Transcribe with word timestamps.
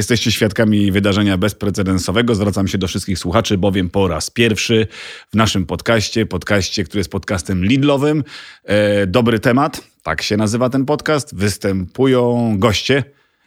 Jesteście 0.00 0.32
świadkami 0.32 0.92
wydarzenia 0.92 1.38
bezprecedensowego. 1.38 2.34
Zwracam 2.34 2.68
się 2.68 2.78
do 2.78 2.88
wszystkich 2.88 3.18
słuchaczy, 3.18 3.58
bowiem 3.58 3.90
po 3.90 4.08
raz 4.08 4.30
pierwszy 4.30 4.86
w 5.32 5.36
naszym 5.36 5.66
podcaście, 5.66 6.26
podcaście, 6.26 6.84
który 6.84 7.00
jest 7.00 7.10
podcastem 7.10 7.64
Lidlowym, 7.64 8.24
e, 8.64 9.06
dobry 9.06 9.40
temat, 9.40 9.82
tak 10.02 10.22
się 10.22 10.36
nazywa 10.36 10.70
ten 10.70 10.84
podcast, 10.84 11.34
występują 11.34 12.54
goście 12.58 13.04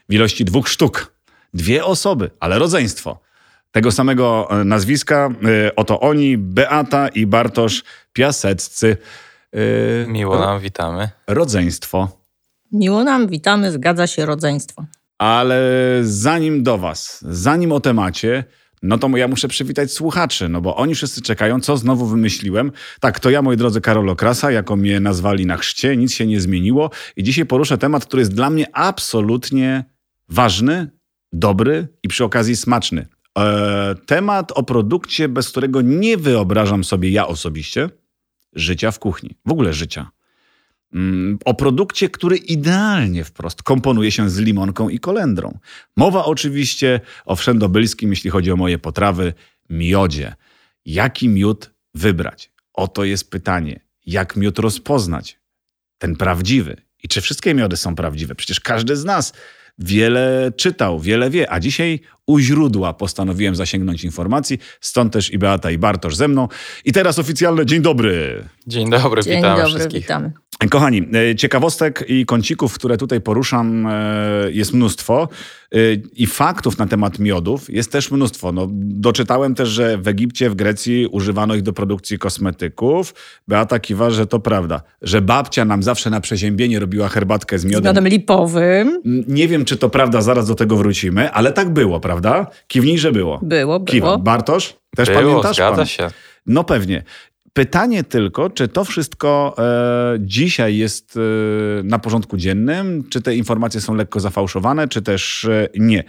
w 0.09 0.13
ilości 0.13 0.45
dwóch 0.45 0.69
sztuk. 0.69 1.13
Dwie 1.53 1.85
osoby, 1.85 2.31
ale 2.39 2.59
rodzeństwo. 2.59 3.19
Tego 3.71 3.91
samego 3.91 4.47
e, 4.49 4.63
nazwiska, 4.63 5.29
e, 5.65 5.75
oto 5.75 5.99
oni, 5.99 6.37
Beata 6.37 7.07
i 7.07 7.25
Bartosz 7.25 7.83
Piaseccy. 8.13 8.97
E, 9.53 10.07
Miło 10.07 10.39
nam, 10.39 10.59
witamy. 10.59 11.09
Rodzeństwo. 11.27 12.17
Miło 12.71 13.03
nam, 13.03 13.27
witamy, 13.27 13.71
zgadza 13.71 14.07
się 14.07 14.25
rodzeństwo. 14.25 14.85
Ale 15.23 15.99
zanim 16.03 16.63
do 16.63 16.77
Was, 16.77 17.25
zanim 17.29 17.71
o 17.71 17.79
temacie, 17.79 18.43
no 18.81 18.97
to 18.97 19.17
ja 19.17 19.27
muszę 19.27 19.47
przywitać 19.47 19.91
słuchaczy, 19.91 20.49
no 20.49 20.61
bo 20.61 20.75
oni 20.75 20.95
wszyscy 20.95 21.21
czekają, 21.21 21.59
co 21.59 21.77
znowu 21.77 22.05
wymyśliłem. 22.05 22.71
Tak, 22.99 23.19
to 23.19 23.29
ja, 23.29 23.41
moi 23.41 23.57
drodzy, 23.57 23.81
Karol 23.81 24.09
Okrasa, 24.09 24.51
jako 24.51 24.75
mnie 24.75 24.99
nazwali 24.99 25.45
na 25.45 25.57
chrzcie, 25.57 25.97
nic 25.97 26.13
się 26.13 26.25
nie 26.25 26.41
zmieniło 26.41 26.89
i 27.15 27.23
dzisiaj 27.23 27.45
poruszę 27.45 27.77
temat, 27.77 28.05
który 28.05 28.21
jest 28.21 28.33
dla 28.33 28.49
mnie 28.49 28.75
absolutnie 28.75 29.85
ważny, 30.29 30.91
dobry 31.33 31.87
i 32.03 32.07
przy 32.07 32.23
okazji 32.23 32.55
smaczny. 32.55 33.07
Eee, 33.35 33.95
temat 34.05 34.51
o 34.51 34.63
produkcie, 34.63 35.29
bez 35.29 35.49
którego 35.49 35.81
nie 35.81 36.17
wyobrażam 36.17 36.83
sobie 36.83 37.09
ja 37.09 37.27
osobiście 37.27 37.89
życia 38.53 38.91
w 38.91 38.99
kuchni, 38.99 39.37
w 39.45 39.51
ogóle 39.51 39.73
życia. 39.73 40.11
Mm, 40.93 41.37
o 41.45 41.53
produkcie, 41.53 42.09
który 42.09 42.37
idealnie 42.37 43.23
wprost 43.23 43.63
komponuje 43.63 44.11
się 44.11 44.29
z 44.29 44.37
limonką 44.37 44.89
i 44.89 44.99
kolendrą. 44.99 45.59
Mowa 45.97 46.25
oczywiście 46.25 46.99
o 47.25 47.35
wszędobylskim, 47.35 48.09
jeśli 48.09 48.29
chodzi 48.29 48.51
o 48.51 48.55
moje 48.55 48.77
potrawy, 48.77 49.33
miodzie. 49.69 50.35
Jaki 50.85 51.29
miód 51.29 51.71
wybrać? 51.93 52.51
Oto 52.73 53.03
jest 53.03 53.31
pytanie. 53.31 53.79
Jak 54.05 54.35
miód 54.35 54.59
rozpoznać? 54.59 55.39
Ten 55.97 56.15
prawdziwy. 56.15 56.77
I 57.03 57.07
czy 57.07 57.21
wszystkie 57.21 57.53
miody 57.53 57.77
są 57.77 57.95
prawdziwe? 57.95 58.35
Przecież 58.35 58.59
każdy 58.59 58.95
z 58.95 59.05
nas 59.05 59.33
wiele 59.79 60.51
czytał, 60.57 60.99
wiele 60.99 61.29
wie, 61.29 61.51
a 61.51 61.59
dzisiaj 61.59 61.99
u 62.27 62.39
źródła 62.39 62.93
postanowiłem 62.93 63.55
zasięgnąć 63.55 64.03
informacji, 64.03 64.59
stąd 64.81 65.13
też 65.13 65.33
i 65.33 65.37
Beata 65.37 65.71
i 65.71 65.77
Bartosz 65.77 66.15
ze 66.15 66.27
mną. 66.27 66.47
I 66.85 66.91
teraz 66.91 67.19
oficjalne 67.19 67.65
dzień 67.65 67.81
dobry. 67.81 68.43
Dzień 68.67 68.89
dobry, 68.89 69.23
dzień 69.23 69.35
witamy 69.35 69.61
dobry, 69.61 69.69
wszystkich. 69.69 70.01
Witamy. 70.01 70.31
Kochani, 70.69 71.07
e, 71.31 71.35
ciekawostek 71.35 72.05
i 72.07 72.25
kącików, 72.25 72.73
które 72.73 72.97
tutaj 72.97 73.21
poruszam, 73.21 73.87
e, 73.87 73.91
jest 74.51 74.73
mnóstwo. 74.73 75.29
E, 75.71 75.77
I 76.15 76.27
faktów 76.27 76.77
na 76.77 76.87
temat 76.87 77.19
miodów 77.19 77.69
jest 77.69 77.91
też 77.91 78.11
mnóstwo. 78.11 78.51
No, 78.51 78.67
doczytałem 78.73 79.55
też, 79.55 79.69
że 79.69 79.97
w 79.97 80.07
Egipcie, 80.07 80.49
w 80.49 80.55
Grecji 80.55 81.07
używano 81.07 81.55
ich 81.55 81.61
do 81.61 81.73
produkcji 81.73 82.19
kosmetyków. 82.19 83.13
Beata 83.47 83.79
kiwa, 83.79 84.09
że 84.09 84.27
to 84.27 84.39
prawda. 84.39 84.81
Że 85.01 85.21
babcia 85.21 85.65
nam 85.65 85.83
zawsze 85.83 86.09
na 86.09 86.21
przeziębienie 86.21 86.79
robiła 86.79 87.07
herbatkę 87.09 87.59
z 87.59 87.65
miodem. 87.65 87.83
Z 87.83 87.85
miodem 87.85 88.07
lipowym. 88.07 89.01
Nie 89.27 89.47
wiem, 89.47 89.65
czy 89.65 89.77
to 89.77 89.89
prawda, 89.89 90.21
zaraz 90.21 90.47
do 90.47 90.55
tego 90.55 90.77
wrócimy, 90.77 91.31
ale 91.31 91.53
tak 91.53 91.73
było, 91.73 91.99
prawda? 91.99 92.12
Kiwnij, 92.67 92.97
że 92.97 93.11
było. 93.11 93.39
Było, 93.41 93.79
było. 93.79 93.85
Kiwa. 93.85 94.17
Bartosz, 94.17 94.75
też 94.95 95.09
było, 95.09 95.21
pamiętasz? 95.21 95.55
zgadza 95.55 95.75
pan? 95.75 95.85
się. 95.85 96.07
No 96.45 96.63
pewnie. 96.63 97.03
Pytanie 97.53 98.03
tylko, 98.03 98.49
czy 98.49 98.67
to 98.67 98.85
wszystko 98.85 99.55
e, 99.57 100.17
dzisiaj 100.19 100.77
jest 100.77 101.17
e, 101.17 101.83
na 101.83 101.99
porządku 101.99 102.37
dziennym, 102.37 103.03
czy 103.09 103.21
te 103.21 103.35
informacje 103.35 103.81
są 103.81 103.95
lekko 103.95 104.19
zafałszowane, 104.19 104.87
czy 104.87 105.01
też 105.01 105.45
e, 105.45 105.67
nie. 105.79 106.03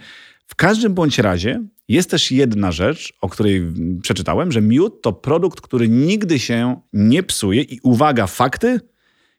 W 0.47 0.55
każdym 0.55 0.93
bądź 0.93 1.19
razie 1.19 1.63
jest 1.87 2.09
też 2.11 2.31
jedna 2.31 2.71
rzecz, 2.71 3.13
o 3.21 3.29
której 3.29 3.73
przeczytałem, 4.01 4.51
że 4.51 4.61
miód 4.61 5.01
to 5.01 5.13
produkt, 5.13 5.61
który 5.61 5.89
nigdy 5.89 6.39
się 6.39 6.81
nie 6.93 7.23
psuje 7.23 7.61
i 7.61 7.79
uwaga, 7.83 8.27
fakty 8.27 8.79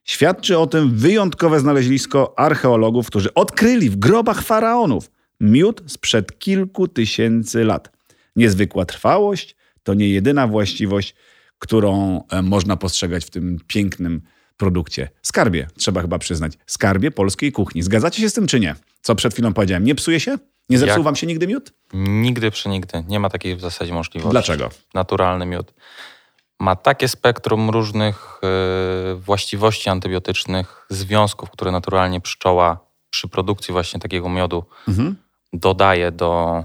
świadczy 0.04 0.58
o 0.58 0.66
tym 0.66 0.90
wyjątkowe 0.96 1.60
znalezisko 1.60 2.38
archeologów, 2.38 3.06
którzy 3.06 3.34
odkryli 3.34 3.90
w 3.90 3.96
grobach 3.96 4.42
faraonów 4.42 5.10
miód 5.40 5.82
sprzed 5.86 6.38
kilku 6.38 6.88
tysięcy 6.88 7.64
lat. 7.64 7.92
Niezwykła 8.36 8.84
trwałość 8.84 9.56
to 9.86 9.94
nie 9.94 10.08
jedyna 10.08 10.46
właściwość, 10.46 11.14
którą 11.58 12.22
e, 12.30 12.42
można 12.42 12.76
postrzegać 12.76 13.24
w 13.24 13.30
tym 13.30 13.58
pięknym 13.66 14.22
produkcie. 14.56 15.08
Skarbie, 15.22 15.66
trzeba 15.76 16.00
chyba 16.00 16.18
przyznać. 16.18 16.52
Skarbie 16.66 17.10
polskiej 17.10 17.52
kuchni. 17.52 17.82
Zgadzacie 17.82 18.22
się 18.22 18.30
z 18.30 18.32
tym, 18.32 18.46
czy 18.46 18.60
nie? 18.60 18.74
Co 19.00 19.14
przed 19.14 19.32
chwilą 19.32 19.52
powiedziałem. 19.52 19.84
Nie 19.84 19.94
psuje 19.94 20.20
się? 20.20 20.38
Nie 20.68 20.78
zepsuł 20.78 20.98
Jak? 20.98 21.04
wam 21.04 21.16
się 21.16 21.26
nigdy 21.26 21.46
miód? 21.46 21.72
Nigdy 21.94 22.50
przenigdy. 22.50 23.04
Nie 23.08 23.20
ma 23.20 23.30
takiej 23.30 23.56
w 23.56 23.60
zasadzie 23.60 23.92
możliwości. 23.92 24.30
Dlaczego? 24.30 24.70
Naturalny 24.94 25.46
miód. 25.46 25.74
Ma 26.60 26.76
takie 26.76 27.08
spektrum 27.08 27.70
różnych 27.70 28.40
yy, 28.42 29.16
właściwości 29.16 29.90
antybiotycznych, 29.90 30.86
związków, 30.90 31.50
które 31.50 31.70
naturalnie 31.70 32.20
pszczoła 32.20 32.86
przy 33.10 33.28
produkcji 33.28 33.72
właśnie 33.72 34.00
takiego 34.00 34.28
miodu 34.28 34.64
mhm 34.88 35.16
dodaje 35.58 36.12
do, 36.12 36.64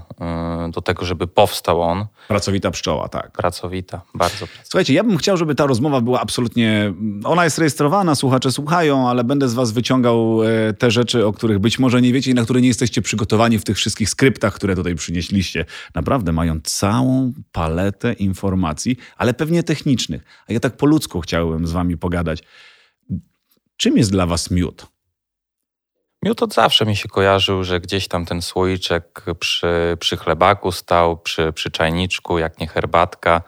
y, 0.68 0.70
do 0.70 0.82
tego, 0.82 1.04
żeby 1.04 1.26
powstał 1.26 1.82
on. 1.82 2.06
Pracowita 2.28 2.70
pszczoła, 2.70 3.08
tak. 3.08 3.30
Pracowita, 3.32 4.02
bardzo 4.14 4.36
pracowita. 4.36 4.64
Słuchajcie, 4.64 4.94
ja 4.94 5.04
bym 5.04 5.16
chciał, 5.16 5.36
żeby 5.36 5.54
ta 5.54 5.66
rozmowa 5.66 6.00
była 6.00 6.20
absolutnie. 6.20 6.94
Ona 7.24 7.44
jest 7.44 7.58
rejestrowana, 7.58 8.14
słuchacze 8.14 8.52
słuchają, 8.52 9.08
ale 9.08 9.24
będę 9.24 9.48
z 9.48 9.54
Was 9.54 9.72
wyciągał 9.72 10.42
e, 10.42 10.72
te 10.72 10.90
rzeczy, 10.90 11.26
o 11.26 11.32
których 11.32 11.58
być 11.58 11.78
może 11.78 12.02
nie 12.02 12.12
wiecie 12.12 12.30
i 12.30 12.34
na 12.34 12.42
które 12.42 12.60
nie 12.60 12.68
jesteście 12.68 13.02
przygotowani 13.02 13.58
w 13.58 13.64
tych 13.64 13.76
wszystkich 13.76 14.10
skryptach, 14.10 14.54
które 14.54 14.76
tutaj 14.76 14.94
przynieśliście. 14.94 15.64
Naprawdę 15.94 16.32
mają 16.32 16.60
całą 16.64 17.32
paletę 17.52 18.12
informacji, 18.12 18.96
ale 19.16 19.34
pewnie 19.34 19.62
technicznych. 19.62 20.24
A 20.48 20.52
ja 20.52 20.60
tak 20.60 20.76
po 20.76 20.86
ludzku 20.86 21.20
chciałbym 21.20 21.66
z 21.66 21.72
Wami 21.72 21.96
pogadać. 21.96 22.42
Czym 23.76 23.96
jest 23.96 24.10
dla 24.10 24.26
Was 24.26 24.50
miód? 24.50 24.91
Miód 26.22 26.42
od 26.42 26.54
zawsze 26.54 26.86
mi 26.86 26.96
się 26.96 27.08
kojarzył, 27.08 27.64
że 27.64 27.80
gdzieś 27.80 28.08
tam 28.08 28.26
ten 28.26 28.42
słoiczek 28.42 29.24
przy, 29.38 29.96
przy 30.00 30.16
chlebaku 30.16 30.72
stał, 30.72 31.16
przy, 31.16 31.52
przy 31.52 31.70
czajniczku, 31.70 32.38
jak 32.38 32.58
nie 32.60 32.66
herbatka, 32.66 33.42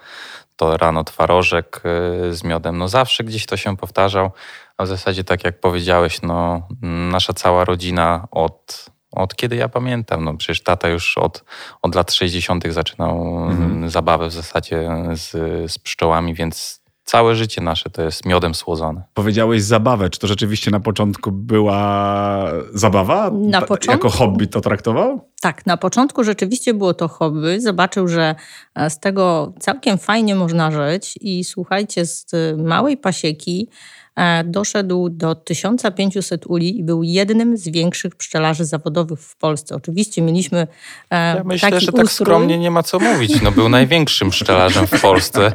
to 0.57 0.77
rano 0.77 1.05
twarożek 1.05 1.83
y, 2.29 2.35
z 2.35 2.45
miodem. 2.45 2.79
No 2.79 2.89
zawsze 2.89 3.25
gdzieś 3.25 3.47
to 3.47 3.57
się 3.57 3.77
powtarzał, 3.77 4.31
a 4.77 4.85
w 4.85 4.89
zasadzie 4.89 5.25
tak 5.25 5.45
jak 5.45 5.61
powiedziałeś, 5.61 6.23
no 6.23 6.69
nasza 6.83 7.33
cała 7.33 7.65
rodzina 7.65 8.29
od, 8.31 8.87
od 9.13 9.37
kiedy 9.37 9.57
ja 9.57 9.69
pamiętam, 9.69 10.25
no 10.25 10.37
przecież 10.37 10.63
tata 10.63 10.89
już 10.89 11.19
od, 11.19 11.45
od 11.83 11.95
lat 11.95 12.13
60. 12.13 12.65
zaczynał 12.69 13.47
mhm. 13.51 13.91
zabawę 13.91 14.29
w 14.29 14.33
zasadzie 14.33 14.89
z, 15.13 15.31
z 15.73 15.79
pszczołami, 15.79 16.35
więc 16.35 16.84
całe 17.05 17.35
życie 17.35 17.61
nasze 17.61 17.91
to 17.91 18.03
jest 18.03 18.27
miodem 18.27 18.55
słodzone. 18.55 19.03
Powiedziałeś 19.15 19.63
zabawę. 19.63 20.11
Czy 20.11 20.19
to 20.21 20.27
rzeczywiście 20.27 20.71
na 20.71 20.81
początku 20.81 21.33
była 21.33 22.51
zabawa? 22.75 23.31
Na 23.31 23.61
początku? 23.61 24.07
Jako 24.07 24.11
hobby 24.11 24.49
to 24.49 24.61
traktował? 24.61 25.29
Tak, 25.41 25.67
na 25.67 25.77
początku 25.77 26.25
rzeczywiście 26.25 26.75
było 26.75 26.95
to 26.95 27.09
hobby. 27.09 27.61
Zobaczył, 27.61 28.09
że 28.09 28.35
e, 28.75 28.91
z 28.91 29.01
tego 29.01 29.53
całkiem 29.61 29.99
fajnie 29.99 30.35
można 30.35 30.71
żyć 30.71 31.19
i 31.21 31.45
słuchajcie, 31.45 32.07
z 32.07 32.27
małej 32.57 32.97
pasieki 32.97 33.69
E, 33.69 34.04
doszedł 34.45 35.09
do 35.09 35.35
1500 35.35 36.47
uli 36.47 36.79
i 36.79 36.85
był 36.85 37.03
jednym 37.03 37.57
z 37.57 37.69
większych 37.69 38.17
pszczelarzy 38.17 38.65
zawodowych 38.65 39.21
w 39.21 39.37
Polsce. 39.37 39.75
Oczywiście 39.75 40.23
mieliśmy 40.23 40.67
e, 41.11 41.37
Ja 41.37 41.45
myślę, 41.45 41.81
że 41.81 41.93
tak 41.93 42.05
ustrój. 42.05 42.27
skromnie 42.27 42.59
nie 42.59 42.71
ma 42.71 42.83
co 42.83 42.99
mówić. 42.99 43.43
No, 43.43 43.53
był 43.53 43.69
największym 43.69 44.31
pszczelarzem 44.31 44.87
w 44.87 45.01
Polsce 45.01 45.53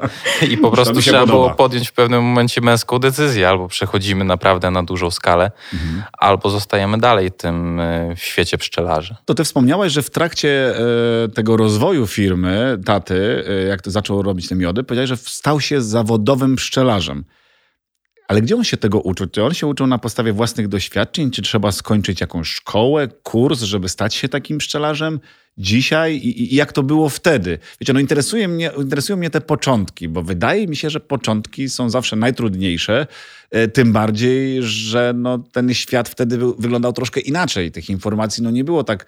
i 0.51 0.57
po 0.57 0.71
prostu 0.71 1.01
trzeba 1.01 1.19
podoba. 1.19 1.37
było 1.37 1.49
podjąć 1.55 1.89
w 1.89 1.93
pewnym 1.93 2.23
momencie 2.23 2.61
męską 2.61 2.99
decyzję. 2.99 3.49
Albo 3.49 3.67
przechodzimy 3.67 4.25
naprawdę 4.25 4.71
na 4.71 4.83
dużą 4.83 5.11
skalę, 5.11 5.51
mhm. 5.73 6.03
albo 6.17 6.49
zostajemy 6.49 6.97
dalej 6.97 7.29
w 7.29 7.37
tym 7.37 7.79
e, 7.79 8.15
w 8.15 8.19
świecie 8.19 8.57
pszczelarzy. 8.57 9.15
To 9.25 9.33
ty 9.33 9.43
wspomniałeś, 9.43 9.93
że 9.93 10.01
w 10.01 10.09
trakcie 10.09 10.73
tego 11.35 11.57
rozwoju 11.57 12.07
firmy, 12.07 12.77
taty, 12.85 13.45
jak 13.69 13.81
to 13.81 13.91
zaczął 13.91 14.21
robić 14.21 14.49
te 14.49 14.55
miody, 14.55 14.83
powiedziałeś, 14.83 15.09
że 15.09 15.17
stał 15.17 15.61
się 15.61 15.81
zawodowym 15.81 16.55
pszczelarzem. 16.55 17.25
Ale 18.29 18.41
gdzie 18.41 18.55
on 18.55 18.63
się 18.63 18.77
tego 18.77 18.99
uczył? 18.99 19.27
Czy 19.27 19.43
on 19.43 19.53
się 19.53 19.67
uczył 19.67 19.87
na 19.87 19.97
podstawie 19.97 20.33
własnych 20.33 20.67
doświadczeń? 20.67 21.31
Czy 21.31 21.41
trzeba 21.41 21.71
skończyć 21.71 22.21
jakąś 22.21 22.47
szkołę, 22.47 23.07
kurs, 23.23 23.61
żeby 23.61 23.89
stać 23.89 24.15
się 24.15 24.29
takim 24.29 24.57
pszczelarzem 24.57 25.19
dzisiaj? 25.57 26.15
I, 26.15 26.53
i 26.53 26.55
jak 26.55 26.73
to 26.73 26.83
było 26.83 27.09
wtedy? 27.09 27.59
Wiecie, 27.81 27.93
no 27.93 27.99
interesuje 27.99 28.47
mnie, 28.47 28.71
interesują 28.77 29.17
mnie 29.17 29.29
te 29.29 29.41
początki, 29.41 30.07
bo 30.07 30.23
wydaje 30.23 30.67
mi 30.67 30.75
się, 30.75 30.89
że 30.89 30.99
początki 30.99 31.69
są 31.69 31.89
zawsze 31.89 32.15
najtrudniejsze, 32.15 33.07
e, 33.51 33.67
tym 33.67 33.93
bardziej, 33.93 34.63
że 34.63 35.13
no, 35.15 35.37
ten 35.37 35.73
świat 35.73 36.09
wtedy 36.09 36.37
wyglądał 36.37 36.93
troszkę 36.93 37.19
inaczej. 37.19 37.71
Tych 37.71 37.89
informacji 37.89 38.43
no, 38.43 38.51
nie 38.51 38.63
było 38.63 38.83
tak... 38.83 39.05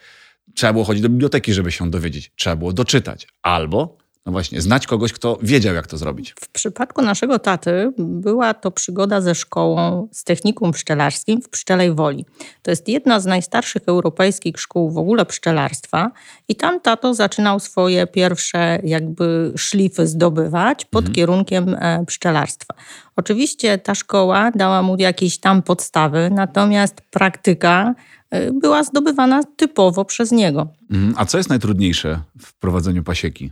Trzeba 0.56 0.74
było 0.74 0.86
chodzić 0.86 1.04
do 1.04 1.10
biblioteki, 1.10 1.54
żeby 1.54 1.72
się 1.72 1.92
dowiedzieć. 1.92 2.32
Trzeba 2.36 2.56
było 2.56 2.74
doczytać. 2.74 3.28
Albo 3.42 4.01
No 4.26 4.32
właśnie, 4.32 4.62
znać 4.62 4.88
kogoś, 4.88 5.14
kto 5.14 5.38
wiedział, 5.42 5.76
jak 5.76 5.88
to 5.88 5.98
zrobić. 5.98 6.34
W 6.42 6.50
przypadku 6.50 7.02
naszego 7.02 7.40
taty 7.40 7.94
była 7.98 8.54
to 8.54 8.72
przygoda 8.72 9.22
ze 9.22 9.36
szkołą, 9.36 10.08
z 10.12 10.24
technikum 10.24 10.72
pszczelarskim 10.72 11.42
w 11.42 11.50
Pszczelej 11.50 11.96
Woli. 11.96 12.26
To 12.62 12.72
jest 12.72 12.88
jedna 12.88 13.20
z 13.20 13.26
najstarszych 13.26 13.82
europejskich 13.86 14.60
szkół 14.60 14.92
w 14.92 14.98
ogóle 14.98 15.26
pszczelarstwa 15.26 16.12
i 16.48 16.56
tam 16.56 16.80
tato 16.80 17.14
zaczynał 17.14 17.60
swoje 17.60 18.08
pierwsze 18.08 18.80
jakby 18.84 19.54
szlify 19.58 20.08
zdobywać 20.08 20.86
pod 20.86 21.02
mhm. 21.02 21.16
kierunkiem 21.16 21.76
e, 21.80 22.06
pszczelarstwa. 22.06 22.74
Oczywiście 23.16 23.78
ta 23.78 23.96
szkoła 23.96 24.52
dała 24.56 24.82
mu 24.82 24.98
jakieś 24.98 25.38
tam 25.38 25.62
podstawy, 25.62 26.30
natomiast 26.32 27.02
praktyka 27.12 27.96
e, 28.30 28.52
była 28.52 28.84
zdobywana 28.84 29.44
typowo 29.44 30.06
przez 30.06 30.32
niego. 30.32 30.68
Mhm. 30.92 31.14
A 31.18 31.26
co 31.26 31.38
jest 31.38 31.50
najtrudniejsze 31.50 32.20
w 32.40 32.54
prowadzeniu 32.54 33.04
pasieki? 33.04 33.52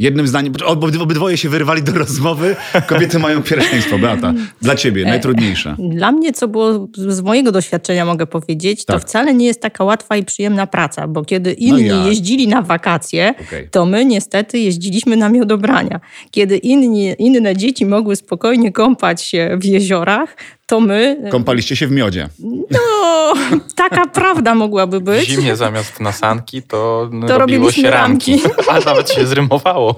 Jednym 0.00 0.28
zdaniem, 0.28 0.52
obydwoje 1.00 1.36
się 1.36 1.48
wyrwali 1.48 1.82
do 1.82 1.92
rozmowy, 1.92 2.56
kobiety 2.86 3.18
mają 3.18 3.42
pierwszeństwo. 3.42 3.98
Beata, 3.98 4.34
dla 4.62 4.76
ciebie 4.76 5.02
e, 5.02 5.08
najtrudniejsze. 5.08 5.76
Dla 5.78 6.12
mnie, 6.12 6.32
co 6.32 6.48
było 6.48 6.88
z 6.96 7.20
mojego 7.20 7.52
doświadczenia 7.52 8.04
mogę 8.04 8.26
powiedzieć, 8.26 8.84
tak. 8.84 8.96
to 8.96 9.06
wcale 9.06 9.34
nie 9.34 9.46
jest 9.46 9.60
taka 9.60 9.84
łatwa 9.84 10.16
i 10.16 10.24
przyjemna 10.24 10.66
praca, 10.66 11.08
bo 11.08 11.24
kiedy 11.24 11.50
no 11.50 11.56
inni 11.78 11.88
no 11.88 12.08
jeździli 12.08 12.48
na 12.48 12.62
wakacje, 12.62 13.34
okay. 13.46 13.68
to 13.70 13.86
my 13.86 14.04
niestety 14.04 14.58
jeździliśmy 14.58 15.16
na 15.16 15.28
miodobrania. 15.28 16.00
Kiedy 16.30 16.56
inni, 16.56 17.14
inne 17.18 17.56
dzieci 17.56 17.86
mogły 17.86 18.16
spokojnie 18.16 18.72
kąpać 18.72 19.22
się 19.22 19.58
w 19.60 19.64
jeziorach, 19.64 20.36
to 20.68 20.80
my... 20.80 21.16
E, 21.24 21.30
Kąpaliście 21.30 21.76
się 21.76 21.86
w 21.86 21.90
miodzie. 21.90 22.28
No, 22.70 23.34
taka 23.76 24.06
prawda 24.06 24.54
mogłaby 24.54 25.00
być. 25.00 25.28
W 25.28 25.30
zimie 25.30 25.56
zamiast 25.56 26.00
nasanki 26.00 26.62
to, 26.62 27.10
to 27.28 27.38
robiło 27.38 27.72
się 27.72 27.90
ramki. 27.90 28.40
ramki. 28.42 28.60
A 28.70 28.80
nawet 28.80 29.10
się 29.10 29.26
zrymowało. 29.26 29.96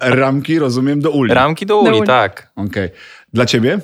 ramki, 0.00 0.58
rozumiem, 0.58 1.00
do 1.00 1.10
uli. 1.10 1.34
Ramki 1.34 1.66
do 1.66 1.78
uli, 1.78 1.90
do 1.90 1.96
uli. 1.98 2.06
tak. 2.06 2.50
Okej. 2.56 2.66
Okay. 2.66 2.90
Dla 3.32 3.46
ciebie, 3.46 3.78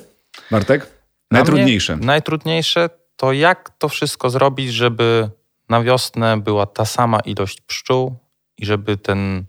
Bartek? 0.50 0.87
Najtrudniejsze. 1.31 1.97
najtrudniejsze 1.97 2.91
to 3.17 3.32
jak 3.32 3.70
to 3.79 3.88
wszystko 3.88 4.31
zrobić, 4.31 4.73
żeby 4.73 5.29
na 5.69 5.82
wiosnę 5.82 6.41
była 6.41 6.67
ta 6.67 6.85
sama 6.85 7.20
ilość 7.20 7.61
pszczół 7.61 8.17
i 8.59 8.67
żeby 8.67 8.97
ten 8.97 9.44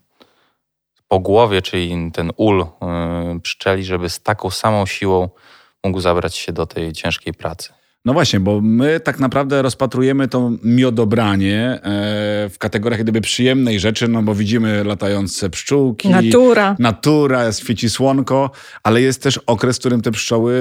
po 1.07 1.19
głowie, 1.19 1.61
czyli 1.61 2.11
ten 2.13 2.31
ul 2.37 2.57
yy, 2.57 3.39
pszczeli, 3.39 3.83
żeby 3.83 4.09
z 4.09 4.19
taką 4.19 4.49
samą 4.49 4.85
siłą 4.85 5.29
mógł 5.83 5.99
zabrać 5.99 6.35
się 6.35 6.53
do 6.53 6.65
tej 6.65 6.93
ciężkiej 6.93 7.33
pracy. 7.33 7.69
No 8.05 8.13
właśnie, 8.13 8.39
bo 8.39 8.61
my 8.61 8.99
tak 8.99 9.19
naprawdę 9.19 9.61
rozpatrujemy 9.61 10.27
to 10.27 10.51
miodobranie 10.63 11.59
e, 11.59 11.79
w 12.49 12.55
kategoriach 12.59 13.01
gdyby 13.01 13.21
przyjemnej 13.21 13.79
rzeczy, 13.79 14.07
no 14.07 14.23
bo 14.23 14.35
widzimy 14.35 14.83
latające 14.83 15.49
pszczółki. 15.49 16.09
Natura. 16.09 16.75
Natura, 16.79 17.51
świeci 17.51 17.89
słonko, 17.89 18.51
ale 18.83 19.01
jest 19.01 19.23
też 19.23 19.37
okres, 19.37 19.77
w 19.77 19.79
którym 19.79 20.01
te 20.01 20.11
pszczoły 20.11 20.55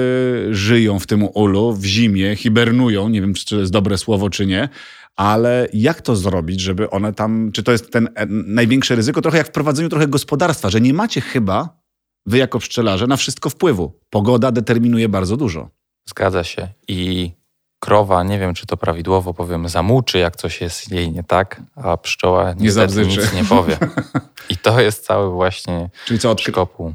żyją 0.51 0.99
w 0.99 1.07
tym 1.07 1.27
ulu, 1.33 1.73
w 1.73 1.85
zimie, 1.85 2.35
hibernują. 2.35 3.09
Nie 3.09 3.21
wiem, 3.21 3.33
czy 3.33 3.45
to 3.45 3.59
jest 3.59 3.71
dobre 3.71 3.97
słowo, 3.97 4.29
czy 4.29 4.45
nie. 4.45 4.69
Ale 5.15 5.67
jak 5.73 6.01
to 6.01 6.15
zrobić, 6.15 6.61
żeby 6.61 6.89
one 6.89 7.13
tam, 7.13 7.51
czy 7.53 7.63
to 7.63 7.71
jest 7.71 7.91
ten 7.91 8.09
e, 8.15 8.25
największe 8.29 8.95
ryzyko, 8.95 9.21
trochę 9.21 9.37
jak 9.37 9.47
w 9.47 9.51
prowadzeniu 9.51 9.89
trochę 9.89 10.07
gospodarstwa, 10.07 10.69
że 10.69 10.81
nie 10.81 10.93
macie 10.93 11.21
chyba 11.21 11.82
wy 12.25 12.37
jako 12.37 12.59
pszczelarze 12.59 13.07
na 13.07 13.17
wszystko 13.17 13.49
wpływu. 13.49 13.99
Pogoda 14.09 14.51
determinuje 14.51 15.09
bardzo 15.09 15.37
dużo. 15.37 15.69
Zgadza 16.09 16.43
się. 16.43 16.69
I 16.87 17.31
krowa, 17.83 18.23
nie 18.23 18.39
wiem 18.39 18.53
czy 18.53 18.65
to 18.65 18.77
prawidłowo 18.77 19.33
powiem, 19.33 19.69
zamuczy, 19.69 20.17
jak 20.17 20.35
coś 20.35 20.61
jest 20.61 20.91
jej 20.91 21.11
nie 21.11 21.23
tak, 21.23 21.61
a 21.75 21.97
pszczoła 21.97 22.53
nie 22.53 22.69
nic 23.05 23.33
nie 23.33 23.45
powie. 23.49 23.77
I 24.49 24.57
to 24.57 24.81
jest 24.81 25.05
cały 25.05 25.29
właśnie 25.29 25.89
Czyli 26.05 26.19
co, 26.19 26.31
od 26.31 26.41
szkopu. 26.41 26.93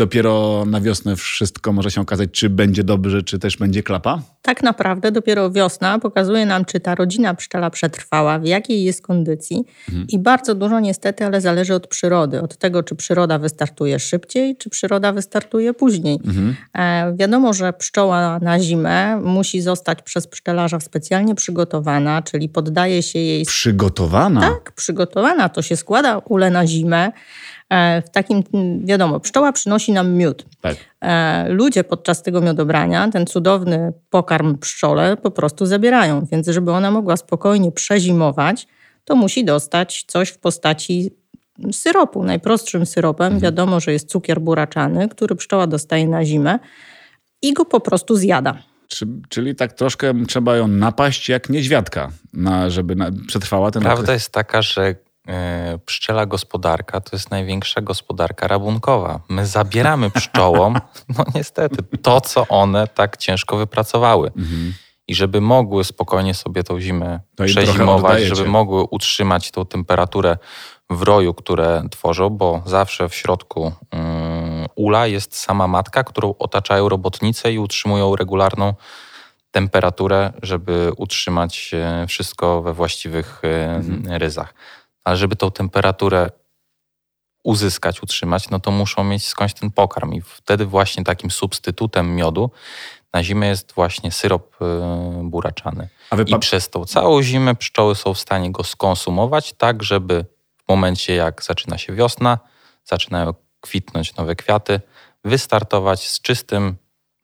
Dopiero 0.00 0.64
na 0.66 0.80
wiosnę 0.80 1.16
wszystko 1.16 1.72
może 1.72 1.90
się 1.90 2.00
okazać, 2.00 2.30
czy 2.30 2.50
będzie 2.50 2.84
dobrze, 2.84 3.22
czy 3.22 3.38
też 3.38 3.56
będzie 3.56 3.82
klapa? 3.82 4.22
Tak 4.42 4.62
naprawdę 4.62 5.12
dopiero 5.12 5.50
wiosna 5.50 5.98
pokazuje 5.98 6.46
nam, 6.46 6.64
czy 6.64 6.80
ta 6.80 6.94
rodzina 6.94 7.34
pszczela 7.34 7.70
przetrwała, 7.70 8.38
w 8.38 8.44
jakiej 8.44 8.84
jest 8.84 9.02
kondycji. 9.02 9.64
Mhm. 9.88 10.06
I 10.08 10.18
bardzo 10.18 10.54
dużo 10.54 10.80
niestety, 10.80 11.24
ale 11.24 11.40
zależy 11.40 11.74
od 11.74 11.86
przyrody. 11.86 12.42
Od 12.42 12.56
tego, 12.56 12.82
czy 12.82 12.96
przyroda 12.96 13.38
wystartuje 13.38 13.98
szybciej, 13.98 14.56
czy 14.56 14.70
przyroda 14.70 15.12
wystartuje 15.12 15.74
później. 15.74 16.18
Mhm. 16.24 16.56
E, 16.74 17.16
wiadomo, 17.16 17.52
że 17.52 17.72
pszczoła 17.72 18.38
na 18.38 18.60
zimę 18.60 19.20
musi 19.20 19.60
zostać 19.60 20.02
przez 20.02 20.26
pszczelarza 20.30 20.80
specjalnie 20.80 21.34
przygotowana, 21.34 22.22
czyli 22.22 22.48
poddaje 22.48 23.02
się 23.02 23.18
jej... 23.18 23.44
Przygotowana? 23.46 24.40
Tak, 24.40 24.72
przygotowana. 24.72 25.48
To 25.48 25.62
się 25.62 25.76
składa 25.76 26.18
ule 26.18 26.50
na 26.50 26.66
zimę. 26.66 27.12
E, 27.70 28.02
w 28.02 28.10
takim, 28.10 28.42
wiadomo, 28.84 29.20
pszczoła 29.20 29.52
przynosi 29.52 29.92
nam 29.92 30.14
miód. 30.14 30.46
Tak. 30.60 30.76
E, 31.00 31.48
ludzie 31.48 31.84
podczas 31.84 32.22
tego 32.22 32.40
miodobrania 32.40 33.08
ten 33.08 33.26
cudowny 33.26 33.92
pokarm 34.10 34.58
pszczole 34.58 35.16
po 35.16 35.30
prostu 35.30 35.66
zabierają, 35.66 36.26
więc 36.32 36.46
żeby 36.48 36.72
ona 36.72 36.90
mogła 36.90 37.16
spokojnie 37.16 37.72
przezimować, 37.72 38.66
to 39.04 39.16
musi 39.16 39.44
dostać 39.44 40.04
coś 40.06 40.28
w 40.28 40.38
postaci 40.38 41.10
syropu. 41.72 42.24
Najprostszym 42.24 42.86
syropem 42.86 43.26
mhm. 43.26 43.42
wiadomo, 43.42 43.80
że 43.80 43.92
jest 43.92 44.08
cukier 44.08 44.40
buraczany, 44.40 45.08
który 45.08 45.36
pszczoła 45.36 45.66
dostaje 45.66 46.08
na 46.08 46.24
zimę 46.24 46.58
i 47.42 47.52
go 47.52 47.64
po 47.64 47.80
prostu 47.80 48.16
zjada. 48.16 48.58
Czyli 49.28 49.54
tak 49.54 49.72
troszkę 49.72 50.26
trzeba 50.26 50.56
ją 50.56 50.68
napaść 50.68 51.28
jak 51.28 51.48
niedźwiadka, 51.48 52.10
na, 52.32 52.70
żeby 52.70 52.96
na, 52.96 53.10
przetrwała 53.26 53.70
ten 53.70 53.82
Prawda 53.82 54.02
okres. 54.02 54.14
jest 54.14 54.32
taka, 54.32 54.62
że 54.62 54.94
e, 55.28 55.78
pszczela 55.86 56.26
gospodarka 56.26 57.00
to 57.00 57.16
jest 57.16 57.30
największa 57.30 57.80
gospodarka 57.80 58.48
rabunkowa. 58.48 59.20
My 59.28 59.46
zabieramy 59.46 60.10
pszczołom, 60.20 60.80
no 61.18 61.24
niestety, 61.34 61.76
to 62.02 62.20
co 62.20 62.48
one 62.48 62.86
tak 62.86 63.16
ciężko 63.16 63.56
wypracowały. 63.56 64.28
Mhm. 64.36 64.74
I 65.08 65.14
żeby 65.14 65.40
mogły 65.40 65.84
spokojnie 65.84 66.34
sobie 66.34 66.64
tą 66.64 66.80
zimę 66.80 67.20
to 67.36 67.44
przezimować, 67.44 68.22
żeby 68.22 68.48
mogły 68.48 68.82
utrzymać 68.82 69.50
tą 69.50 69.66
temperaturę 69.66 70.36
w 70.90 71.02
roju, 71.02 71.34
które 71.34 71.82
tworzą, 71.90 72.30
bo 72.30 72.62
zawsze 72.66 73.08
w 73.08 73.14
środku 73.14 73.72
um, 73.92 74.66
ula 74.74 75.06
jest 75.06 75.36
sama 75.36 75.66
matka, 75.66 76.04
którą 76.04 76.34
otaczają 76.38 76.88
robotnice 76.88 77.52
i 77.52 77.58
utrzymują 77.58 78.16
regularną 78.16 78.74
temperaturę, 79.50 80.32
żeby 80.42 80.92
utrzymać 80.96 81.70
e, 81.74 82.06
wszystko 82.06 82.62
we 82.62 82.72
właściwych 82.72 83.40
e, 83.44 83.74
mhm. 83.74 84.16
ryzach. 84.16 84.54
Ale 85.04 85.16
żeby 85.16 85.36
tą 85.36 85.50
temperaturę 85.50 86.30
uzyskać, 87.44 88.02
utrzymać, 88.02 88.50
no 88.50 88.60
to 88.60 88.70
muszą 88.70 89.04
mieć 89.04 89.26
skądś 89.26 89.54
ten 89.54 89.70
pokarm. 89.70 90.12
I 90.12 90.20
wtedy 90.20 90.66
właśnie 90.66 91.04
takim 91.04 91.30
substytutem 91.30 92.16
miodu 92.16 92.50
na 93.12 93.22
zimę 93.22 93.46
jest 93.46 93.72
właśnie 93.72 94.10
syrop 94.12 94.56
e, 94.62 95.20
buraczany. 95.24 95.88
I 96.26 96.38
przez 96.38 96.70
tą 96.70 96.84
całą 96.84 97.22
zimę 97.22 97.54
pszczoły 97.54 97.94
są 97.94 98.14
w 98.14 98.18
stanie 98.18 98.52
go 98.52 98.64
skonsumować 98.64 99.52
tak, 99.52 99.82
żeby 99.82 100.24
momencie 100.68 101.14
jak 101.14 101.42
zaczyna 101.42 101.78
się 101.78 101.92
wiosna, 101.92 102.38
zaczynają 102.84 103.34
kwitnąć 103.60 104.16
nowe 104.16 104.36
kwiaty, 104.36 104.80
wystartować 105.24 106.08
z 106.08 106.20
czystym 106.20 106.76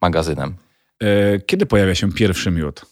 magazynem. 0.02 0.56
E, 1.00 1.40
kiedy 1.40 1.66
pojawia 1.66 1.94
się 1.94 2.12
pierwszy 2.12 2.50
miód? 2.50 2.86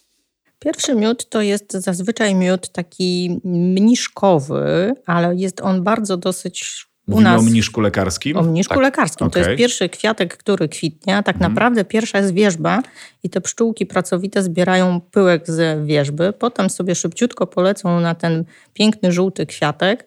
Pierwszy 0.59 0.95
miód 0.95 1.29
to 1.29 1.43
jest 1.43 1.73
zazwyczaj 1.73 2.35
miód 2.35 2.73
taki 2.73 3.41
mniszkowy, 3.45 4.93
ale 5.07 5.35
jest 5.35 5.61
on 5.61 5.83
bardzo 5.85 6.17
dosyć 6.17 6.87
Mówimy 7.07 7.31
nas, 7.31 7.41
o 7.41 7.43
mniszku 7.43 7.81
lekarskim? 7.81 8.37
O 8.37 8.43
mniszku 8.43 8.75
tak. 8.75 8.83
lekarskim. 8.83 9.27
Okay. 9.27 9.43
To 9.43 9.49
jest 9.49 9.59
pierwszy 9.59 9.89
kwiatek, 9.89 10.37
który 10.37 10.69
kwitnie. 10.69 11.17
A 11.17 11.23
tak 11.23 11.37
mhm. 11.37 11.53
naprawdę 11.53 11.85
pierwsza 11.85 12.19
jest 12.19 12.35
wierzba 12.35 12.83
i 13.23 13.31
te 13.31 13.41
pszczółki 13.41 13.87
pracowite 13.87 14.43
zbierają 14.43 15.01
pyłek 15.01 15.51
z 15.51 15.87
wierzby. 15.87 16.33
Potem 16.33 16.71
sobie 16.71 16.95
szybciutko 16.95 17.47
polecą 17.47 18.01
na 18.01 18.15
ten 18.15 18.45
piękny 18.73 19.13
żółty 19.13 19.47
kwiatek. 19.47 20.07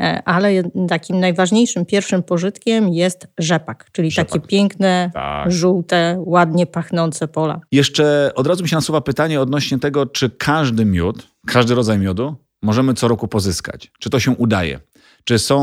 E, 0.00 0.22
ale 0.24 0.62
takim 0.88 1.20
najważniejszym 1.20 1.86
pierwszym 1.86 2.22
pożytkiem 2.22 2.88
jest 2.88 3.26
rzepak, 3.38 3.88
czyli 3.92 4.10
rzepak. 4.10 4.32
takie 4.32 4.46
piękne, 4.46 5.10
tak. 5.14 5.52
żółte, 5.52 6.22
ładnie 6.26 6.66
pachnące 6.66 7.28
pola. 7.28 7.60
Jeszcze 7.72 8.32
od 8.34 8.46
razu 8.46 8.62
mi 8.62 8.68
się 8.68 8.76
nasuwa 8.76 9.00
pytanie 9.00 9.40
odnośnie 9.40 9.78
tego, 9.78 10.06
czy 10.06 10.30
każdy 10.30 10.84
miód, 10.84 11.28
każdy 11.46 11.74
rodzaj 11.74 11.98
miodu 11.98 12.36
możemy 12.62 12.94
co 12.94 13.08
roku 13.08 13.28
pozyskać. 13.28 13.92
Czy 14.00 14.10
to 14.10 14.20
się 14.20 14.30
udaje? 14.30 14.80
Czy 15.24 15.38
są 15.38 15.58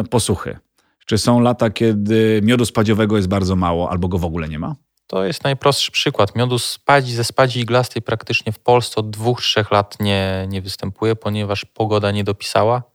e, 0.00 0.04
posuchy? 0.04 0.58
Czy 1.06 1.18
są 1.18 1.40
lata, 1.40 1.70
kiedy 1.70 2.40
miodu 2.44 2.64
spadziowego 2.64 3.16
jest 3.16 3.28
bardzo 3.28 3.56
mało 3.56 3.90
albo 3.90 4.08
go 4.08 4.18
w 4.18 4.24
ogóle 4.24 4.48
nie 4.48 4.58
ma? 4.58 4.74
To 5.06 5.24
jest 5.24 5.44
najprostszy 5.44 5.92
przykład. 5.92 6.36
Miodu 6.36 6.58
spadzi, 6.58 7.14
ze 7.14 7.24
spadzi 7.24 7.60
iglastej 7.60 8.02
praktycznie 8.02 8.52
w 8.52 8.58
Polsce 8.58 9.00
od 9.00 9.10
dwóch, 9.10 9.42
trzech 9.42 9.70
lat 9.70 10.00
nie, 10.00 10.46
nie 10.48 10.62
występuje, 10.62 11.16
ponieważ 11.16 11.64
pogoda 11.64 12.10
nie 12.10 12.24
dopisała 12.24 12.89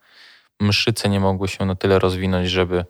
mszyce 0.59 1.09
nie 1.09 1.19
mogły 1.19 1.47
się 1.47 1.65
na 1.65 1.75
tyle 1.75 1.99
rozwinąć, 1.99 2.49
żeby, 2.49 2.85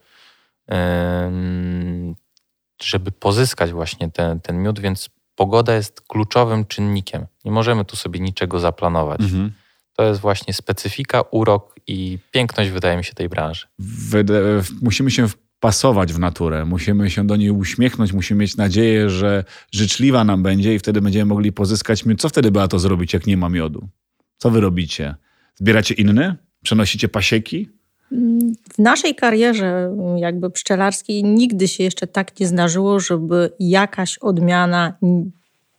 żeby 2.81 3.11
pozyskać 3.11 3.71
właśnie 3.71 4.11
ten, 4.11 4.39
ten 4.39 4.63
miód, 4.63 4.79
więc 4.79 5.09
pogoda 5.35 5.75
jest 5.75 6.01
kluczowym 6.01 6.65
czynnikiem. 6.65 7.25
Nie 7.45 7.51
możemy 7.51 7.85
tu 7.85 7.95
sobie 7.95 8.19
niczego 8.19 8.59
zaplanować. 8.59 9.21
Mhm. 9.21 9.51
To 9.93 10.03
jest 10.03 10.21
właśnie 10.21 10.53
specyfika, 10.53 11.21
urok 11.31 11.75
i 11.87 12.19
piękność, 12.31 12.69
wydaje 12.69 12.97
mi 12.97 13.03
się, 13.03 13.13
tej 13.13 13.29
branży. 13.29 13.67
musimy 14.81 15.11
się 15.11 15.27
pasować 15.59 16.13
w 16.13 16.19
naturę, 16.19 16.65
musimy 16.65 17.09
się 17.09 17.27
do 17.27 17.35
niej 17.35 17.51
uśmiechnąć, 17.51 18.13
musimy 18.13 18.39
mieć 18.39 18.57
nadzieję, 18.57 19.09
że 19.09 19.43
życzliwa 19.71 20.23
nam 20.23 20.43
będzie 20.43 20.75
i 20.75 20.79
wtedy 20.79 21.01
będziemy 21.01 21.25
mogli 21.25 21.51
pozyskać 21.51 22.05
miód. 22.05 22.21
Co 22.21 22.29
wtedy 22.29 22.51
była 22.51 22.67
to 22.67 22.79
zrobić, 22.79 23.13
jak 23.13 23.27
nie 23.27 23.37
ma 23.37 23.49
miodu? 23.49 23.89
Co 24.37 24.49
wy 24.49 24.61
robicie? 24.61 25.15
Zbieracie 25.55 25.93
inny? 25.93 26.35
Przenosicie 26.65 27.09
pasieki? 27.09 27.69
W 28.73 28.79
naszej 28.79 29.15
karierze 29.15 29.95
jakby 30.17 30.49
pszczelarskiej 30.49 31.23
nigdy 31.23 31.67
się 31.67 31.83
jeszcze 31.83 32.07
tak 32.07 32.39
nie 32.39 32.47
zdarzyło, 32.47 32.99
żeby 32.99 33.51
jakaś 33.59 34.17
odmiana 34.17 34.93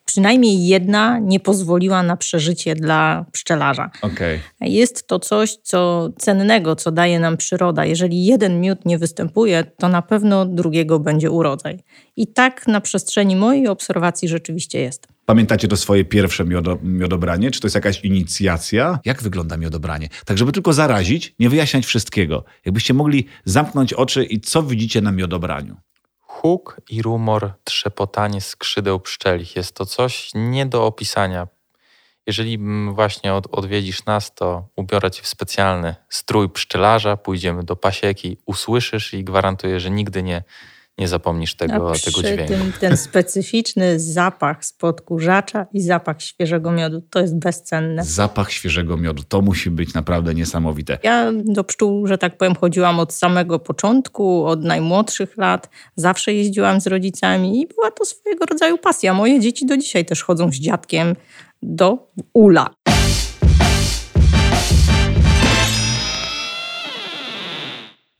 przynajmniej 0.04 0.66
jedna 0.66 1.18
nie 1.18 1.40
pozwoliła 1.40 2.02
na 2.02 2.16
przeżycie 2.16 2.74
dla 2.74 3.26
pszczelarza. 3.32 3.90
Okay. 4.02 4.40
Jest 4.60 5.06
to 5.06 5.18
coś 5.18 5.56
co 5.62 6.10
cennego, 6.18 6.76
co 6.76 6.92
daje 6.92 7.20
nam 7.20 7.36
przyroda. 7.36 7.84
Jeżeli 7.84 8.24
jeden 8.24 8.60
miód 8.60 8.84
nie 8.84 8.98
występuje, 8.98 9.64
to 9.64 9.88
na 9.88 10.02
pewno 10.02 10.46
drugiego 10.46 10.98
będzie 10.98 11.30
urodzaj. 11.30 11.78
I 12.16 12.26
tak 12.26 12.66
na 12.66 12.80
przestrzeni 12.80 13.36
mojej 13.36 13.68
obserwacji 13.68 14.28
rzeczywiście 14.28 14.80
jest. 14.80 15.15
Pamiętacie 15.26 15.68
to 15.68 15.76
swoje 15.76 16.04
pierwsze 16.04 16.44
miodo, 16.44 16.78
miodobranie? 16.82 17.50
Czy 17.50 17.60
to 17.60 17.66
jest 17.66 17.74
jakaś 17.74 18.00
inicjacja? 18.00 18.98
Jak 19.04 19.22
wygląda 19.22 19.56
miodobranie? 19.56 20.08
Tak, 20.24 20.38
żeby 20.38 20.52
tylko 20.52 20.72
zarazić, 20.72 21.34
nie 21.38 21.50
wyjaśniać 21.50 21.86
wszystkiego. 21.86 22.44
Jakbyście 22.64 22.94
mogli 22.94 23.26
zamknąć 23.44 23.92
oczy 23.92 24.24
i 24.24 24.40
co 24.40 24.62
widzicie 24.62 25.00
na 25.00 25.12
miodobraniu? 25.12 25.76
huk 26.46 26.80
i 26.90 27.02
rumor, 27.02 27.52
trzepotanie 27.64 28.40
skrzydeł 28.40 29.00
pszczelich. 29.00 29.56
Jest 29.56 29.74
to 29.74 29.86
coś 29.86 30.30
nie 30.34 30.66
do 30.66 30.86
opisania. 30.86 31.48
Jeżeli 32.26 32.54
mm, 32.54 32.94
właśnie 32.94 33.34
od, 33.34 33.46
odwiedzisz 33.52 34.04
nas, 34.04 34.34
to 34.34 34.68
ubiorę 34.76 35.10
cię 35.10 35.22
w 35.22 35.26
specjalny 35.26 35.94
strój 36.08 36.50
pszczelarza, 36.50 37.16
pójdziemy 37.16 37.64
do 37.64 37.76
pasieki, 37.76 38.38
usłyszysz 38.46 39.14
i 39.14 39.24
gwarantuję, 39.24 39.80
że 39.80 39.90
nigdy 39.90 40.22
nie, 40.22 40.42
nie 40.98 41.08
zapomnisz 41.08 41.54
tego, 41.54 41.90
A 41.90 41.98
tego 41.98 42.22
dźwięku. 42.22 42.46
Tym, 42.46 42.72
ten 42.80 42.96
specyficzny 42.96 44.00
zapach 44.00 44.64
spod 44.64 45.00
kurzacza 45.00 45.66
i 45.72 45.80
zapach 45.80 46.22
świeżego 46.22 46.72
miodu, 46.72 47.00
to 47.10 47.20
jest 47.20 47.38
bezcenne. 47.38 48.04
Zapach 48.04 48.52
świeżego 48.52 48.96
miodu, 48.96 49.22
to 49.28 49.42
musi 49.42 49.70
być 49.70 49.94
naprawdę 49.94 50.34
niesamowite. 50.34 50.98
Ja 51.02 51.32
do 51.44 51.64
pszczół, 51.64 52.06
że 52.06 52.18
tak 52.18 52.38
powiem, 52.38 52.54
chodziłam 52.54 53.00
od 53.00 53.14
samego 53.14 53.58
początku, 53.58 54.44
od 54.44 54.64
najmłodszych 54.64 55.36
lat. 55.36 55.70
Zawsze 55.96 56.34
jeździłam 56.34 56.80
z 56.80 56.86
rodzicami 56.86 57.60
i 57.60 57.66
była 57.66 57.90
to 57.90 58.04
swojego 58.04 58.46
rodzaju 58.46 58.78
pasja. 58.78 59.14
Moje 59.14 59.40
dzieci 59.40 59.66
do 59.66 59.76
dzisiaj 59.76 60.04
też 60.04 60.22
chodzą 60.22 60.52
z 60.52 60.54
dziadkiem 60.54 61.16
do 61.62 62.12
ula. 62.32 62.70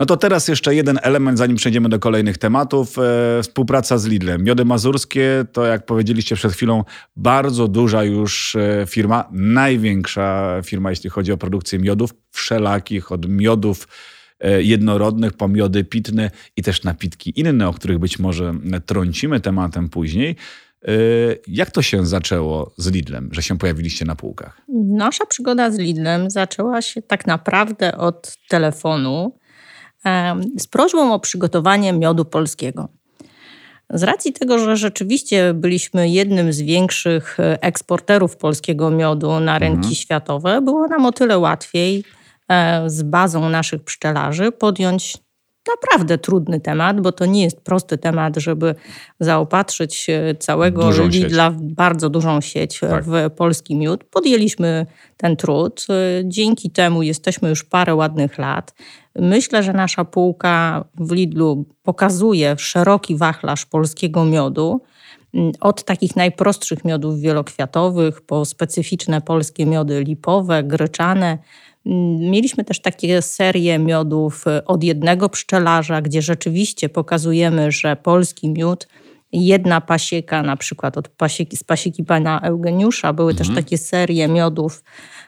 No 0.00 0.06
to 0.06 0.16
teraz 0.16 0.48
jeszcze 0.48 0.74
jeden 0.74 0.98
element, 1.02 1.38
zanim 1.38 1.56
przejdziemy 1.56 1.88
do 1.88 1.98
kolejnych 1.98 2.38
tematów. 2.38 2.98
E, 2.98 3.42
współpraca 3.42 3.98
z 3.98 4.06
Lidlem. 4.06 4.44
Miody 4.44 4.64
Mazurskie 4.64 5.44
to, 5.52 5.66
jak 5.66 5.86
powiedzieliście 5.86 6.36
przed 6.36 6.52
chwilą, 6.52 6.84
bardzo 7.16 7.68
duża 7.68 8.04
już 8.04 8.56
e, 8.56 8.84
firma, 8.88 9.28
największa 9.32 10.60
firma, 10.64 10.90
jeśli 10.90 11.10
chodzi 11.10 11.32
o 11.32 11.36
produkcję 11.36 11.78
miodów 11.78 12.14
wszelakich, 12.30 13.12
od 13.12 13.28
miodów 13.28 13.88
e, 14.40 14.62
jednorodnych 14.62 15.32
po 15.32 15.48
miody 15.48 15.84
pitne 15.84 16.30
i 16.56 16.62
też 16.62 16.84
napitki 16.84 17.40
inne, 17.40 17.68
o 17.68 17.72
których 17.72 17.98
być 17.98 18.18
może 18.18 18.54
trącimy 18.86 19.40
tematem 19.40 19.88
później. 19.88 20.36
E, 20.88 20.92
jak 21.48 21.70
to 21.70 21.82
się 21.82 22.06
zaczęło 22.06 22.74
z 22.76 22.90
Lidlem, 22.90 23.28
że 23.32 23.42
się 23.42 23.58
pojawiliście 23.58 24.04
na 24.04 24.16
półkach? 24.16 24.62
Nasza 24.88 25.26
przygoda 25.26 25.70
z 25.70 25.78
Lidlem 25.78 26.30
zaczęła 26.30 26.82
się 26.82 27.02
tak 27.02 27.26
naprawdę 27.26 27.96
od 27.96 28.36
telefonu 28.48 29.38
z 30.58 30.66
prośbą 30.66 31.14
o 31.14 31.20
przygotowanie 31.20 31.92
miodu 31.92 32.24
polskiego. 32.24 32.88
Z 33.90 34.02
racji 34.02 34.32
tego, 34.32 34.58
że 34.58 34.76
rzeczywiście 34.76 35.54
byliśmy 35.54 36.08
jednym 36.08 36.52
z 36.52 36.60
większych 36.60 37.40
e, 37.40 37.62
eksporterów 37.62 38.36
polskiego 38.36 38.90
miodu 38.90 39.40
na 39.40 39.58
rynki 39.58 39.76
mhm. 39.76 39.94
światowe, 39.94 40.60
było 40.60 40.88
nam 40.88 41.06
o 41.06 41.12
tyle 41.12 41.38
łatwiej 41.38 42.04
e, 42.48 42.90
z 42.90 43.02
bazą 43.02 43.50
naszych 43.50 43.84
pszczelarzy 43.84 44.52
podjąć 44.52 45.18
naprawdę 45.68 46.18
trudny 46.18 46.60
temat, 46.60 47.00
bo 47.00 47.12
to 47.12 47.26
nie 47.26 47.42
jest 47.42 47.60
prosty 47.60 47.98
temat, 47.98 48.36
żeby 48.36 48.74
zaopatrzyć 49.20 50.06
całego 50.38 50.82
dużą 50.82 51.08
Lidla 51.08 51.50
w 51.50 51.62
bardzo 51.62 52.10
dużą 52.10 52.40
sieć 52.40 52.80
tak. 52.80 53.04
w 53.04 53.30
polski 53.36 53.76
miód. 53.76 54.04
Podjęliśmy 54.04 54.86
ten 55.16 55.36
trud. 55.36 55.86
Dzięki 56.24 56.70
temu 56.70 57.02
jesteśmy 57.02 57.48
już 57.48 57.64
parę 57.64 57.94
ładnych 57.94 58.38
lat. 58.38 58.74
Myślę, 59.14 59.62
że 59.62 59.72
nasza 59.72 60.04
półka 60.04 60.84
w 60.94 61.12
Lidlu 61.12 61.64
pokazuje 61.82 62.56
szeroki 62.58 63.16
wachlarz 63.16 63.66
polskiego 63.66 64.24
miodu. 64.24 64.80
Od 65.60 65.84
takich 65.84 66.16
najprostszych 66.16 66.84
miodów 66.84 67.20
wielokwiatowych 67.20 68.20
po 68.20 68.44
specyficzne 68.44 69.20
polskie 69.20 69.66
miody 69.66 70.04
lipowe, 70.04 70.62
gryczane, 70.62 71.38
Mieliśmy 72.20 72.64
też 72.64 72.80
takie 72.80 73.22
serie 73.22 73.78
miodów 73.78 74.46
e, 74.46 74.64
od 74.64 74.84
jednego 74.84 75.28
pszczelarza, 75.28 76.02
gdzie 76.02 76.22
rzeczywiście 76.22 76.88
pokazujemy, 76.88 77.72
że 77.72 77.96
polski 77.96 78.50
miód, 78.50 78.88
jedna 79.32 79.80
pasieka, 79.80 80.42
na 80.42 80.56
przykład 80.56 80.98
od 80.98 81.08
pasieki, 81.08 81.56
z 81.56 81.64
pasieki 81.64 82.04
pana 82.04 82.40
Eugeniusza, 82.40 83.12
były 83.12 83.30
mhm. 83.30 83.48
też 83.48 83.56
takie 83.56 83.78
serie 83.78 84.28
miodów, 84.28 84.84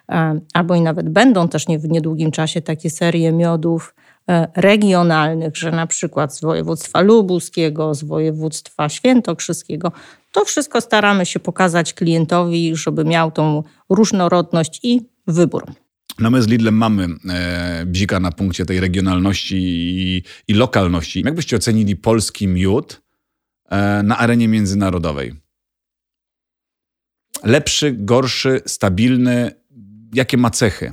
e, 0.08 0.40
albo 0.54 0.74
i 0.74 0.80
nawet 0.80 1.08
będą 1.08 1.48
też 1.48 1.68
nie 1.68 1.78
w 1.78 1.88
niedługim 1.88 2.30
czasie 2.30 2.60
takie 2.60 2.90
serie 2.90 3.32
miodów 3.32 3.94
e, 4.28 4.48
regionalnych, 4.56 5.56
że 5.56 5.70
na 5.70 5.86
przykład 5.86 6.34
z 6.34 6.40
województwa 6.40 7.00
lubuskiego, 7.00 7.94
z 7.94 8.04
województwa 8.04 8.88
świętokrzyskiego. 8.88 9.92
To 10.32 10.44
wszystko 10.44 10.80
staramy 10.80 11.26
się 11.26 11.40
pokazać 11.40 11.94
klientowi, 11.94 12.76
żeby 12.76 13.04
miał 13.04 13.30
tą 13.30 13.62
różnorodność 13.88 14.80
i 14.82 15.00
wybór. 15.26 15.64
No 16.18 16.30
my 16.30 16.42
z 16.42 16.46
Lidlem 16.46 16.74
mamy 16.74 17.08
e, 17.28 17.86
bzika 17.86 18.20
na 18.20 18.32
punkcie 18.32 18.64
tej 18.66 18.80
regionalności 18.80 19.56
i, 19.58 20.22
i 20.48 20.54
lokalności. 20.54 21.22
Jak 21.24 21.34
byście 21.34 21.56
ocenili 21.56 21.96
polski 21.96 22.48
miód 22.48 23.02
e, 23.70 24.02
na 24.02 24.18
arenie 24.18 24.48
międzynarodowej? 24.48 25.34
Lepszy, 27.44 27.92
gorszy, 27.98 28.60
stabilny? 28.66 29.50
Jakie 30.14 30.36
ma 30.36 30.50
cechy? 30.50 30.92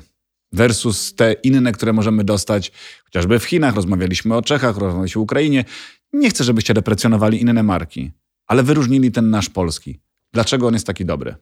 Versus 0.51 1.15
te 1.15 1.33
inne, 1.33 1.71
które 1.71 1.93
możemy 1.93 2.23
dostać 2.23 2.71
chociażby 3.03 3.39
w 3.39 3.43
Chinach. 3.43 3.75
Rozmawialiśmy 3.75 4.35
o 4.35 4.41
Czechach, 4.41 4.77
rozmawialiśmy 4.77 5.19
o 5.19 5.23
Ukrainie. 5.23 5.65
Nie 6.13 6.29
chcę, 6.29 6.43
żebyście 6.43 6.73
deprecjonowali 6.73 7.41
inne 7.41 7.63
marki, 7.63 8.11
ale 8.47 8.63
wyróżnili 8.63 9.11
ten 9.11 9.29
nasz 9.29 9.49
polski. 9.49 9.99
Dlaczego 10.33 10.67
on 10.67 10.73
jest 10.73 10.87
taki 10.87 11.05
dobry? 11.05 11.35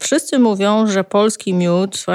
Wszyscy 0.00 0.38
mówią, 0.38 0.86
że 0.86 1.04
polski 1.04 1.54
miód 1.54 2.06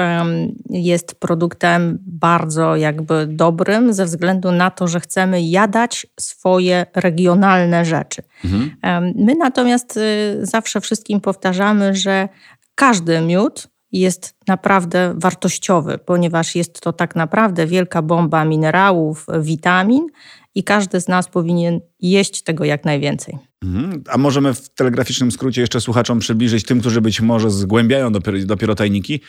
jest 0.70 1.14
produktem 1.14 1.98
bardzo 2.06 2.76
jakby 2.76 3.26
dobrym 3.26 3.92
ze 3.92 4.04
względu 4.04 4.52
na 4.52 4.70
to, 4.70 4.88
że 4.88 5.00
chcemy 5.00 5.42
jadać 5.42 6.06
swoje 6.20 6.86
regionalne 6.94 7.84
rzeczy. 7.84 8.22
Mhm. 8.44 9.12
My 9.16 9.34
natomiast 9.34 9.96
y, 9.96 10.00
zawsze 10.42 10.80
wszystkim 10.80 11.20
powtarzamy, 11.20 11.94
że 11.94 12.28
każdy 12.74 13.20
miód 13.20 13.68
jest 13.92 14.36
naprawdę 14.48 15.14
wartościowy, 15.16 15.98
ponieważ 15.98 16.56
jest 16.56 16.80
to 16.80 16.92
tak 16.92 17.16
naprawdę 17.16 17.66
wielka 17.66 18.02
bomba 18.02 18.44
minerałów, 18.44 19.26
witamin 19.40 20.06
i 20.54 20.64
każdy 20.64 21.00
z 21.00 21.08
nas 21.08 21.28
powinien 21.28 21.80
jeść 22.00 22.42
tego 22.42 22.64
jak 22.64 22.84
najwięcej. 22.84 23.49
Mhm. 23.62 24.02
A 24.08 24.18
możemy 24.18 24.54
w 24.54 24.68
telegraficznym 24.68 25.32
skrócie 25.32 25.60
jeszcze 25.60 25.80
słuchaczom 25.80 26.18
przybliżyć 26.18 26.64
tym, 26.64 26.80
którzy 26.80 27.00
być 27.00 27.20
może 27.20 27.50
zgłębiają 27.50 28.12
dopiero, 28.12 28.38
dopiero 28.38 28.74
tajniki, 28.74 29.20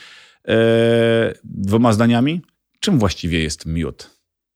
e, 0.48 0.54
dwoma 1.44 1.92
zdaniami. 1.92 2.42
Czym 2.80 2.98
właściwie 2.98 3.42
jest 3.42 3.66
miód? 3.66 4.10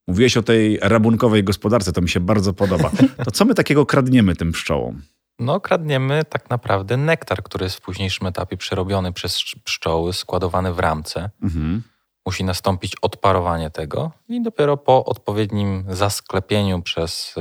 Mówiłeś 0.07 0.37
o 0.37 0.43
tej 0.43 0.79
rabunkowej 0.83 1.45
gospodarce, 1.45 1.93
to 1.93 2.01
mi 2.01 2.09
się 2.09 2.21
bardzo 2.21 2.53
podoba. 2.53 2.91
To 3.25 3.31
co 3.31 3.45
my 3.45 3.55
takiego 3.55 3.87
kradniemy 3.87 4.37
tym 4.37 4.53
pszczołom? 4.53 5.03
No, 5.39 5.61
kradniemy 5.61 6.23
tak 6.29 6.51
naprawdę 6.51 6.97
nektar, 6.97 7.43
który 7.43 7.65
jest 7.65 7.77
w 7.77 7.81
późniejszym 7.81 8.27
etapie 8.27 8.57
przerobiony 8.57 9.13
przez 9.13 9.43
pszczoły, 9.65 10.13
składowany 10.13 10.73
w 10.73 10.79
ramce. 10.79 11.31
Mhm. 11.43 11.83
Musi 12.27 12.45
nastąpić 12.45 12.97
odparowanie 13.03 13.71
tego 13.71 14.13
i 14.29 14.43
dopiero 14.43 14.77
po 14.77 15.05
odpowiednim 15.05 15.85
zasklepieniu 15.89 16.83
przez 16.83 17.35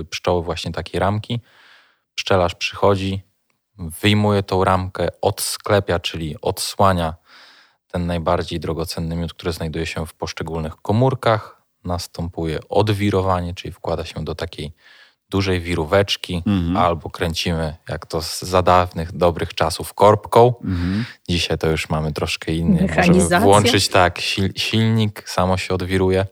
y, 0.00 0.04
pszczoły 0.04 0.42
właśnie 0.42 0.72
takiej 0.72 1.00
ramki 1.00 1.40
pszczelarz 2.14 2.54
przychodzi, 2.54 3.22
wyjmuje 3.78 4.42
tą 4.42 4.64
ramkę, 4.64 5.08
odsklepia, 5.20 5.98
czyli 5.98 6.36
odsłania 6.42 7.14
ten 7.90 8.06
najbardziej 8.06 8.60
drogocenny 8.60 9.16
miód, 9.16 9.34
który 9.34 9.52
znajduje 9.52 9.86
się 9.86 10.06
w 10.06 10.14
poszczególnych 10.14 10.76
komórkach. 10.76 11.62
Następuje 11.84 12.60
odwirowanie, 12.68 13.54
czyli 13.54 13.72
wkłada 13.72 14.04
się 14.04 14.24
do 14.24 14.34
takiej 14.34 14.72
dużej 15.30 15.60
wiróweczki 15.60 16.42
mhm. 16.46 16.76
albo 16.76 17.10
kręcimy, 17.10 17.76
jak 17.88 18.06
to 18.06 18.22
z 18.22 18.42
za 18.42 18.62
dawnych, 18.62 19.12
dobrych 19.12 19.54
czasów, 19.54 19.94
korbką. 19.94 20.54
Mhm. 20.64 21.04
Dzisiaj 21.28 21.58
to 21.58 21.66
już 21.66 21.88
mamy 21.88 22.12
troszkę 22.12 22.52
inny. 22.52 22.88
Możemy 22.96 23.40
włączyć 23.40 23.88
tak, 23.88 24.18
silnik, 24.56 25.28
samo 25.28 25.56
się 25.56 25.74
odwiruje. 25.74 26.26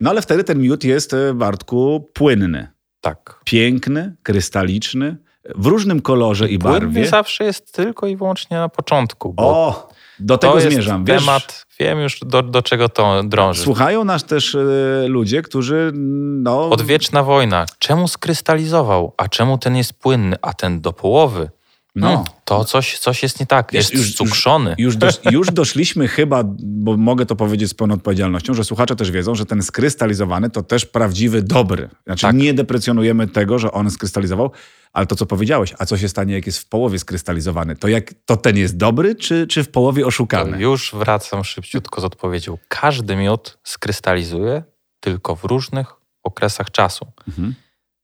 No 0.00 0.10
ale 0.10 0.22
wtedy 0.22 0.44
ten 0.44 0.60
miód 0.60 0.84
jest, 0.84 1.14
e, 1.14 1.34
Bartku, 1.34 2.10
płynny. 2.14 2.75
Tak. 3.00 3.40
Piękny, 3.44 4.16
krystaliczny, 4.22 5.16
w 5.54 5.66
różnym 5.66 6.02
kolorze 6.02 6.48
i 6.48 6.58
barwie. 6.58 6.86
Płynny 6.86 7.06
zawsze 7.06 7.44
jest 7.44 7.72
tylko 7.72 8.06
i 8.06 8.16
wyłącznie 8.16 8.56
na 8.56 8.68
początku. 8.68 9.34
o, 9.36 9.88
do 10.18 10.38
tego 10.38 10.60
zmierzam. 10.60 11.04
Wiesz, 11.04 11.20
temat, 11.20 11.66
wiem 11.80 12.00
już 12.00 12.20
do, 12.20 12.42
do 12.42 12.62
czego 12.62 12.88
to 12.88 13.22
drąży. 13.22 13.62
Słuchają 13.62 14.04
nas 14.04 14.24
też 14.24 14.54
y, 14.54 15.04
ludzie, 15.08 15.42
którzy 15.42 15.92
no... 15.94 16.70
Odwieczna 16.70 17.22
wojna. 17.22 17.66
Czemu 17.78 18.08
skrystalizował? 18.08 19.14
A 19.16 19.28
czemu 19.28 19.58
ten 19.58 19.76
jest 19.76 19.92
płynny? 19.92 20.36
A 20.42 20.54
ten 20.54 20.80
do 20.80 20.92
połowy? 20.92 21.50
No. 21.96 22.24
To 22.44 22.64
coś, 22.64 22.98
coś 22.98 23.22
jest 23.22 23.40
nie 23.40 23.46
tak, 23.46 23.72
jest 23.72 23.94
już, 23.94 24.14
cukrzony. 24.14 24.74
Już, 24.78 24.96
już, 25.30 25.50
doszliśmy 25.50 26.08
chyba, 26.08 26.42
bo 26.58 26.96
mogę 26.96 27.26
to 27.26 27.36
powiedzieć 27.36 27.70
z 27.70 27.74
pełną 27.74 27.94
odpowiedzialnością, 27.94 28.54
że 28.54 28.64
słuchacze 28.64 28.96
też 28.96 29.10
wiedzą, 29.10 29.34
że 29.34 29.46
ten 29.46 29.62
skrystalizowany 29.62 30.50
to 30.50 30.62
też 30.62 30.86
prawdziwy 30.86 31.42
dobry. 31.42 31.88
Znaczy 32.06 32.22
tak. 32.22 32.36
nie 32.36 32.54
deprecjonujemy 32.54 33.28
tego, 33.28 33.58
że 33.58 33.72
on 33.72 33.90
skrystalizował, 33.90 34.50
ale 34.92 35.06
to 35.06 35.16
co 35.16 35.26
powiedziałeś, 35.26 35.74
a 35.78 35.86
co 35.86 35.98
się 35.98 36.08
stanie 36.08 36.34
jak 36.34 36.46
jest 36.46 36.58
w 36.58 36.68
połowie 36.68 36.98
skrystalizowany? 36.98 37.76
To 37.76 37.88
jak 37.88 38.14
to 38.24 38.36
ten 38.36 38.56
jest 38.56 38.76
dobry, 38.76 39.14
czy, 39.14 39.46
czy 39.46 39.64
w 39.64 39.68
połowie 39.68 40.06
oszukany? 40.06 40.52
To 40.52 40.58
już 40.58 40.94
wracam 40.94 41.44
szybciutko 41.44 42.00
z 42.00 42.04
odpowiedzią. 42.04 42.58
Każdy 42.68 43.16
miód 43.16 43.58
skrystalizuje 43.64 44.62
tylko 45.00 45.36
w 45.36 45.44
różnych 45.44 45.94
okresach 46.22 46.70
czasu. 46.70 47.06
Mhm. 47.28 47.54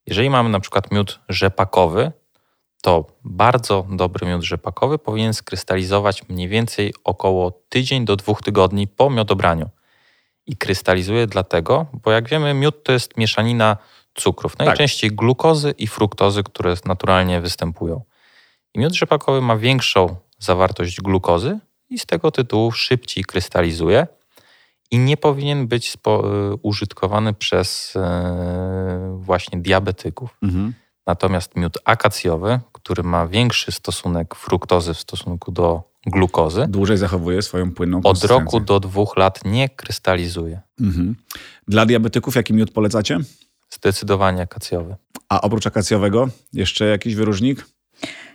Jeżeli 0.06 0.30
mamy 0.30 0.48
na 0.48 0.60
przykład 0.60 0.92
miód 0.92 1.20
rzepakowy, 1.28 2.12
to 2.82 3.06
bardzo 3.24 3.86
dobry 3.90 4.26
miód 4.26 4.42
rzepakowy 4.42 4.98
powinien 4.98 5.34
skrystalizować 5.34 6.28
mniej 6.28 6.48
więcej 6.48 6.94
około 7.04 7.50
tydzień 7.68 8.04
do 8.04 8.16
dwóch 8.16 8.42
tygodni 8.42 8.88
po 8.88 9.10
miodobraniu. 9.10 9.70
I 10.46 10.56
krystalizuje 10.56 11.26
dlatego, 11.26 11.86
bo 11.92 12.10
jak 12.10 12.28
wiemy, 12.28 12.54
miód 12.54 12.84
to 12.84 12.92
jest 12.92 13.16
mieszanina 13.16 13.76
cukrów, 14.14 14.58
najczęściej 14.58 15.10
tak. 15.10 15.16
glukozy 15.16 15.74
i 15.78 15.86
fruktozy, 15.86 16.42
które 16.42 16.74
naturalnie 16.84 17.40
występują. 17.40 18.02
I 18.74 18.78
miód 18.78 18.94
rzepakowy 18.94 19.40
ma 19.40 19.56
większą 19.56 20.16
zawartość 20.38 21.00
glukozy 21.00 21.58
i 21.90 21.98
z 21.98 22.06
tego 22.06 22.30
tytułu 22.30 22.72
szybciej 22.72 23.24
krystalizuje 23.24 24.06
i 24.90 24.98
nie 24.98 25.16
powinien 25.16 25.66
być 25.66 25.94
y, 25.94 25.98
użytkowany 26.62 27.34
przez 27.34 27.96
e, 27.96 29.16
właśnie 29.18 29.60
diabetyków. 29.60 30.36
Mhm. 30.42 30.72
Natomiast 31.06 31.56
miód 31.56 31.78
akacjowy, 31.84 32.60
który 32.72 33.02
ma 33.02 33.26
większy 33.26 33.72
stosunek 33.72 34.34
fruktozy 34.34 34.94
w 34.94 34.98
stosunku 34.98 35.52
do 35.52 35.82
glukozy, 36.06 36.64
dłużej 36.68 36.96
zachowuje 36.96 37.42
swoją 37.42 37.72
płynną 37.72 38.00
Od 38.04 38.24
roku 38.24 38.60
do 38.60 38.80
dwóch 38.80 39.16
lat 39.16 39.44
nie 39.44 39.68
krystalizuje. 39.68 40.60
Mhm. 40.80 41.16
Dla 41.68 41.86
diabetyków 41.86 42.36
jaki 42.36 42.54
miód 42.54 42.70
polecacie? 42.70 43.18
Zdecydowanie 43.70 44.42
akacjowy. 44.42 44.96
A 45.28 45.40
oprócz 45.40 45.66
akacjowego 45.66 46.28
jeszcze 46.52 46.84
jakiś 46.84 47.14
wyróżnik? 47.14 47.66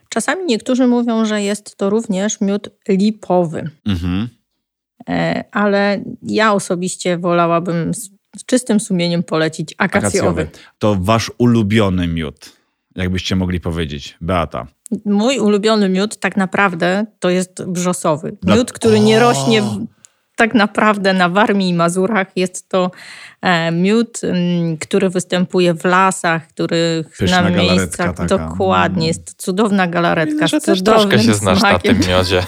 Czasami 0.10 0.46
niektórzy 0.46 0.88
mówią, 0.88 1.26
że 1.26 1.42
jest 1.42 1.78
to 1.78 1.90
również 1.90 2.42
miód 2.42 2.70
lipowy. 2.90 3.70
Mhm. 3.86 4.30
E, 5.10 5.44
ale 5.52 6.04
ja 6.24 6.54
osobiście 6.54 7.18
wolałabym 7.18 7.94
z, 7.94 8.10
z 8.38 8.46
czystym 8.46 8.80
sumieniem 8.80 9.24
polecić 9.24 9.76
akacjowy. 9.78 10.08
akacjowy. 10.08 10.48
To 10.80 10.98
wasz 11.00 11.32
ulubiony 11.38 12.08
miód 12.08 12.57
jakbyście 12.98 13.36
mogli 13.36 13.60
powiedzieć, 13.60 14.18
Beata? 14.22 14.68
Mój 15.06 15.40
ulubiony 15.40 15.90
miód 15.90 16.20
tak 16.20 16.38
naprawdę 16.38 17.06
to 17.20 17.30
jest 17.30 17.66
brzosowy. 17.66 18.38
Miód, 18.44 18.74
który 18.74 19.00
nie 19.00 19.20
rośnie 19.20 19.62
w, 19.62 19.86
tak 20.36 20.54
naprawdę 20.54 21.14
na 21.14 21.30
Warmii 21.30 21.70
i 21.70 21.74
Mazurach. 21.74 22.28
Jest 22.36 22.70
to 22.70 22.92
miód, 23.72 24.22
który 24.80 25.10
występuje 25.10 25.74
w 25.74 25.86
lasach, 25.86 26.48
których 26.48 27.18
Pyszna 27.18 27.42
na 27.42 27.50
miejscach. 27.50 28.16
Taka. 28.16 28.26
Dokładnie, 28.26 28.98
mm. 28.98 29.08
jest 29.08 29.36
cudowna 29.38 29.88
galaretka. 29.88 30.46
Widzę, 30.46 30.48
że 30.48 30.62
też 30.62 30.84
troszkę 30.84 31.20
się 31.20 31.34
znasz 31.34 31.60
smakiem. 31.60 31.98
na 31.98 32.04
tym 32.04 32.10
miodzie. 32.12 32.44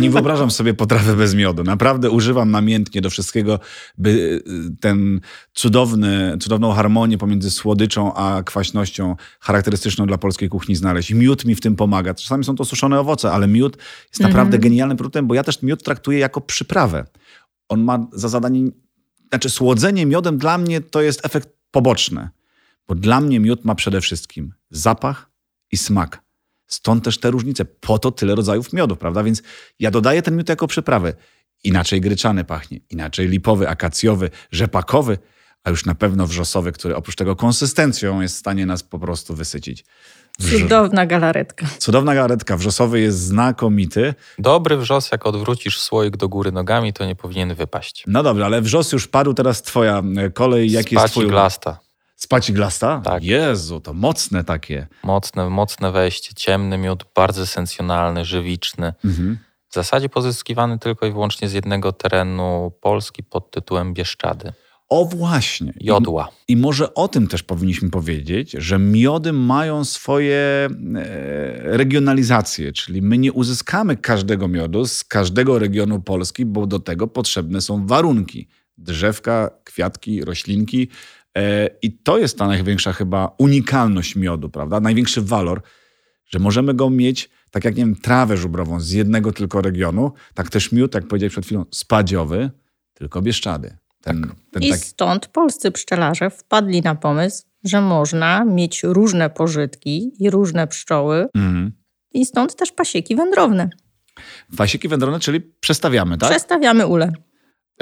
Nie 0.00 0.10
wyobrażam 0.10 0.50
sobie 0.50 0.74
potrawy 0.74 1.16
bez 1.16 1.34
miodu. 1.34 1.64
Naprawdę 1.64 2.10
używam 2.10 2.50
namiętnie 2.50 3.00
do 3.00 3.10
wszystkiego, 3.10 3.60
by 3.98 4.10
y, 4.10 4.42
ten 4.80 5.20
cudowny, 5.54 6.36
cudowną 6.40 6.72
harmonię 6.72 7.18
pomiędzy 7.18 7.50
słodyczą 7.50 8.14
a 8.14 8.42
kwaśnością 8.42 9.16
charakterystyczną 9.40 10.06
dla 10.06 10.18
polskiej 10.18 10.48
kuchni 10.48 10.76
znaleźć. 10.76 11.14
Miód 11.14 11.44
mi 11.44 11.54
w 11.54 11.60
tym 11.60 11.76
pomaga. 11.76 12.14
Czasami 12.14 12.44
są 12.44 12.56
to 12.56 12.64
suszone 12.64 13.00
owoce, 13.00 13.32
ale 13.32 13.48
miód 13.48 13.76
jest 14.08 14.20
naprawdę 14.20 14.56
mm 14.56 14.60
-hmm. 14.60 14.62
genialnym 14.62 14.96
produktem, 14.96 15.26
bo 15.26 15.34
ja 15.34 15.44
też 15.44 15.62
miód 15.62 15.82
traktuję 15.82 16.18
jako 16.18 16.40
przyprawę. 16.40 17.04
On 17.68 17.84
ma 17.84 18.06
za 18.12 18.28
zadanie 18.28 18.70
znaczy, 19.32 19.50
słodzenie 19.50 20.06
miodem 20.06 20.38
dla 20.38 20.58
mnie 20.58 20.80
to 20.80 21.02
jest 21.02 21.26
efekt 21.26 21.48
poboczny, 21.70 22.28
bo 22.88 22.94
dla 22.94 23.20
mnie 23.20 23.40
miód 23.40 23.64
ma 23.64 23.74
przede 23.74 24.00
wszystkim 24.00 24.54
zapach 24.70 25.30
i 25.70 25.76
smak. 25.76 26.22
Stąd 26.66 27.04
też 27.04 27.18
te 27.18 27.30
różnice. 27.30 27.64
Po 27.64 27.98
to 27.98 28.10
tyle 28.10 28.34
rodzajów 28.34 28.72
miodów, 28.72 28.98
prawda? 28.98 29.22
Więc 29.22 29.42
ja 29.78 29.90
dodaję 29.90 30.22
ten 30.22 30.36
miód 30.36 30.48
jako 30.48 30.66
przyprawę. 30.66 31.14
Inaczej 31.64 32.00
gryczany 32.00 32.44
pachnie, 32.44 32.80
inaczej 32.90 33.28
lipowy, 33.28 33.68
akacjowy, 33.68 34.30
rzepakowy, 34.50 35.18
a 35.64 35.70
już 35.70 35.86
na 35.86 35.94
pewno 35.94 36.26
wrzosowy, 36.26 36.72
który 36.72 36.96
oprócz 36.96 37.16
tego 37.16 37.36
konsystencją 37.36 38.20
jest 38.20 38.34
w 38.34 38.38
stanie 38.38 38.66
nas 38.66 38.82
po 38.82 38.98
prostu 38.98 39.34
wysycić. 39.34 39.84
Cudowna 40.40 41.06
galaretka. 41.06 41.66
Cudowna 41.78 42.14
galaretka. 42.14 42.56
Wrzosowy 42.56 43.00
jest 43.00 43.18
znakomity. 43.18 44.14
Dobry 44.38 44.76
wrzos, 44.76 45.12
jak 45.12 45.26
odwrócisz 45.26 45.80
słoik 45.80 46.16
do 46.16 46.28
góry 46.28 46.52
nogami, 46.52 46.92
to 46.92 47.06
nie 47.06 47.16
powinien 47.16 47.54
wypaść. 47.54 48.04
No 48.06 48.22
dobrze, 48.22 48.44
ale 48.44 48.62
wrzos 48.62 48.92
już 48.92 49.08
padł, 49.08 49.34
teraz 49.34 49.62
twoja 49.62 50.02
e, 50.16 50.30
kolej. 50.30 50.70
Jaki 50.70 50.94
jest 50.94 51.10
twój... 51.10 51.26
glasta. 51.26 51.78
Spaci 52.16 52.52
glasta? 52.52 53.00
Tak. 53.04 53.22
Jezu, 53.22 53.80
to 53.80 53.94
mocne 53.94 54.44
takie. 54.44 54.86
Mocne, 55.04 55.50
mocne 55.50 55.92
wejście. 55.92 56.34
Ciemny 56.34 56.78
miód, 56.78 57.04
bardzo 57.14 57.42
esencjonalny, 57.42 58.24
żywiczny. 58.24 58.92
Mhm. 59.04 59.38
W 59.68 59.74
zasadzie 59.74 60.08
pozyskiwany 60.08 60.78
tylko 60.78 61.06
i 61.06 61.12
wyłącznie 61.12 61.48
z 61.48 61.52
jednego 61.52 61.92
terenu 61.92 62.72
Polski 62.80 63.22
pod 63.22 63.50
tytułem 63.50 63.94
Bieszczady. 63.94 64.52
O 64.92 65.04
właśnie. 65.04 65.72
Jodła. 65.80 66.28
I, 66.48 66.52
I, 66.52 66.56
może 66.56 66.94
o 66.94 67.08
tym 67.08 67.26
też 67.28 67.42
powinniśmy 67.42 67.90
powiedzieć, 67.90 68.52
że 68.58 68.78
miody 68.78 69.32
mają 69.32 69.84
swoje 69.84 70.36
e, 70.36 70.70
regionalizacje, 71.76 72.72
czyli 72.72 73.02
my 73.02 73.18
nie 73.18 73.32
uzyskamy 73.32 73.96
każdego 73.96 74.48
miodu 74.48 74.86
z 74.86 75.04
każdego 75.04 75.58
regionu 75.58 76.00
Polski, 76.00 76.46
bo 76.46 76.66
do 76.66 76.78
tego 76.78 77.06
potrzebne 77.06 77.60
są 77.60 77.86
warunki. 77.86 78.48
Drzewka, 78.78 79.50
kwiatki, 79.64 80.24
roślinki. 80.24 80.88
E, 81.36 81.68
I 81.82 81.92
to 81.92 82.18
jest 82.18 82.38
ta 82.38 82.46
największa 82.46 82.92
chyba 82.92 83.34
unikalność 83.38 84.16
miodu, 84.16 84.50
prawda? 84.50 84.80
Największy 84.80 85.22
walor, 85.22 85.62
że 86.26 86.38
możemy 86.38 86.74
go 86.74 86.90
mieć, 86.90 87.30
tak 87.50 87.64
jak 87.64 87.76
nie 87.76 87.84
wiem, 87.84 87.96
trawę 87.96 88.36
żubrową 88.36 88.80
z 88.80 88.90
jednego 88.90 89.32
tylko 89.32 89.62
regionu, 89.62 90.12
tak 90.34 90.50
też 90.50 90.72
miód, 90.72 90.94
jak 90.94 91.08
powiedziałeś 91.08 91.32
przed 91.32 91.46
chwilą, 91.46 91.64
spadziowy, 91.70 92.50
tylko 92.94 93.22
bieszczady. 93.22 93.81
Tak. 94.02 94.16
ten 94.50 94.62
I 94.62 94.70
taki... 94.70 94.82
stąd 94.82 95.26
polscy 95.26 95.70
pszczelarze 95.70 96.30
wpadli 96.30 96.82
na 96.82 96.94
pomysł, 96.94 97.44
że 97.64 97.80
można 97.80 98.44
mieć 98.44 98.82
różne 98.82 99.30
pożytki 99.30 100.12
i 100.18 100.30
różne 100.30 100.66
pszczoły. 100.66 101.26
Mm. 101.34 101.72
I 102.14 102.26
stąd 102.26 102.56
też 102.56 102.72
pasieki 102.72 103.16
wędrowne. 103.16 103.70
Pasieki 104.56 104.88
wędrowne, 104.88 105.20
czyli 105.20 105.40
przestawiamy, 105.40 106.18
tak? 106.18 106.30
Przestawiamy 106.30 106.86
ule. 106.86 107.12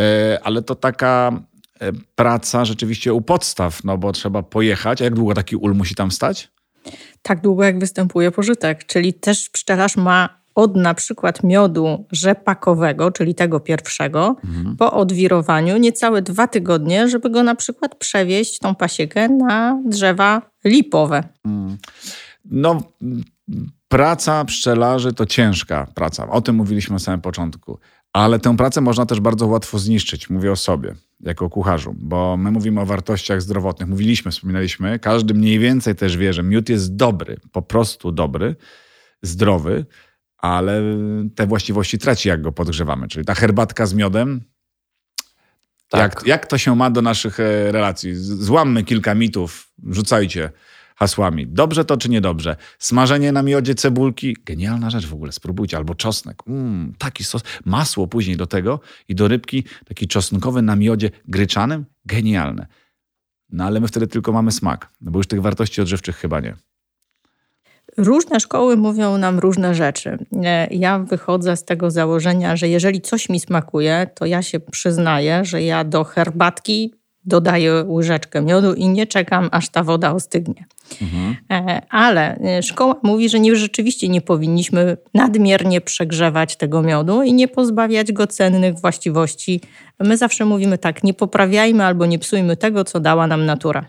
E, 0.00 0.38
ale 0.42 0.62
to 0.62 0.74
taka 0.74 1.42
e, 1.80 1.92
praca 2.14 2.64
rzeczywiście 2.64 3.14
u 3.14 3.20
podstaw, 3.20 3.84
no 3.84 3.98
bo 3.98 4.12
trzeba 4.12 4.42
pojechać. 4.42 5.02
A 5.02 5.04
jak 5.04 5.14
długo 5.14 5.34
taki 5.34 5.56
ul 5.56 5.74
musi 5.74 5.94
tam 5.94 6.10
stać? 6.10 6.52
Tak 7.22 7.40
długo, 7.40 7.64
jak 7.64 7.78
występuje 7.78 8.30
pożytek. 8.30 8.86
Czyli 8.86 9.14
też 9.14 9.48
pszczelarz 9.48 9.96
ma 9.96 10.39
od 10.54 10.76
na 10.76 10.94
przykład 10.94 11.44
miodu 11.44 12.06
rzepakowego, 12.12 13.10
czyli 13.10 13.34
tego 13.34 13.60
pierwszego, 13.60 14.36
mhm. 14.44 14.76
po 14.76 14.92
odwirowaniu 14.92 15.76
niecałe 15.76 16.22
dwa 16.22 16.46
tygodnie, 16.46 17.08
żeby 17.08 17.30
go 17.30 17.42
na 17.42 17.54
przykład 17.54 17.94
przewieźć 17.94 18.58
tą 18.58 18.74
pasiekę 18.74 19.28
na 19.28 19.82
drzewa 19.86 20.42
lipowe. 20.64 21.24
Mhm. 21.44 21.78
No, 22.44 22.82
praca 23.88 24.44
pszczelarzy 24.44 25.12
to 25.12 25.26
ciężka 25.26 25.86
praca. 25.94 26.30
O 26.30 26.40
tym 26.40 26.56
mówiliśmy 26.56 26.92
na 26.92 26.98
samym 26.98 27.20
początku. 27.20 27.78
Ale 28.12 28.38
tę 28.38 28.56
pracę 28.56 28.80
można 28.80 29.06
też 29.06 29.20
bardzo 29.20 29.46
łatwo 29.46 29.78
zniszczyć. 29.78 30.30
Mówię 30.30 30.52
o 30.52 30.56
sobie, 30.56 30.94
jako 31.20 31.50
kucharzu, 31.50 31.94
bo 31.98 32.36
my 32.36 32.50
mówimy 32.50 32.80
o 32.80 32.86
wartościach 32.86 33.42
zdrowotnych. 33.42 33.88
Mówiliśmy, 33.88 34.30
wspominaliśmy, 34.30 34.98
każdy 34.98 35.34
mniej 35.34 35.58
więcej 35.58 35.94
też 35.94 36.16
wie, 36.16 36.32
że 36.32 36.42
miód 36.42 36.68
jest 36.68 36.96
dobry, 36.96 37.36
po 37.52 37.62
prostu 37.62 38.12
dobry, 38.12 38.56
zdrowy, 39.22 39.86
ale 40.40 40.82
te 41.34 41.46
właściwości 41.46 41.98
traci, 41.98 42.28
jak 42.28 42.42
go 42.42 42.52
podgrzewamy. 42.52 43.08
Czyli 43.08 43.24
ta 43.24 43.34
herbatka 43.34 43.86
z 43.86 43.94
miodem, 43.94 44.40
tak. 45.88 46.00
jak, 46.00 46.26
jak 46.26 46.46
to 46.46 46.58
się 46.58 46.76
ma 46.76 46.90
do 46.90 47.02
naszych 47.02 47.40
e, 47.40 47.72
relacji? 47.72 48.14
Złammy 48.14 48.84
kilka 48.84 49.14
mitów, 49.14 49.72
Rzucajcie 49.86 50.50
hasłami. 51.00 51.46
Dobrze 51.46 51.84
to 51.84 51.96
czy 51.96 52.08
niedobrze? 52.08 52.56
Smażenie 52.78 53.32
na 53.32 53.42
miodzie 53.42 53.74
cebulki, 53.74 54.36
genialna 54.44 54.90
rzecz 54.90 55.06
w 55.06 55.14
ogóle, 55.14 55.32
spróbujcie. 55.32 55.76
Albo 55.76 55.94
czosnek, 55.94 56.42
mm, 56.46 56.94
taki 56.98 57.24
sos. 57.24 57.42
Masło 57.64 58.06
później 58.06 58.36
do 58.36 58.46
tego 58.46 58.80
i 59.08 59.14
do 59.14 59.28
rybki 59.28 59.64
taki 59.88 60.08
czosnkowy 60.08 60.62
na 60.62 60.76
miodzie 60.76 61.10
gryczanym, 61.28 61.84
genialne. 62.04 62.66
No 63.52 63.64
ale 63.64 63.80
my 63.80 63.88
wtedy 63.88 64.06
tylko 64.06 64.32
mamy 64.32 64.52
smak, 64.52 64.92
no 65.00 65.10
bo 65.10 65.18
już 65.18 65.26
tych 65.26 65.42
wartości 65.42 65.80
odżywczych 65.80 66.16
chyba 66.16 66.40
nie. 66.40 66.56
Różne 67.96 68.40
szkoły 68.40 68.76
mówią 68.76 69.18
nam 69.18 69.38
różne 69.38 69.74
rzeczy. 69.74 70.18
E, 70.44 70.66
ja 70.70 70.98
wychodzę 70.98 71.56
z 71.56 71.64
tego 71.64 71.90
założenia, 71.90 72.56
że 72.56 72.68
jeżeli 72.68 73.00
coś 73.00 73.28
mi 73.28 73.40
smakuje, 73.40 74.06
to 74.14 74.26
ja 74.26 74.42
się 74.42 74.60
przyznaję, 74.60 75.44
że 75.44 75.62
ja 75.62 75.84
do 75.84 76.04
herbatki 76.04 76.94
dodaję 77.24 77.84
łyżeczkę 77.88 78.42
miodu 78.42 78.74
i 78.74 78.88
nie 78.88 79.06
czekam, 79.06 79.48
aż 79.52 79.68
ta 79.68 79.82
woda 79.84 80.12
ostygnie. 80.12 80.64
Mhm. 81.02 81.36
E, 81.50 81.82
ale 81.90 82.36
e, 82.36 82.62
szkoła 82.62 82.94
mówi, 83.02 83.28
że 83.28 83.40
nie, 83.40 83.56
rzeczywiście 83.56 84.08
nie 84.08 84.20
powinniśmy 84.20 84.96
nadmiernie 85.14 85.80
przegrzewać 85.80 86.56
tego 86.56 86.82
miodu 86.82 87.22
i 87.22 87.32
nie 87.32 87.48
pozbawiać 87.48 88.12
go 88.12 88.26
cennych 88.26 88.78
właściwości. 88.78 89.60
My 90.00 90.16
zawsze 90.16 90.44
mówimy 90.44 90.78
tak, 90.78 91.04
nie 91.04 91.14
poprawiajmy 91.14 91.84
albo 91.84 92.06
nie 92.06 92.18
psujmy 92.18 92.56
tego, 92.56 92.84
co 92.84 93.00
dała 93.00 93.26
nam 93.26 93.46
natura. 93.46 93.84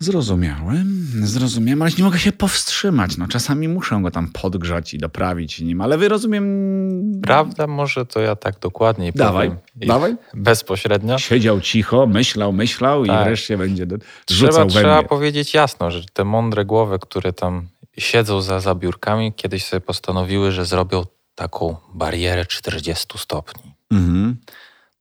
Zrozumiałem, 0.00 1.06
zrozumiałem, 1.22 1.82
ale 1.82 1.90
nie 1.98 2.04
mogę 2.04 2.18
się 2.18 2.32
powstrzymać. 2.32 3.16
No, 3.16 3.28
czasami 3.28 3.68
muszę 3.68 4.00
go 4.02 4.10
tam 4.10 4.28
podgrzać 4.28 4.94
i 4.94 4.98
doprawić 4.98 5.60
nim, 5.60 5.80
ale 5.80 5.98
wy 5.98 6.08
rozumiem... 6.08 7.20
Prawda, 7.22 7.66
może 7.66 8.06
to 8.06 8.20
ja 8.20 8.36
tak 8.36 8.58
dokładniej 8.58 9.12
dawaj, 9.12 9.48
powiem. 9.48 9.88
Dawaj, 9.88 10.16
Bezpośrednio. 10.34 11.18
Siedział 11.18 11.60
cicho, 11.60 12.06
myślał, 12.06 12.52
myślał 12.52 13.06
tak. 13.06 13.22
i 13.22 13.24
wreszcie 13.24 13.58
będzie 13.58 13.86
rzucał 14.30 14.52
trzeba, 14.52 14.64
we 14.64 14.70
Trzeba 14.70 15.02
powiedzieć 15.02 15.54
jasno, 15.54 15.90
że 15.90 16.04
te 16.12 16.24
mądre 16.24 16.64
głowy, 16.64 16.98
które 16.98 17.32
tam 17.32 17.68
siedzą 17.98 18.40
za, 18.40 18.60
za 18.60 18.74
biurkami, 18.74 19.32
kiedyś 19.32 19.64
sobie 19.64 19.80
postanowiły, 19.80 20.52
że 20.52 20.64
zrobią 20.64 21.04
taką 21.34 21.76
barierę 21.94 22.46
40 22.46 23.06
stopni. 23.18 23.74
Mhm. 23.90 24.36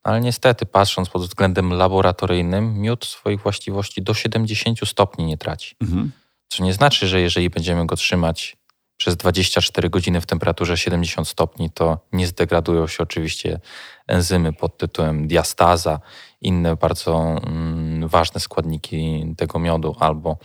Ale 0.08 0.22
niestety, 0.22 0.66
patrząc 0.66 1.10
pod 1.10 1.22
względem 1.22 1.74
laboratoryjnym, 1.74 2.80
miód 2.80 3.06
swoich 3.06 3.42
właściwości 3.42 4.02
do 4.02 4.14
70 4.14 4.80
stopni 4.86 5.26
nie 5.26 5.38
traci. 5.38 5.76
Mhm. 5.82 6.12
Co 6.48 6.64
nie 6.64 6.74
znaczy, 6.74 7.08
że 7.08 7.22
jeżeli 7.22 7.50
będziemy 7.50 7.86
go 7.86 7.96
trzymać 7.96 8.58
przez 8.98 9.16
24 9.18 9.90
godziny 9.90 10.22
w 10.22 10.26
temperaturze 10.26 10.78
70 10.78 11.28
stopni, 11.28 11.70
to 11.70 12.00
nie 12.12 12.28
zdegradują 12.28 12.88
się 12.88 13.04
oczywiście 13.04 13.60
enzymy 14.08 14.54
pod 14.54 14.78
tytułem 14.78 15.28
diastaza, 15.28 16.00
inne 16.42 16.76
bardzo 16.76 17.40
mm, 17.48 18.08
ważne 18.08 18.40
składniki 18.40 19.26
tego 19.38 19.60
miodu 19.60 19.96
albo 20.00 20.38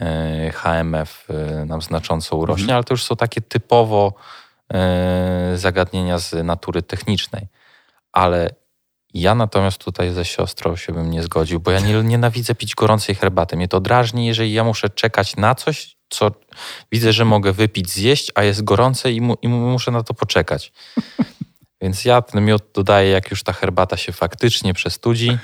e, 0.00 0.50
HMF 0.50 1.26
e, 1.30 1.64
nam 1.64 1.82
znacząco 1.82 2.36
urośnie, 2.36 2.64
mhm. 2.64 2.76
ale 2.76 2.84
to 2.84 2.94
już 2.94 3.04
są 3.04 3.16
takie 3.16 3.40
typowo 3.40 4.14
e, 4.74 5.52
zagadnienia 5.56 6.18
z 6.18 6.44
natury 6.44 6.82
technicznej. 6.82 7.46
Ale 8.12 8.63
ja 9.14 9.34
natomiast 9.34 9.84
tutaj 9.84 10.12
ze 10.12 10.24
siostrą 10.24 10.76
się 10.76 10.92
bym 10.92 11.10
nie 11.10 11.22
zgodził, 11.22 11.60
bo 11.60 11.70
ja 11.70 11.80
nie, 11.80 12.02
nienawidzę 12.02 12.54
pić 12.54 12.74
gorącej 12.74 13.14
herbaty. 13.14 13.56
Mnie 13.56 13.68
to 13.68 13.80
drażni, 13.80 14.26
jeżeli 14.26 14.52
ja 14.52 14.64
muszę 14.64 14.90
czekać 14.90 15.36
na 15.36 15.54
coś, 15.54 15.96
co 16.08 16.30
widzę, 16.92 17.12
że 17.12 17.24
mogę 17.24 17.52
wypić, 17.52 17.90
zjeść, 17.90 18.32
a 18.34 18.42
jest 18.42 18.64
gorące 18.64 19.12
i, 19.12 19.20
mu, 19.20 19.36
i 19.42 19.48
muszę 19.48 19.90
na 19.90 20.02
to 20.02 20.14
poczekać. 20.14 20.72
Więc 21.80 22.04
ja 22.04 22.22
ten 22.22 22.44
miód 22.44 22.62
dodaję, 22.74 23.10
jak 23.10 23.30
już 23.30 23.42
ta 23.42 23.52
herbata 23.52 23.96
się 23.96 24.12
faktycznie 24.12 24.74
przestudzi 24.74 25.38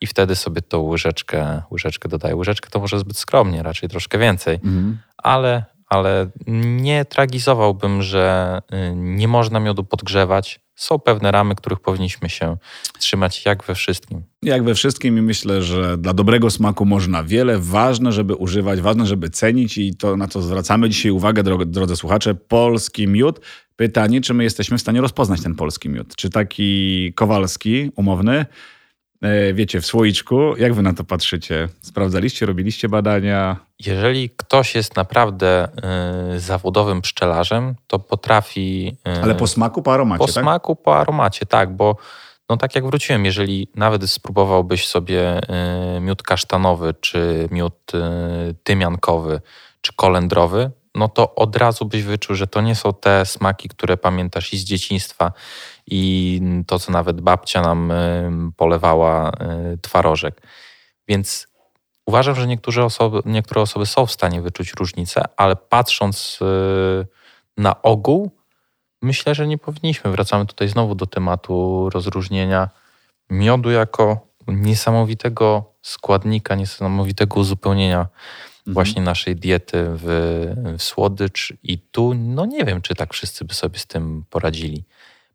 i 0.00 0.06
wtedy 0.06 0.36
sobie 0.36 0.62
tą 0.62 0.80
łyżeczkę, 0.80 1.62
łyżeczkę 1.70 2.08
dodaję. 2.08 2.36
Łyżeczkę 2.36 2.70
to 2.70 2.80
może 2.80 2.98
zbyt 2.98 3.18
skromnie, 3.18 3.62
raczej 3.62 3.88
troszkę 3.88 4.18
więcej, 4.18 4.54
mhm. 4.54 4.98
ale, 5.16 5.64
ale 5.86 6.30
nie 6.46 7.04
tragizowałbym, 7.04 8.02
że 8.02 8.58
y, 8.72 8.92
nie 8.94 9.28
można 9.28 9.60
miodu 9.60 9.84
podgrzewać, 9.84 10.60
są 10.80 10.98
pewne 10.98 11.30
ramy, 11.30 11.54
których 11.54 11.80
powinniśmy 11.80 12.28
się 12.28 12.56
trzymać 12.98 13.44
jak 13.44 13.64
we 13.64 13.74
wszystkim. 13.74 14.22
Jak 14.42 14.64
we 14.64 14.74
wszystkim 14.74 15.18
i 15.18 15.22
myślę, 15.22 15.62
że 15.62 15.98
dla 15.98 16.12
dobrego 16.12 16.50
smaku 16.50 16.86
można 16.86 17.24
wiele. 17.24 17.58
Ważne, 17.58 18.12
żeby 18.12 18.34
używać, 18.34 18.80
ważne, 18.80 19.06
żeby 19.06 19.30
cenić 19.30 19.78
i 19.78 19.94
to, 19.94 20.16
na 20.16 20.28
co 20.28 20.42
zwracamy 20.42 20.88
dzisiaj 20.88 21.12
uwagę, 21.12 21.42
drodzy 21.66 21.96
słuchacze, 21.96 22.34
polski 22.34 23.08
miód. 23.08 23.40
Pytanie, 23.76 24.20
czy 24.20 24.34
my 24.34 24.44
jesteśmy 24.44 24.78
w 24.78 24.80
stanie 24.80 25.00
rozpoznać 25.00 25.42
ten 25.42 25.54
polski 25.54 25.88
miód? 25.88 26.16
Czy 26.16 26.30
taki 26.30 27.12
kowalski, 27.16 27.90
umowny, 27.96 28.46
wiecie, 29.54 29.80
w 29.80 29.86
słoiczku. 29.86 30.56
Jak 30.56 30.74
wy 30.74 30.82
na 30.82 30.92
to 30.92 31.04
patrzycie? 31.04 31.68
Sprawdzaliście, 31.80 32.46
robiliście 32.46 32.88
badania? 32.88 33.56
Jeżeli 33.86 34.30
ktoś 34.30 34.74
jest 34.74 34.96
naprawdę 34.96 35.68
y, 36.34 36.40
zawodowym 36.40 37.00
pszczelarzem, 37.00 37.74
to 37.86 37.98
potrafi. 37.98 38.96
Y, 39.08 39.22
Ale 39.22 39.34
po 39.34 39.46
smaku, 39.46 39.82
po 39.82 39.94
aromacie. 39.94 40.18
Po 40.18 40.32
tak? 40.32 40.44
smaku, 40.44 40.76
po 40.76 41.00
aromacie, 41.00 41.46
tak, 41.46 41.76
bo 41.76 41.96
no 42.48 42.56
tak 42.56 42.74
jak 42.74 42.86
wróciłem, 42.86 43.24
jeżeli 43.24 43.68
nawet 43.74 44.10
spróbowałbyś 44.10 44.88
sobie 44.88 45.40
y, 45.96 46.00
miód 46.00 46.22
kasztanowy, 46.22 46.94
czy 47.00 47.48
miód 47.50 47.92
tymiankowy, 48.64 49.40
czy 49.80 49.92
kolendrowy, 49.96 50.70
no 50.94 51.08
to 51.08 51.34
od 51.34 51.56
razu 51.56 51.84
byś 51.84 52.02
wyczuł, 52.02 52.36
że 52.36 52.46
to 52.46 52.60
nie 52.60 52.74
są 52.74 52.94
te 52.94 53.26
smaki, 53.26 53.68
które 53.68 53.96
pamiętasz 53.96 54.52
i 54.52 54.58
z 54.58 54.64
dzieciństwa, 54.64 55.32
i 55.90 56.40
to, 56.66 56.78
co 56.78 56.92
nawet 56.92 57.20
babcia 57.20 57.62
nam 57.62 57.92
polewała 58.56 59.30
y, 59.30 59.78
twarożek. 59.78 60.42
Więc 61.08 61.48
uważam, 62.06 62.34
że 62.34 62.46
niektóre 62.46 62.84
osoby, 62.84 63.20
niektóre 63.24 63.60
osoby 63.60 63.86
są 63.86 64.06
w 64.06 64.12
stanie 64.12 64.42
wyczuć 64.42 64.72
różnicę, 64.72 65.22
ale 65.36 65.56
patrząc 65.56 66.38
y, 66.42 67.06
na 67.56 67.82
ogół, 67.82 68.30
myślę, 69.02 69.34
że 69.34 69.46
nie 69.46 69.58
powinniśmy. 69.58 70.10
Wracamy 70.10 70.46
tutaj 70.46 70.68
znowu 70.68 70.94
do 70.94 71.06
tematu 71.06 71.88
rozróżnienia 71.90 72.68
miodu 73.30 73.70
jako 73.70 74.26
niesamowitego 74.46 75.74
składnika, 75.82 76.54
niesamowitego 76.54 77.40
uzupełnienia 77.40 78.00
mhm. 78.00 78.74
właśnie 78.74 79.02
naszej 79.02 79.36
diety 79.36 79.84
w, 79.88 80.04
w 80.78 80.82
słodycz. 80.82 81.52
I 81.62 81.78
tu, 81.78 82.14
no 82.14 82.46
nie 82.46 82.64
wiem, 82.64 82.82
czy 82.82 82.94
tak 82.94 83.14
wszyscy 83.14 83.44
by 83.44 83.54
sobie 83.54 83.78
z 83.78 83.86
tym 83.86 84.24
poradzili. 84.30 84.84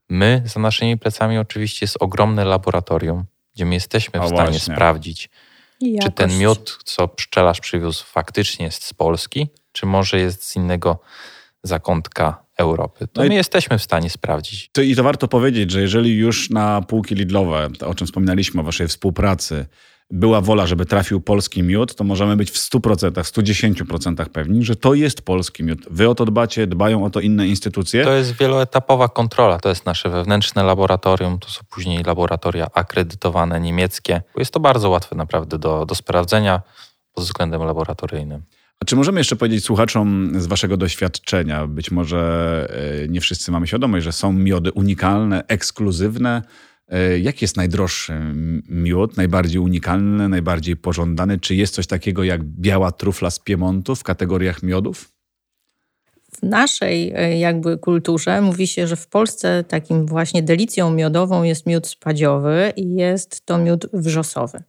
My 0.09 0.41
za 0.45 0.59
naszymi 0.59 0.97
plecami 0.97 1.37
oczywiście 1.37 1.83
jest 1.83 1.97
ogromne 1.99 2.45
laboratorium, 2.45 3.25
gdzie 3.55 3.65
my 3.65 3.73
jesteśmy 3.73 4.19
w 4.19 4.27
stanie 4.27 4.59
sprawdzić, 4.59 5.29
czy 6.01 6.11
ten 6.11 6.37
miód, 6.37 6.79
co 6.83 7.07
pszczelarz 7.07 7.59
przywiózł, 7.59 8.05
faktycznie 8.05 8.65
jest 8.65 8.83
z 8.83 8.93
Polski, 8.93 9.47
czy 9.71 9.85
może 9.85 10.19
jest 10.19 10.43
z 10.43 10.55
innego 10.55 10.99
zakątka 11.63 12.45
Europy. 12.57 13.07
To 13.07 13.21
no 13.21 13.27
my 13.27 13.35
jesteśmy 13.35 13.77
w 13.77 13.83
stanie 13.83 14.09
sprawdzić. 14.09 14.69
To, 14.71 14.81
I 14.81 14.95
to 14.95 15.03
warto 15.03 15.27
powiedzieć, 15.27 15.71
że 15.71 15.81
jeżeli 15.81 16.17
już 16.17 16.49
na 16.49 16.81
półki 16.81 17.15
Lidlowe, 17.15 17.69
o 17.85 17.95
czym 17.95 18.07
wspominaliśmy, 18.07 18.61
o 18.61 18.63
waszej 18.63 18.87
współpracy, 18.87 19.65
była 20.11 20.41
wola, 20.41 20.67
żeby 20.67 20.85
trafił 20.85 21.21
polski 21.21 21.63
miód, 21.63 21.95
to 21.95 22.03
możemy 22.03 22.35
być 22.35 22.51
w 22.51 22.55
100%, 22.55 23.11
110% 23.11 24.29
pewni, 24.29 24.63
że 24.65 24.75
to 24.75 24.93
jest 24.93 25.21
polski 25.21 25.63
miód. 25.63 25.79
Wy 25.91 26.09
o 26.09 26.15
to 26.15 26.25
dbacie, 26.25 26.67
dbają 26.67 27.05
o 27.05 27.09
to 27.09 27.19
inne 27.19 27.47
instytucje. 27.47 28.03
To 28.03 28.13
jest 28.13 28.31
wieloetapowa 28.31 29.09
kontrola. 29.09 29.59
To 29.59 29.69
jest 29.69 29.85
nasze 29.85 30.09
wewnętrzne 30.09 30.63
laboratorium, 30.63 31.39
to 31.39 31.49
są 31.49 31.61
później 31.69 32.03
laboratoria 32.03 32.67
akredytowane 32.73 33.59
niemieckie. 33.59 34.21
Jest 34.37 34.51
to 34.51 34.59
bardzo 34.59 34.89
łatwe 34.89 35.15
naprawdę 35.15 35.59
do, 35.59 35.85
do 35.85 35.95
sprawdzenia 35.95 36.61
pod 37.13 37.23
względem 37.23 37.63
laboratoryjnym. 37.63 38.41
A 38.79 38.85
czy 38.85 38.95
możemy 38.95 39.19
jeszcze 39.19 39.35
powiedzieć 39.35 39.65
słuchaczom 39.65 40.31
z 40.35 40.47
waszego 40.47 40.77
doświadczenia, 40.77 41.67
być 41.67 41.91
może 41.91 42.67
e, 43.03 43.07
nie 43.07 43.21
wszyscy 43.21 43.51
mamy 43.51 43.67
świadomość, 43.67 44.03
że 44.03 44.11
są 44.11 44.33
miody 44.33 44.71
unikalne, 44.71 45.43
ekskluzywne, 45.47 46.41
jaki 47.21 47.43
jest 47.45 47.57
najdroższy 47.57 48.13
miód, 48.69 49.17
najbardziej 49.17 49.59
unikalny, 49.59 50.29
najbardziej 50.29 50.75
pożądany? 50.75 51.39
Czy 51.39 51.55
jest 51.55 51.73
coś 51.73 51.87
takiego 51.87 52.23
jak 52.23 52.43
biała 52.43 52.91
trufla 52.91 53.29
z 53.29 53.39
Piemontu 53.39 53.95
w 53.95 54.03
kategoriach 54.03 54.63
miodów? 54.63 55.11
W 56.31 56.43
naszej 56.43 57.13
e, 57.15 57.37
jakby 57.37 57.77
kulturze 57.77 58.41
mówi 58.41 58.67
się, 58.67 58.87
że 58.87 58.95
w 58.95 59.07
Polsce 59.07 59.63
takim 59.63 60.05
właśnie 60.05 60.43
delicją 60.43 60.91
miodową 60.91 61.43
jest 61.43 61.65
miód 61.65 61.87
spadziowy 61.87 62.73
i 62.75 62.95
jest 62.95 63.45
to 63.45 63.57
miód 63.57 63.87
wrzosowy. 63.93 64.63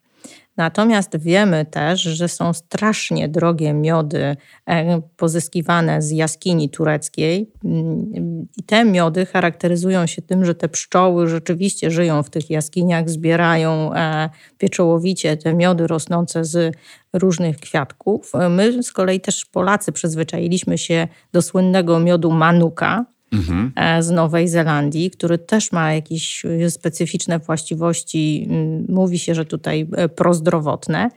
Natomiast 0.56 1.16
wiemy 1.18 1.64
też, 1.64 2.02
że 2.02 2.28
są 2.28 2.52
strasznie 2.52 3.28
drogie 3.28 3.72
miody 3.72 4.36
e, 4.66 5.00
pozyskiwane 5.16 6.02
z 6.02 6.10
jaskini 6.10 6.70
tureckiej. 6.70 7.50
I 8.56 8.62
te 8.62 8.84
miody 8.84 9.26
charakteryzują 9.26 10.06
się 10.06 10.22
tym, 10.22 10.44
że 10.44 10.54
te 10.54 10.68
pszczoły 10.68 11.28
rzeczywiście 11.28 11.90
żyją 11.90 12.22
w 12.22 12.30
tych 12.30 12.50
jaskiniach, 12.50 13.10
zbierają 13.10 13.94
e, 13.94 14.30
pieczołowicie 14.58 15.36
te 15.36 15.54
miody 15.54 15.86
rosnące 15.86 16.44
z 16.44 16.76
różnych 17.12 17.56
kwiatków. 17.56 18.32
My 18.50 18.82
z 18.82 18.92
kolei 18.92 19.20
też 19.20 19.44
Polacy 19.44 19.92
przyzwyczailiśmy 19.92 20.78
się 20.78 21.08
do 21.32 21.42
słynnego 21.42 21.98
miodu 21.98 22.30
manuka, 22.30 23.04
mhm. 23.36 23.72
E, 23.76 24.02
z 24.02 24.10
Nowej 24.10 24.48
Zelandii, 24.48 25.10
który 25.10 25.38
też 25.38 25.72
ma 25.72 25.92
jakieś 25.92 26.42
specyficzne 26.68 27.38
właściwości. 27.38 28.48
Mówi 28.88 29.18
się, 29.18 29.34
że 29.34 29.44
tutaj 29.44 29.88
e, 29.96 30.08
prozdrowotne. 30.08 31.10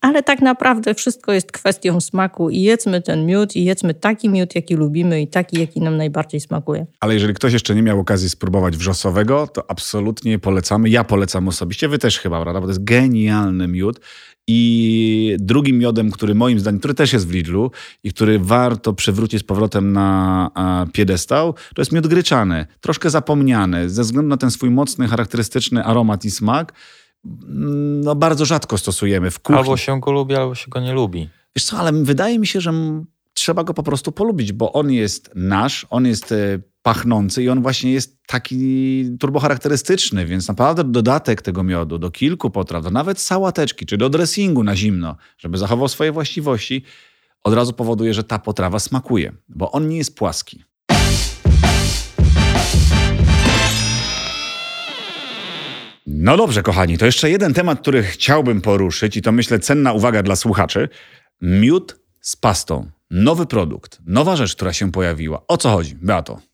ale 0.00 0.22
tak 0.22 0.40
naprawdę 0.42 0.94
wszystko 0.94 1.32
jest 1.32 1.52
kwestią 1.52 2.00
smaku 2.00 2.50
i 2.50 2.60
jedzmy 2.60 3.02
ten 3.02 3.26
miód 3.26 3.56
i 3.56 3.64
jedzmy 3.64 3.94
taki 3.94 4.28
miód, 4.28 4.54
jaki 4.54 4.74
lubimy 4.74 5.22
i 5.22 5.28
taki, 5.28 5.60
jaki 5.60 5.80
nam 5.80 5.96
najbardziej 5.96 6.40
smakuje. 6.40 6.86
Ale 7.00 7.14
jeżeli 7.14 7.34
ktoś 7.34 7.52
jeszcze 7.52 7.74
nie 7.74 7.82
miał 7.82 8.00
okazji 8.00 8.30
spróbować 8.30 8.76
wrzosowego, 8.76 9.46
to 9.46 9.70
absolutnie 9.70 10.38
polecamy. 10.38 10.88
Ja 10.88 11.04
polecam 11.04 11.48
osobiście, 11.48 11.88
wy 11.88 11.98
też 11.98 12.18
chyba, 12.18 12.42
prawda? 12.42 12.60
Bo 12.60 12.66
to 12.66 12.70
jest 12.70 12.84
genialny 12.84 13.68
miód. 13.68 14.00
I 14.50 15.36
drugim 15.40 15.78
miodem, 15.78 16.10
który 16.10 16.34
moim 16.34 16.60
zdaniem, 16.60 16.78
który 16.78 16.94
też 16.94 17.12
jest 17.12 17.28
w 17.28 17.32
Lidlu 17.32 17.70
i 18.04 18.12
który 18.12 18.38
warto 18.38 18.92
przywrócić 18.92 19.40
z 19.40 19.44
powrotem 19.44 19.92
na 19.92 20.50
piedestał, 20.92 21.54
to 21.74 21.82
jest 21.82 21.92
miód 21.92 22.06
gryczany. 22.06 22.66
Troszkę 22.80 23.10
zapomniany 23.10 23.90
ze 23.90 24.02
względu 24.02 24.28
na 24.28 24.36
ten 24.36 24.50
swój 24.50 24.70
mocny, 24.70 25.08
charakterystyczny 25.08 25.84
aromat 25.84 26.24
i 26.24 26.30
smak 26.30 26.72
no, 28.04 28.14
bardzo 28.14 28.44
rzadko 28.44 28.78
stosujemy 28.78 29.30
w 29.30 29.40
kuchni. 29.40 29.58
Albo 29.58 29.76
się 29.76 30.00
go 30.00 30.12
lubi, 30.12 30.34
albo 30.34 30.54
się 30.54 30.66
go 30.68 30.80
nie 30.80 30.92
lubi. 30.92 31.28
Wiesz 31.56 31.64
co, 31.64 31.78
ale 31.78 31.92
wydaje 31.92 32.38
mi 32.38 32.46
się, 32.46 32.60
że 32.60 32.72
trzeba 33.34 33.64
go 33.64 33.74
po 33.74 33.82
prostu 33.82 34.12
polubić, 34.12 34.52
bo 34.52 34.72
on 34.72 34.92
jest 34.92 35.30
nasz, 35.34 35.86
on 35.90 36.06
jest 36.06 36.32
e, 36.32 36.58
pachnący 36.88 37.42
i 37.42 37.48
on 37.48 37.62
właśnie 37.62 37.92
jest 37.92 38.22
taki 38.26 39.04
turbocharakterystyczny, 39.20 40.26
więc 40.26 40.48
naprawdę 40.48 40.84
dodatek 40.84 41.42
tego 41.42 41.62
miodu 41.62 41.98
do 41.98 42.10
kilku 42.10 42.50
potraw, 42.50 42.84
do 42.84 42.90
nawet 42.90 43.20
sałateczki, 43.20 43.86
czy 43.86 43.96
do 43.96 44.10
dressingu 44.10 44.64
na 44.64 44.76
zimno, 44.76 45.16
żeby 45.38 45.58
zachował 45.58 45.88
swoje 45.88 46.12
właściwości, 46.12 46.84
od 47.44 47.54
razu 47.54 47.72
powoduje, 47.72 48.14
że 48.14 48.24
ta 48.24 48.38
potrawa 48.38 48.78
smakuje, 48.78 49.32
bo 49.48 49.72
on 49.72 49.88
nie 49.88 49.96
jest 49.96 50.16
płaski. 50.16 50.64
No 56.06 56.36
dobrze, 56.36 56.62
kochani, 56.62 56.98
to 56.98 57.06
jeszcze 57.06 57.30
jeden 57.30 57.54
temat, 57.54 57.80
który 57.80 58.02
chciałbym 58.02 58.60
poruszyć 58.60 59.16
i 59.16 59.22
to 59.22 59.32
myślę 59.32 59.58
cenna 59.58 59.92
uwaga 59.92 60.22
dla 60.22 60.36
słuchaczy. 60.36 60.88
Miód 61.42 61.96
z 62.20 62.36
pastą. 62.36 62.90
Nowy 63.10 63.46
produkt, 63.46 63.98
nowa 64.06 64.36
rzecz, 64.36 64.56
która 64.56 64.72
się 64.72 64.92
pojawiła. 64.92 65.42
O 65.48 65.56
co 65.56 65.70
chodzi, 65.70 65.94
Beato? 65.94 66.47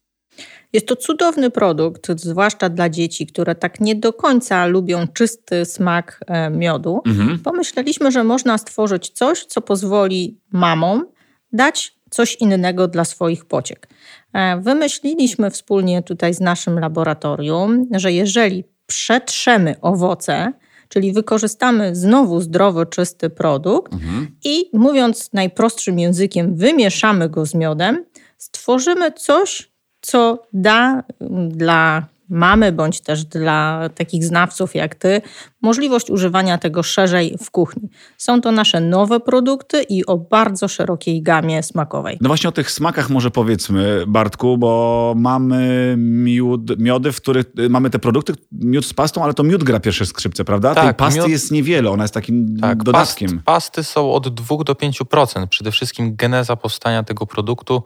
Jest 0.75 0.87
to 0.87 0.97
cudowny 0.97 1.51
produkt, 1.51 2.09
zwłaszcza 2.17 2.69
dla 2.69 2.89
dzieci, 2.89 3.27
które 3.27 3.55
tak 3.55 3.81
nie 3.81 3.95
do 3.95 4.13
końca 4.13 4.67
lubią 4.67 5.07
czysty 5.09 5.65
smak 5.65 6.21
e, 6.27 6.51
miodu. 6.51 7.03
Mhm. 7.07 7.39
Pomyśleliśmy, 7.39 8.13
że 8.13 8.25
można 8.25 8.59
stworzyć 8.59 9.11
coś, 9.11 9.45
co 9.45 9.61
pozwoli 9.61 10.41
mamom 10.53 11.07
dać 11.53 11.95
coś 12.11 12.37
innego 12.37 12.89
dla 12.89 13.05
swoich 13.05 13.45
pociek. 13.45 13.89
E, 14.33 14.61
wymyśliliśmy 14.61 15.51
wspólnie 15.51 16.03
tutaj 16.03 16.35
z 16.35 16.41
naszym 16.41 16.79
laboratorium, 16.79 17.87
że 17.91 18.13
jeżeli 18.13 18.65
przetrzemy 18.87 19.77
owoce, 19.81 20.53
czyli 20.89 21.13
wykorzystamy 21.13 21.97
znowu 21.97 22.41
zdrowo 22.41 22.87
czysty 22.87 23.31
produkt 23.31 23.93
mhm. 23.93 24.37
i 24.45 24.71
mówiąc 24.73 25.33
najprostszym 25.33 25.99
językiem, 25.99 26.57
wymieszamy 26.57 27.29
go 27.29 27.47
z 27.47 27.55
miodem, 27.55 28.05
stworzymy 28.39 29.13
coś, 29.13 29.74
co 30.05 30.43
da 30.53 31.03
dla 31.49 32.07
mamy, 32.29 32.73
bądź 32.73 33.01
też 33.01 33.25
dla 33.25 33.89
takich 33.95 34.25
znawców 34.25 34.75
jak 34.75 34.95
ty, 34.95 35.23
możliwość 35.63 36.11
używania 36.11 36.59
tego 36.59 36.83
szerzej 36.83 37.37
w 37.43 37.51
kuchni. 37.51 37.89
Są 38.19 38.41
to 38.41 38.53
nasze 38.53 38.81
nowe 38.81 39.21
produkty 39.21 39.83
i 39.83 40.07
o 40.07 40.19
bardzo 40.19 40.69
szerokiej 40.69 41.23
gamie 41.23 41.63
smakowej. 41.63 42.19
No 42.21 42.29
właśnie 42.29 42.49
o 42.49 42.53
tych 42.53 42.71
smakach 42.71 43.11
może 43.11 43.31
powiedzmy, 43.31 44.05
Bartku, 44.07 44.59
bo 44.59 45.15
mamy 45.17 45.95
miód, 45.99 46.79
miody, 46.79 47.13
w 47.13 47.21
których 47.21 47.47
y, 47.59 47.69
mamy 47.69 47.91
te 47.91 47.99
produkty, 47.99 48.33
miód 48.53 48.87
z 48.87 48.95
pastą, 48.95 49.25
ale 49.25 49.35
to 49.35 49.43
miód 49.43 49.65
gra 49.65 49.81
pierwsze 49.81 50.07
skrzypce, 50.07 50.45
prawda? 50.45 50.75
Tak, 50.75 50.85
Tej 50.85 50.95
pasty 50.95 51.21
miód... 51.21 51.29
jest 51.29 51.51
niewiele, 51.53 51.91
ona 51.91 52.05
jest 52.05 52.15
takim 52.15 52.57
tak, 52.61 52.83
dodatkiem. 52.83 53.29
Past, 53.31 53.45
pasty 53.45 53.85
są 53.85 54.13
od 54.13 54.35
2 54.35 54.57
do 54.65 54.73
5%. 54.73 55.47
Przede 55.47 55.71
wszystkim 55.71 56.17
geneza 56.17 56.57
powstania 56.57 57.03
tego 57.03 57.27
produktu 57.27 57.83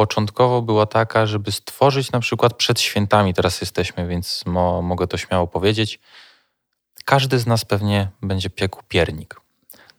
początkowo 0.00 0.62
była 0.62 0.86
taka, 0.86 1.26
żeby 1.26 1.52
stworzyć 1.52 2.12
na 2.12 2.20
przykład 2.20 2.54
przed 2.54 2.80
świętami, 2.80 3.34
teraz 3.34 3.60
jesteśmy, 3.60 4.06
więc 4.06 4.46
mo, 4.46 4.82
mogę 4.82 5.06
to 5.06 5.16
śmiało 5.16 5.46
powiedzieć. 5.46 6.00
Każdy 7.04 7.38
z 7.38 7.46
nas 7.46 7.64
pewnie 7.64 8.08
będzie 8.22 8.50
piekł 8.50 8.82
piernik. 8.88 9.40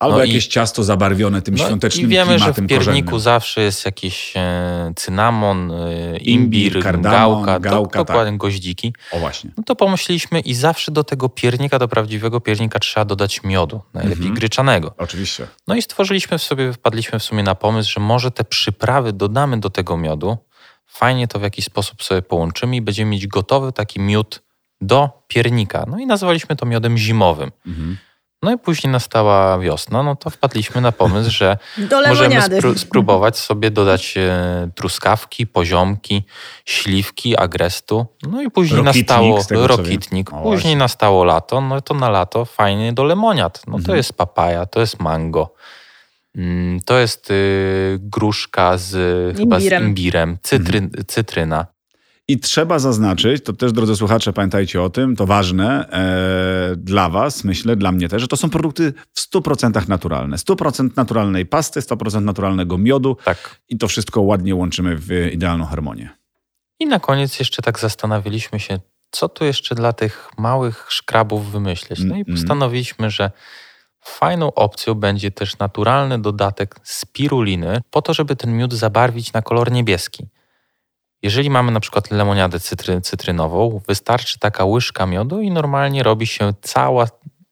Albo 0.01 0.17
no 0.17 0.25
jakieś 0.25 0.45
i, 0.45 0.49
ciasto 0.49 0.83
zabarwione 0.83 1.41
tym 1.41 1.55
no 1.55 1.65
świątecznym 1.65 2.07
klimatem 2.07 2.27
I 2.27 2.39
wiemy, 2.39 2.45
że 2.45 2.53
w 2.53 2.67
pierniku 2.67 3.05
korzennym. 3.05 3.19
zawsze 3.19 3.61
jest 3.61 3.85
jakiś 3.85 4.33
e, 4.35 4.93
cynamon, 4.95 5.71
e, 5.71 6.17
imbir, 6.17 6.61
imbir 6.61 6.83
kardamon, 6.83 7.45
gałka, 7.45 7.59
gałka 7.59 7.99
do, 7.99 8.05
dokładnie 8.05 8.31
tak. 8.31 8.37
goździki. 8.37 8.93
O 9.11 9.19
właśnie. 9.19 9.51
No 9.57 9.63
to 9.63 9.75
pomyśleliśmy 9.75 10.39
i 10.39 10.53
zawsze 10.53 10.91
do 10.91 11.03
tego 11.03 11.29
piernika, 11.29 11.79
do 11.79 11.87
prawdziwego 11.87 12.41
piernika 12.41 12.79
trzeba 12.79 13.05
dodać 13.05 13.43
miodu, 13.43 13.81
najlepiej 13.93 14.17
mhm. 14.17 14.35
gryczanego. 14.35 14.93
Oczywiście. 14.97 15.47
No 15.67 15.75
i 15.75 15.81
stworzyliśmy 15.81 16.37
w 16.37 16.43
sobie, 16.43 16.73
wpadliśmy 16.73 17.19
w 17.19 17.23
sumie 17.23 17.43
na 17.43 17.55
pomysł, 17.55 17.91
że 17.91 17.99
może 17.99 18.31
te 18.31 18.43
przyprawy 18.43 19.13
dodamy 19.13 19.59
do 19.59 19.69
tego 19.69 19.97
miodu, 19.97 20.37
fajnie 20.87 21.27
to 21.27 21.39
w 21.39 21.43
jakiś 21.43 21.65
sposób 21.65 22.03
sobie 22.03 22.21
połączymy 22.21 22.75
i 22.75 22.81
będziemy 22.81 23.11
mieć 23.11 23.27
gotowy 23.27 23.71
taki 23.71 23.99
miód 23.99 24.41
do 24.81 25.09
piernika. 25.27 25.85
No 25.87 25.99
i 25.99 26.05
nazwaliśmy 26.05 26.55
to 26.55 26.65
miodem 26.65 26.97
zimowym. 26.97 27.51
Mhm. 27.67 27.97
No 28.43 28.53
i 28.53 28.57
później 28.57 28.93
nastała 28.93 29.59
wiosna, 29.59 30.03
no 30.03 30.15
to 30.15 30.29
wpadliśmy 30.29 30.81
na 30.81 30.91
pomysł, 30.91 31.31
że 31.31 31.57
możemy 32.09 32.41
spró 32.41 32.75
spróbować 32.77 33.37
sobie 33.37 33.71
dodać 33.71 34.17
e, 34.17 34.69
truskawki, 34.75 35.47
poziomki, 35.47 36.23
śliwki, 36.65 37.37
agrestu. 37.37 38.05
No 38.23 38.41
i 38.41 38.51
później 38.51 38.83
rokitnik, 38.83 39.09
nastało 39.35 39.67
rokitnik. 39.67 40.31
Później 40.43 40.75
nastało 40.75 41.23
lato, 41.23 41.61
no 41.61 41.81
to 41.81 41.93
na 41.93 42.09
lato 42.09 42.45
fajnie 42.45 42.93
do 42.93 43.03
lemoniat. 43.03 43.61
No 43.67 43.73
mhm. 43.75 43.83
to 43.83 43.95
jest 43.95 44.13
papaja, 44.13 44.65
to 44.65 44.79
jest 44.79 44.99
mango. 44.99 45.53
Mm, 46.35 46.79
to 46.85 46.97
jest 46.97 47.31
y, 47.31 47.97
gruszka 47.99 48.77
z, 48.77 48.93
imbirem. 49.39 49.83
z 49.83 49.87
imbirem, 49.87 50.37
cytry, 50.43 50.77
mhm. 50.77 51.05
cytryna. 51.07 51.65
I 52.31 52.39
trzeba 52.39 52.79
zaznaczyć, 52.79 53.43
to 53.43 53.53
też 53.53 53.71
drodzy 53.71 53.95
słuchacze, 53.95 54.33
pamiętajcie 54.33 54.81
o 54.81 54.89
tym, 54.89 55.15
to 55.15 55.25
ważne 55.25 55.89
e, 55.89 56.75
dla 56.75 57.09
Was, 57.09 57.43
myślę, 57.43 57.75
dla 57.75 57.91
mnie 57.91 58.09
też, 58.09 58.21
że 58.21 58.27
to 58.27 58.37
są 58.37 58.49
produkty 58.49 58.93
w 59.13 59.19
100% 59.33 59.89
naturalne. 59.89 60.37
100% 60.37 60.89
naturalnej 60.95 61.45
pasty, 61.45 61.79
100% 61.79 62.21
naturalnego 62.21 62.77
miodu 62.77 63.17
tak. 63.25 63.61
i 63.69 63.77
to 63.77 63.87
wszystko 63.87 64.21
ładnie 64.21 64.55
łączymy 64.55 64.95
w 64.97 65.11
idealną 65.33 65.65
harmonię. 65.65 66.09
I 66.79 66.85
na 66.85 66.99
koniec 66.99 67.39
jeszcze 67.39 67.61
tak 67.61 67.79
zastanawialiśmy 67.79 68.59
się, 68.59 68.79
co 69.11 69.29
tu 69.29 69.45
jeszcze 69.45 69.75
dla 69.75 69.93
tych 69.93 70.29
małych 70.37 70.85
szkrabów 70.89 71.51
wymyśleć. 71.51 71.99
No 72.03 72.15
i 72.15 72.25
postanowiliśmy, 72.25 73.09
że 73.09 73.31
fajną 74.01 74.53
opcją 74.53 74.95
będzie 74.95 75.31
też 75.31 75.57
naturalny 75.57 76.21
dodatek 76.21 76.75
spiruliny, 76.83 77.81
po 77.89 78.01
to, 78.01 78.13
żeby 78.13 78.35
ten 78.35 78.57
miód 78.57 78.73
zabarwić 78.73 79.33
na 79.33 79.41
kolor 79.41 79.71
niebieski. 79.71 80.27
Jeżeli 81.23 81.49
mamy 81.49 81.71
na 81.71 81.79
przykład 81.79 82.11
lemoniadę 82.11 82.59
cytry, 82.59 83.01
cytrynową, 83.01 83.81
wystarczy 83.87 84.39
taka 84.39 84.65
łyżka 84.65 85.05
miodu 85.05 85.41
i 85.41 85.51
normalnie 85.51 86.03
robi 86.03 86.27
się 86.27 86.53
cała 86.61 87.07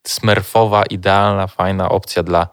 smerfowa, 0.08 0.84
idealna, 0.84 1.48
fajna 1.48 1.90
opcja 1.90 2.24
dla, 2.24 2.48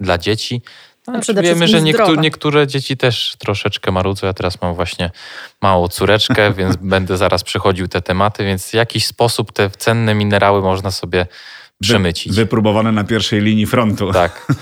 dla 0.00 0.18
dzieci. 0.18 0.62
No, 1.06 1.42
wiemy, 1.42 1.68
że 1.68 1.82
niektóre, 1.82 2.22
niektóre 2.22 2.66
dzieci 2.66 2.96
też 2.96 3.36
troszeczkę 3.38 3.92
marudzą. 3.92 4.26
Ja 4.26 4.32
teraz 4.32 4.62
mam 4.62 4.74
właśnie 4.74 5.10
małą 5.62 5.88
córeczkę, 5.88 6.52
więc 6.58 6.76
będę 6.76 7.16
zaraz 7.16 7.44
przechodził 7.44 7.88
te 7.88 8.02
tematy, 8.02 8.44
więc 8.44 8.70
w 8.70 8.74
jakiś 8.74 9.06
sposób 9.06 9.52
te 9.52 9.70
cenne 9.70 10.14
minerały 10.14 10.62
można 10.62 10.90
sobie 10.90 11.26
przemycić. 11.82 12.32
Wypróbowane 12.32 12.92
na 12.92 13.04
pierwszej 13.04 13.40
linii 13.40 13.66
frontu. 13.66 14.12
Tak. 14.12 14.46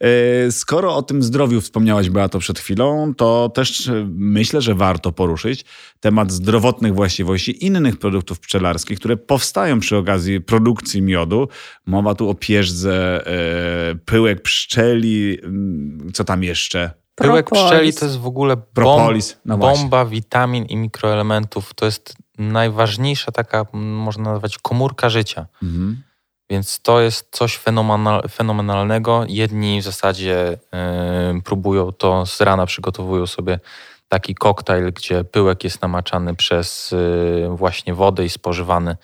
E, 0.00 0.52
skoro 0.52 0.96
o 0.96 1.02
tym 1.02 1.22
zdrowiu 1.22 1.60
wspomniałaś, 1.60 2.10
Beato, 2.10 2.38
przed 2.38 2.58
chwilą, 2.58 3.14
to 3.14 3.48
też 3.48 3.88
e, 3.88 4.06
myślę, 4.14 4.60
że 4.60 4.74
warto 4.74 5.12
poruszyć 5.12 5.64
temat 6.00 6.32
zdrowotnych 6.32 6.94
właściwości 6.94 7.64
innych 7.66 7.96
produktów 7.96 8.40
pszczelarskich, 8.40 8.98
które 8.98 9.16
powstają 9.16 9.80
przy 9.80 9.96
okazji 9.96 10.40
produkcji 10.40 11.02
miodu. 11.02 11.48
Mowa 11.86 12.14
tu 12.14 12.30
o 12.30 12.34
pierzdze, 12.34 13.26
e, 13.26 13.94
pyłek 13.94 14.42
pszczeli, 14.42 15.38
co 16.14 16.24
tam 16.24 16.42
jeszcze? 16.42 16.90
Pyłek 17.14 17.50
pszczeli 17.50 17.92
to 17.92 18.04
jest 18.04 18.18
w 18.18 18.26
ogóle 18.26 18.56
bomb, 18.74 19.22
no 19.44 19.58
bomba 19.58 20.04
witamin 20.04 20.64
i 20.64 20.76
mikroelementów. 20.76 21.74
To 21.74 21.86
jest 21.86 22.16
najważniejsza 22.38 23.32
taka, 23.32 23.66
można 23.72 24.32
nazwać, 24.32 24.58
komórka 24.58 25.10
życia. 25.10 25.46
Mhm. 25.62 26.02
Więc 26.54 26.80
to 26.80 27.00
jest 27.00 27.28
coś 27.30 27.60
fenomenalnego. 28.30 29.24
Jedni 29.28 29.80
w 29.80 29.84
zasadzie 29.84 30.58
yy, 31.32 31.42
próbują 31.42 31.92
to 31.92 32.26
z 32.26 32.40
rana, 32.40 32.66
przygotowują 32.66 33.26
sobie 33.26 33.60
taki 34.08 34.34
koktajl, 34.34 34.92
gdzie 34.92 35.24
pyłek 35.24 35.64
jest 35.64 35.82
namaczany 35.82 36.34
przez 36.34 36.90
yy, 36.90 37.56
właśnie 37.56 37.94
wodę 37.94 38.24
i 38.24 38.28
spożywany 38.28 38.96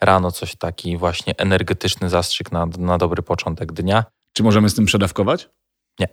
rano, 0.00 0.32
coś 0.32 0.56
taki 0.56 0.96
właśnie 0.96 1.34
energetyczny 1.36 2.08
zastrzyk 2.08 2.52
na, 2.52 2.66
na 2.78 2.98
dobry 2.98 3.22
początek 3.22 3.72
dnia. 3.72 4.04
Czy 4.32 4.42
możemy 4.42 4.68
z 4.70 4.74
tym 4.74 4.84
przedawkować? 4.84 5.48
Nie. 5.98 6.08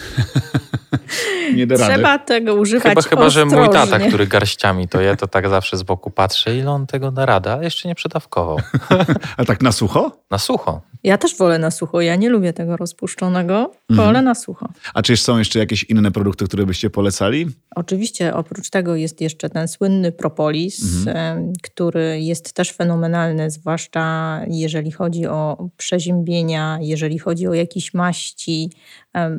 nie 1.56 1.66
da 1.66 1.76
Trzeba 1.76 2.08
rady. 2.08 2.24
tego 2.24 2.54
używać 2.54 2.88
Chyba, 2.88 3.02
chyba, 3.02 3.30
że 3.30 3.46
mój 3.46 3.70
tata, 3.70 3.98
który 3.98 4.26
garściami 4.26 4.88
to 4.88 5.00
je, 5.00 5.16
to 5.16 5.26
tak 5.26 5.48
zawsze 5.48 5.76
z 5.76 5.82
boku 5.82 6.10
patrzy, 6.10 6.56
ile 6.56 6.70
on 6.70 6.86
tego 6.86 7.10
da 7.10 7.26
radę, 7.26 7.52
ale 7.52 7.64
jeszcze 7.64 7.88
nie 7.88 7.94
przedawkował. 7.94 8.58
A 9.36 9.44
tak 9.44 9.62
na 9.62 9.72
sucho? 9.72 10.10
Na 10.30 10.38
sucho. 10.38 10.80
Ja 11.04 11.18
też 11.18 11.36
wolę 11.36 11.58
na 11.58 11.70
sucho. 11.70 12.00
Ja 12.00 12.16
nie 12.16 12.28
lubię 12.30 12.52
tego 12.52 12.76
rozpuszczonego. 12.76 13.72
Wolę 13.90 14.08
Mhm. 14.08 14.24
na 14.24 14.34
sucho. 14.34 14.68
A 14.94 15.02
czy 15.02 15.16
są 15.16 15.38
jeszcze 15.38 15.58
jakieś 15.58 15.84
inne 15.84 16.10
produkty, 16.10 16.44
które 16.44 16.66
byście 16.66 16.90
polecali? 16.90 17.46
Oczywiście 17.76 18.34
oprócz 18.34 18.70
tego 18.70 18.96
jest 18.96 19.20
jeszcze 19.20 19.50
ten 19.50 19.68
słynny 19.68 20.12
propolis, 20.12 20.82
Mhm. 21.06 21.52
który 21.62 22.20
jest 22.20 22.52
też 22.52 22.72
fenomenalny, 22.72 23.50
zwłaszcza 23.50 24.40
jeżeli 24.48 24.90
chodzi 24.92 25.26
o 25.26 25.68
przeziębienia, 25.76 26.78
jeżeli 26.80 27.18
chodzi 27.18 27.46
o 27.48 27.54
jakieś 27.54 27.94
maści. 27.94 28.70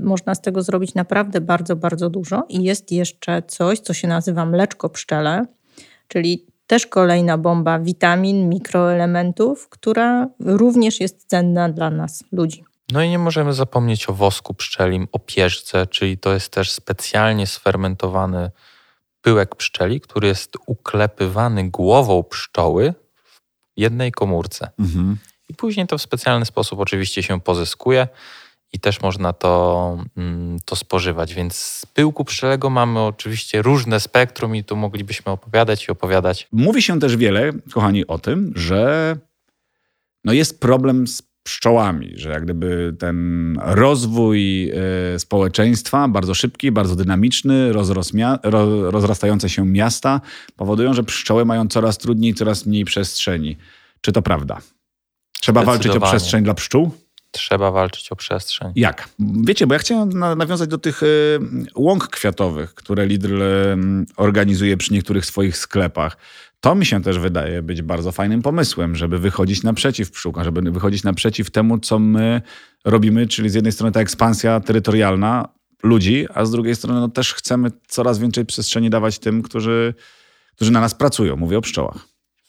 Można 0.04 0.36
z 0.36 0.42
tego 0.42 0.62
zrobić 0.62 0.94
naprawdę 0.94 1.42
bardzo, 1.42 1.76
bardzo 1.76 2.10
dużo. 2.10 2.44
I 2.50 2.64
jest 2.64 2.92
jeszcze 2.92 3.44
coś, 3.48 3.80
co 3.80 3.94
się 3.94 4.08
nazywa 4.08 4.46
mleczko 4.46 4.90
pszczele, 4.90 5.46
czyli 6.08 6.46
też 6.68 6.88
kolejna 6.88 7.38
bomba 7.38 7.80
witamin, 7.80 8.50
mikroelementów, 8.50 9.70
która 9.70 10.28
również 10.40 11.00
jest 11.00 11.30
cenna 11.30 11.70
dla 11.70 11.90
nas, 11.90 12.24
ludzi. 12.32 12.64
No 12.92 13.04
i 13.04 13.10
nie 13.10 13.20
możemy 13.20 13.54
zapomnieć 13.54 14.10
o 14.10 14.14
wosku 14.14 14.54
pszczelim, 14.54 15.08
o 15.12 15.20
pierzce, 15.20 15.88
czyli 15.88 16.18
to 16.18 16.34
jest 16.34 16.50
też 16.50 16.72
specjalnie 16.72 17.48
sfermentowany 17.48 18.52
pyłek 19.22 19.56
pszczeli, 19.56 20.02
który 20.02 20.28
jest 20.28 20.58
uklepywany 20.66 21.70
głową 21.70 22.24
pszczoły 22.24 22.94
w 23.24 23.42
jednej 23.78 24.12
komórce. 24.12 24.70
Mhm. 24.80 25.18
I 25.50 25.54
później 25.54 25.88
to 25.88 25.98
w 25.98 26.02
specjalny 26.02 26.46
sposób 26.46 26.80
oczywiście 26.80 27.24
się 27.24 27.42
pozyskuje 27.42 28.08
i 28.74 28.80
też 28.80 29.02
można 29.02 29.34
to, 29.34 29.98
mm, 30.18 30.58
to 30.66 30.76
spożywać. 30.76 31.34
Więc 31.34 31.56
z 31.56 31.86
pyłku 31.86 32.26
pszczelego 32.26 32.70
mamy 32.70 33.00
oczywiście 33.00 33.62
różne 33.62 34.00
spektrum 34.00 34.56
i 34.56 34.64
tu 34.64 34.76
moglibyśmy 34.76 35.32
opowiadać 35.32 35.88
i 35.88 35.92
opowiadać. 35.92 36.48
Mówi 36.52 36.82
się 36.82 37.00
też 37.00 37.18
wiele, 37.18 37.52
kochani, 37.74 38.08
o 38.08 38.20
tym, 38.20 38.54
że 38.56 39.18
no 40.24 40.34
jest 40.34 40.60
problem 40.60 41.08
z 41.08 41.22
pszczołami, 41.46 42.12
że 42.16 42.30
jak 42.30 42.44
gdyby 42.44 42.96
ten 43.00 43.58
rozwój 43.62 44.70
e, 44.70 45.20
społeczeństwa, 45.20 46.08
bardzo 46.08 46.34
szybki, 46.34 46.72
bardzo 46.72 46.96
dynamiczny, 46.96 47.74
rozrastające 48.92 49.50
się 49.50 49.66
miasta 49.66 50.22
powodują, 50.56 50.94
że 50.94 51.04
pszczoły 51.04 51.46
mają 51.46 51.68
coraz 51.68 51.98
trudniej, 51.98 52.34
coraz 52.34 52.66
mniej 52.66 52.86
przestrzeni. 52.86 53.58
Czy 54.02 54.12
to 54.12 54.22
prawda? 54.22 54.62
Trzeba 55.40 55.64
walczyć 55.64 55.92
o 55.92 56.02
przestrzeń 56.02 56.44
dla 56.44 56.54
pszczół? 56.54 56.92
Trzeba 57.36 57.72
walczyć 57.72 58.12
o 58.12 58.16
przestrzeń. 58.16 58.72
Jak? 58.76 59.10
Wiecie, 59.20 59.68
bo 59.68 59.74
ja 59.74 59.80
chciałem 59.80 60.10
na, 60.10 60.36
nawiązać 60.36 60.70
do 60.70 60.78
tych 60.78 61.04
e, 61.04 61.06
łąk 61.76 62.08
kwiatowych, 62.08 62.74
które 62.74 63.06
Lidl 63.06 63.42
e, 63.42 63.78
organizuje 64.18 64.78
przy 64.78 64.94
niektórych 64.94 65.26
swoich 65.26 65.58
sklepach. 65.58 66.18
To 66.60 66.76
mi 66.76 66.86
się 66.86 67.04
też 67.04 67.20
wydaje 67.20 67.62
być 67.62 67.82
bardzo 67.82 68.12
fajnym 68.12 68.42
pomysłem, 68.42 68.96
żeby 68.96 69.20
wychodzić 69.20 69.64
naprzeciw 69.64 70.12
pszczółkom, 70.12 70.44
żeby 70.44 70.72
wychodzić 70.72 71.04
naprzeciw 71.04 71.52
temu, 71.52 71.80
co 71.80 72.00
my 72.00 72.42
robimy, 72.86 73.28
czyli 73.28 73.50
z 73.50 73.54
jednej 73.54 73.72
strony 73.72 73.92
ta 73.92 74.00
ekspansja 74.00 74.60
terytorialna 74.60 75.48
ludzi, 75.84 76.28
a 76.34 76.46
z 76.46 76.52
drugiej 76.52 76.76
strony 76.76 77.00
no, 77.00 77.10
też 77.10 77.34
chcemy 77.34 77.72
coraz 77.88 78.20
więcej 78.20 78.46
przestrzeni 78.46 78.90
dawać 78.90 79.20
tym, 79.20 79.42
którzy, 79.42 79.94
którzy 80.56 80.72
na 80.72 80.82
nas 80.82 80.96
pracują. 80.96 81.36
Mówię 81.36 81.58
o 81.58 81.62
pszczołach. 81.62 82.08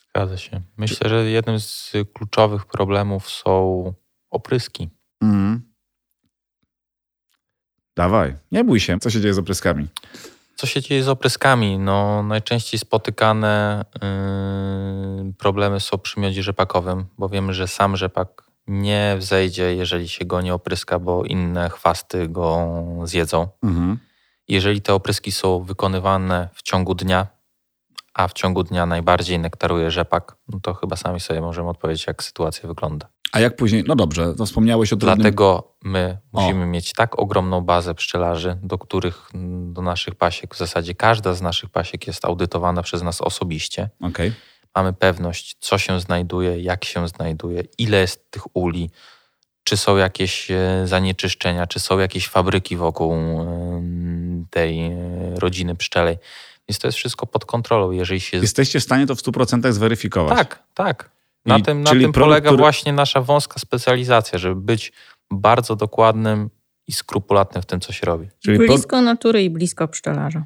Zgadza 0.09 0.37
się. 0.37 0.61
Myślę, 0.77 1.11
że 1.11 1.31
jednym 1.31 1.61
z 1.61 1.92
kluczowych 2.14 2.66
problemów 2.66 3.31
są 3.31 3.94
opryski. 4.37 4.88
Mhm. 5.22 5.62
Dawaj, 7.96 8.37
nie 8.53 8.64
bój 8.64 8.81
się. 8.81 8.99
Co 8.99 9.11
się 9.11 9.20
dzieje 9.20 9.35
z 9.35 9.38
opryskami? 9.38 9.88
Co 10.57 10.66
się 10.66 10.83
dzieje 10.83 11.03
z 11.03 11.09
opryskami? 11.09 11.79
No, 11.79 12.22
najczęściej 12.22 12.81
spotykane 12.81 13.85
yy, 15.27 15.33
problemy 15.38 15.81
są 15.81 15.99
przy 15.99 16.20
miodzie 16.20 16.42
rzepakowym, 16.42 17.05
bo 17.18 17.29
wiemy, 17.29 17.55
że 17.55 17.68
sam 17.68 17.96
rzepak 17.96 18.42
nie 18.66 19.16
wzejdzie, 19.18 19.75
jeżeli 19.75 20.09
się 20.09 20.25
go 20.25 20.40
nie 20.40 20.55
opryska, 20.55 20.99
bo 20.99 21.25
inne 21.25 21.70
chwasty 21.70 22.29
go 22.29 22.68
zjedzą. 23.05 23.49
Mhm. 23.62 23.99
Jeżeli 24.49 24.83
te 24.83 24.94
opryski 24.94 25.33
są 25.33 25.62
wykonywane 25.62 26.49
w 26.55 26.62
ciągu 26.62 26.94
dnia, 26.94 27.27
a 28.14 28.29
w 28.29 28.33
ciągu 28.33 28.62
dnia 28.62 28.87
najbardziej 28.87 29.38
nektaruje 29.38 29.90
rzepak, 29.90 30.37
no 30.49 30.61
to 30.61 30.75
chyba 30.75 30.96
sami 30.96 31.20
sobie 31.20 31.40
możemy 31.40 31.68
odpowiedzieć, 31.68 32.07
jak 32.07 32.22
sytuacja 32.22 32.68
wygląda. 32.68 33.09
A 33.37 33.40
jak 33.40 33.57
później? 33.57 33.85
No 33.87 33.96
dobrze, 33.96 34.35
to 34.35 34.46
wspomniałeś 34.46 34.92
o 34.92 34.96
trudnym... 34.96 35.18
Dlatego 35.18 35.75
my 35.85 36.18
O. 36.33 36.40
musimy 36.40 36.66
mieć 36.66 36.92
tak 36.92 37.18
ogromną 37.18 37.61
bazę 37.61 37.94
pszczelarzy, 37.94 38.59
do 38.62 38.79
których, 38.79 39.31
do 39.72 39.83
naszych 39.83 40.14
pasiek, 40.14 40.55
w 40.55 40.59
zasadzie 40.59 40.94
każda 40.94 41.35
z 41.35 41.42
naszych 41.42 41.70
pasiek 41.70 42.07
jest 42.07 42.25
audytowana 42.25 42.83
przez 42.83 43.03
nas 43.03 43.20
osobiście. 43.20 43.90
Okej. 44.01 44.33
Mamy 44.77 44.92
pewność, 44.92 45.57
co 45.61 45.79
się 45.79 46.01
znajduje, 46.01 46.61
jak 46.61 46.85
się 46.85 47.09
znajduje, 47.09 47.62
ile 47.79 48.01
jest 48.01 48.31
tych 48.31 48.57
uli, 48.57 48.90
czy 49.64 49.77
są 49.77 49.96
jakieś 49.96 50.51
e, 50.51 50.83
zanieczyszczenia, 50.85 51.66
czy 51.66 51.81
są 51.81 51.99
jakieś 51.99 52.29
fabryki 52.29 52.77
wokół 52.77 53.12
em, 53.12 54.46
tej 54.51 54.87
e, 54.87 54.96
rodziny 55.38 55.75
pszczelej. 55.75 56.18
Więc 56.68 56.79
to 56.79 56.88
jest 56.88 56.99
wszystko 56.99 57.27
pod 57.27 57.44
kontrolą. 57.44 57.90
Jeżeli 57.90 58.20
się 58.20 58.37
Jesteście 58.37 58.81
w 58.81 58.83
stanie 58.83 59.07
to 59.07 59.14
w 59.14 59.18
100% 59.18 59.72
zweryfikować. 59.72 60.38
tak, 60.38 60.62
tak. 60.75 61.15
Na 61.46 61.59
I- 61.59 61.62
tym, 61.62 61.82
na 61.82 61.90
tym 61.90 62.12
polega 62.12 62.48
który- 62.48 62.62
właśnie 62.62 62.92
nasza 62.92 63.20
wąska 63.20 63.59
specjalizacja, 63.61 64.38
żeby 64.38 64.61
być 64.61 64.92
bardzo 65.30 65.76
dokładnym 65.76 66.50
i 66.88 66.92
skrupulatnym 66.92 67.62
w 67.62 67.66
tym, 67.66 67.80
co 67.80 67.92
się 67.92 68.06
robi. 68.06 68.28
Czyli 68.44 68.59
pro, 68.59 68.66
Blisko 68.66 69.02
natury 69.02 69.42
i 69.44 69.50
blisko 69.50 69.88
pszczelarza. 69.88 70.44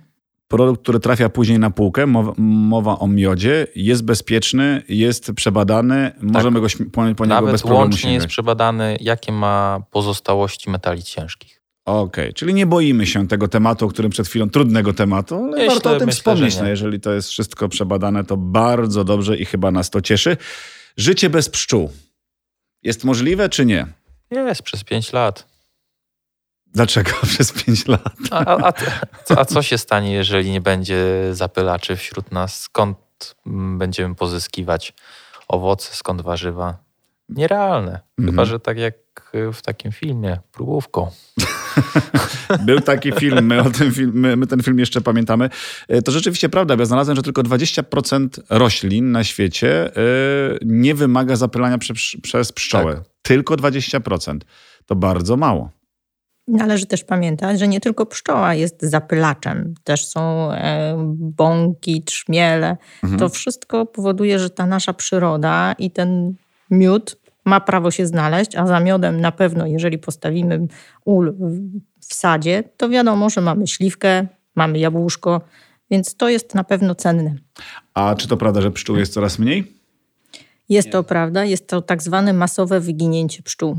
produkt, 0.48 0.82
który 0.82 1.00
trafia 1.00 1.28
później 1.28 1.58
na 1.58 1.70
półkę, 1.70 2.06
mowa, 2.06 2.32
mowa 2.38 2.98
o 2.98 3.06
miodzie, 3.06 3.66
jest 3.74 4.04
bezpieczny, 4.04 4.82
jest 4.88 5.32
przebadany, 5.32 6.10
możemy 6.20 6.60
go 6.60 6.66
po, 6.92 6.92
po 6.92 7.06
niego 7.06 7.14
bez 7.14 7.16
Tak. 7.16 7.28
Nawet 7.28 7.60
problemu 7.60 7.80
łącznie 7.80 8.14
jest 8.14 8.26
przebadany, 8.26 8.96
jakie 9.00 9.32
ma 9.32 9.80
pozostałości 9.90 10.70
metali 10.70 11.02
ciężkich. 11.02 11.60
Okej, 11.84 12.34
czyli 12.34 12.54
nie 12.54 12.66
boimy 12.66 13.06
się 13.06 13.28
tego 13.28 13.48
tematu, 13.48 13.86
o 13.86 13.88
którym 13.88 14.10
przed 14.10 14.28
chwilą, 14.28 14.50
trudnego 14.50 14.92
tematu, 14.92 15.34
ale 15.36 15.46
Myślę- 15.50 15.66
warto 15.68 15.90
o 15.90 15.96
tym 15.98 16.06
myślę, 16.06 16.18
wspomnieć. 16.18 16.58
No, 16.60 16.68
jeżeli 16.68 17.00
to 17.00 17.12
jest 17.12 17.28
wszystko 17.28 17.68
przebadane, 17.68 18.24
to 18.24 18.36
bardzo 18.36 19.04
dobrze 19.04 19.36
i 19.36 19.44
chyba 19.44 19.70
nas 19.70 19.90
to 19.90 20.00
cieszy. 20.00 20.36
Życie 20.96 21.30
bez 21.30 21.48
pszczół. 21.48 21.90
Jest 22.82 23.04
możliwe 23.04 23.48
czy 23.48 23.66
nie? 23.66 23.86
Jest 24.30 24.62
przez 24.62 24.84
5 24.84 25.12
lat. 25.12 25.46
Dlaczego 26.66 27.10
przez 27.32 27.52
5 27.52 27.86
lat? 27.86 28.14
A, 28.30 28.38
a, 28.46 28.68
a, 28.68 28.72
co- 29.24 29.38
a 29.40 29.44
co 29.44 29.62
się 29.62 29.78
stanie, 29.78 30.12
jeżeli 30.12 30.50
nie 30.50 30.60
będzie 30.60 31.04
zapylaczy 31.32 31.96
wśród 31.96 32.32
nas? 32.32 32.60
Skąd 32.60 32.98
mm, 33.46 33.78
będziemy 33.78 34.14
pozyskiwać 34.14 34.94
owoce, 35.48 35.94
skąd 35.94 36.22
warzywa? 36.22 36.78
Nierealne. 37.28 38.00
Chyba, 38.16 38.30
Mhm. 38.30 38.48
że 38.48 38.60
tak 38.60 38.78
jak 38.78 38.94
w 39.52 39.62
takim 39.62 39.92
filmie, 39.92 40.38
próbówką. 40.52 41.10
Był 42.66 42.80
taki 42.80 43.12
film, 43.12 43.46
my, 43.46 43.60
o 43.62 43.70
tym 43.70 43.92
film 43.92 44.10
my, 44.14 44.36
my 44.36 44.46
ten 44.46 44.62
film 44.62 44.78
jeszcze 44.78 45.00
pamiętamy. 45.00 45.50
E, 45.88 46.02
To 46.02 46.12
rzeczywiście 46.12 46.48
prawda, 46.48 46.76
bo 46.76 46.82
ja 46.82 46.86
znalazłem, 46.86 47.16
że 47.16 47.22
tylko 47.22 47.42
20% 47.42 48.28
roślin 48.50 49.12
na 49.12 49.24
świecie 49.24 49.96
e, 49.96 50.00
nie 50.64 50.94
wymaga 50.94 51.36
zapylania 51.36 51.78
prze, 51.78 51.94
przez 52.22 52.52
pszczołę. 52.52 52.94
Tak. 52.94 53.04
Tylko 53.22 53.54
20%. 53.54 54.38
To 54.86 54.96
bardzo 54.96 55.36
mało. 55.36 55.70
Należy 56.48 56.86
też 56.86 57.04
pamiętać, 57.04 57.58
że 57.58 57.68
nie 57.68 57.80
tylko 57.80 58.06
pszczoła 58.06 58.54
jest 58.54 58.82
zapylaczem. 58.82 59.74
Też 59.84 60.06
są 60.06 60.52
e, 60.52 60.96
bąki, 61.16 62.02
trzmiele. 62.02 62.76
Mhm. 63.02 63.20
To 63.20 63.28
wszystko 63.28 63.86
powoduje, 63.86 64.38
że 64.38 64.50
ta 64.50 64.66
nasza 64.66 64.92
przyroda 64.92 65.74
i 65.78 65.90
ten 65.90 66.34
miód 66.70 67.16
ma 67.50 67.60
prawo 67.60 67.90
się 67.90 68.06
znaleźć, 68.06 68.56
a 68.56 68.66
za 68.66 68.80
miodem 68.80 69.20
na 69.20 69.32
pewno, 69.32 69.66
jeżeli 69.66 69.98
postawimy 69.98 70.66
ul 71.04 71.32
w- 72.00 72.14
sadzie, 72.14 72.62
to 72.76 72.88
wiadomo, 72.88 73.30
że 73.30 73.40
mamy 73.40 73.66
śliwkę, 73.66 74.26
mamy 74.56 74.78
jabłuszko, 74.78 75.40
więc 75.90 76.16
to 76.16 76.28
jest 76.28 76.54
na 76.54 76.64
pewno 76.64 76.94
cenne. 76.94 77.34
A 77.94 78.14
czy 78.14 78.28
to 78.28 78.36
prawda, 78.36 78.60
że 78.60 78.70
pszczół 78.70 78.96
jest 78.96 79.12
coraz 79.12 79.38
mniej? 79.38 79.72
Jest 80.68 80.90
to 80.90 81.04
prawda, 81.04 81.44
jest 81.44 81.68
to 81.68 81.82
tak 81.82 82.02
zwane 82.02 82.32
masowe 82.32 82.80
wyginięcie 82.80 83.42
pszczół. 83.42 83.76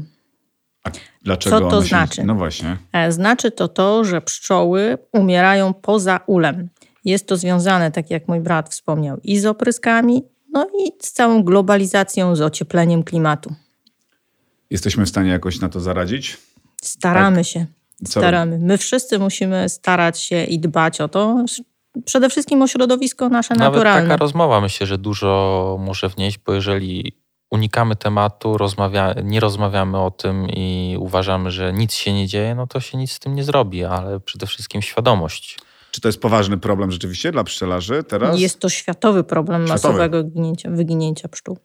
Dlaczego 1.24 1.60
Co 1.60 1.70
to 1.70 1.82
się- 1.82 1.88
znaczy? 1.88 2.24
No 2.24 2.36
właśnie. 2.36 2.78
E, 2.94 3.12
Znaczy 3.12 3.52
to 3.52 3.68
to, 3.68 4.04
że 4.04 4.22
pszczoły 4.22 4.98
umierają 5.14 5.74
poza 5.74 6.20
ulem. 6.28 6.70
Jest 7.06 7.28
to 7.28 7.38
związane, 7.38 7.92
tak 7.92 8.10
jak 8.12 8.28
mój 8.28 8.40
brat 8.40 8.70
wspomniał, 8.70 9.18
i 9.24 9.40
z 9.40 9.46
opryskami, 9.46 10.24
no 10.54 10.68
i 10.80 10.92
z 11.02 11.12
całą 11.12 11.44
globalizacją, 11.44 12.36
z 12.36 12.42
ociepleniem 12.42 13.04
klimatu. 13.04 13.54
Jesteśmy 14.70 15.06
w 15.06 15.10
stanie 15.10 15.30
jakoś 15.30 15.60
na 15.60 15.70
to 15.70 15.80
zaradzić? 15.80 16.38
Staramy 16.82 17.44
się. 17.44 17.66
Co 18.06 18.20
Staramy. 18.20 18.60
My 18.60 18.78
wszyscy 18.78 19.20
musimy 19.20 19.70
starać 19.70 20.20
się 20.20 20.44
i 20.44 20.60
dbać 20.60 21.02
o 21.02 21.08
to. 21.08 21.46
Przede 22.06 22.30
wszystkim 22.30 22.62
o 22.62 22.68
środowisko 22.68 23.30
nasze 23.30 23.56
Nawet 23.56 23.74
naturalne. 23.74 24.10
taka 24.10 24.18
rozmowa 24.18 24.62
myślę, 24.62 24.88
że 24.88 24.98
dużo 24.98 25.78
może 25.80 26.10
wnieść, 26.10 26.38
bo 26.46 26.54
jeżeli 26.54 27.14
unikamy 27.52 27.96
tematu, 27.96 28.58
rozmawia, 28.58 29.16
nie 29.24 29.40
rozmawiamy 29.40 29.98
o 30.00 30.12
tym 30.12 30.50
i 30.50 30.96
uważamy, 31.00 31.52
że 31.52 31.74
nic 31.74 31.94
się 31.94 32.14
nie 32.14 32.28
dzieje, 32.28 32.56
no 32.56 32.68
to 32.68 32.80
się 32.80 32.98
nic 32.98 33.12
z 33.12 33.20
tym 33.20 33.36
nie 33.36 33.44
zrobi, 33.44 33.84
ale 33.84 34.20
przede 34.20 34.46
wszystkim 34.46 34.82
świadomość. 34.82 35.60
Czy 35.92 36.02
to 36.02 36.08
jest 36.08 36.22
poważny 36.22 36.58
problem 36.58 36.92
rzeczywiście 36.92 37.32
dla 37.32 37.44
pszczelarzy 37.44 38.04
teraz? 38.04 38.40
Jest 38.40 38.60
to 38.60 38.70
światowy 38.70 39.24
problem 39.24 39.68
Światowy. 39.68 39.88
masowego 39.88 40.24
ginięcia, 40.24 40.72
wyginięcia 40.72 41.28
pszczół. 41.28 41.58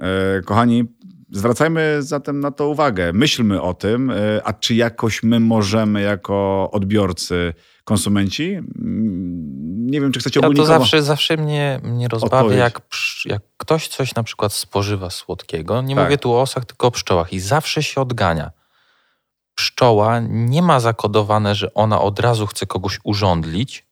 E, 0.00 0.42
kochani, 0.42 0.84
Zwracajmy 1.30 1.96
zatem 2.00 2.40
na 2.40 2.50
to 2.50 2.68
uwagę. 2.68 3.12
Myślmy 3.12 3.62
o 3.62 3.74
tym, 3.74 4.10
y, 4.10 4.40
a 4.44 4.52
czy 4.52 4.74
jakoś 4.74 5.22
my 5.22 5.40
możemy 5.40 6.02
jako 6.02 6.68
odbiorcy, 6.72 7.54
konsumenci, 7.84 8.52
mm, 8.54 9.86
nie 9.86 10.00
wiem, 10.00 10.12
czy 10.12 10.20
chcecie 10.20 10.40
Ja 10.42 10.50
to 10.52 10.64
zawsze, 10.64 11.02
zawsze 11.02 11.36
mnie, 11.36 11.80
mnie 11.82 12.08
rozbawia, 12.08 12.56
jak, 12.56 12.80
jak 13.24 13.42
ktoś 13.56 13.88
coś 13.88 14.14
na 14.14 14.22
przykład 14.22 14.52
spożywa 14.52 15.10
słodkiego. 15.10 15.82
Nie 15.82 15.94
Tak. 15.94 16.04
mówię 16.04 16.18
tu 16.18 16.32
o 16.32 16.40
osach, 16.40 16.64
tylko 16.64 16.86
o 16.86 16.90
pszczołach. 16.90 17.32
I 17.32 17.40
zawsze 17.40 17.82
się 17.82 18.00
odgania. 18.00 18.50
Pszczoła 19.58 20.20
nie 20.28 20.62
ma 20.62 20.80
zakodowane, 20.80 21.54
że 21.54 21.74
ona 21.74 22.00
od 22.00 22.20
razu 22.20 22.46
chce 22.46 22.66
kogoś 22.66 22.98
urządlić, 23.04 23.86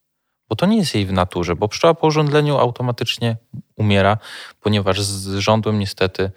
bo 0.49 0.57
to 0.57 0.67
nie 0.67 0.77
jest 0.77 0.95
jej 0.95 1.07
w 1.07 1.13
naturze, 1.13 1.57
bo 1.57 1.69
pszczoła 1.69 1.95
po 1.95 2.07
urządleniu 2.07 2.59
automatycznie 2.59 3.37
umiera, 3.77 4.19
ponieważ 4.61 5.03
z 5.03 5.39
żądłem 5.39 5.79
niestety 5.79 6.31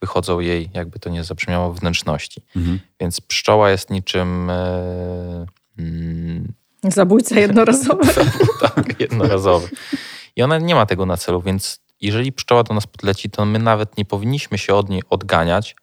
wychodzą 0.00 0.40
jej, 0.40 0.70
jakby 0.74 0.98
to 0.98 1.10
nie 1.10 1.24
zabrzmiało, 1.24 1.72
wnętrzności. 1.72 2.42
Mhm. 2.56 2.80
Więc 3.00 3.20
pszczoła 3.20 3.70
jest 3.70 3.90
niczym 3.90 4.50
e, 4.50 5.46
mm, 5.78 6.52
Zabójca 6.84 7.40
jednorazowy. 7.46 8.14
tak, 8.60 9.00
jednorazowy. 9.00 9.68
I 10.36 10.42
ona 10.42 10.58
nie 10.58 10.74
ma 10.74 10.86
tego 10.86 11.06
na 11.06 11.16
celu, 11.16 11.42
więc 11.42 11.80
jeżeli 12.00 12.32
pszczoła 12.32 12.62
do 12.62 12.74
nas 12.74 12.86
podleci, 12.86 13.30
to 13.30 13.44
my 13.44 13.58
nawet 13.58 13.96
nie 13.96 14.04
powinniśmy 14.04 14.58
się 14.58 14.74
od 14.74 14.88
niej 14.88 15.02
odganiać, 15.10 15.76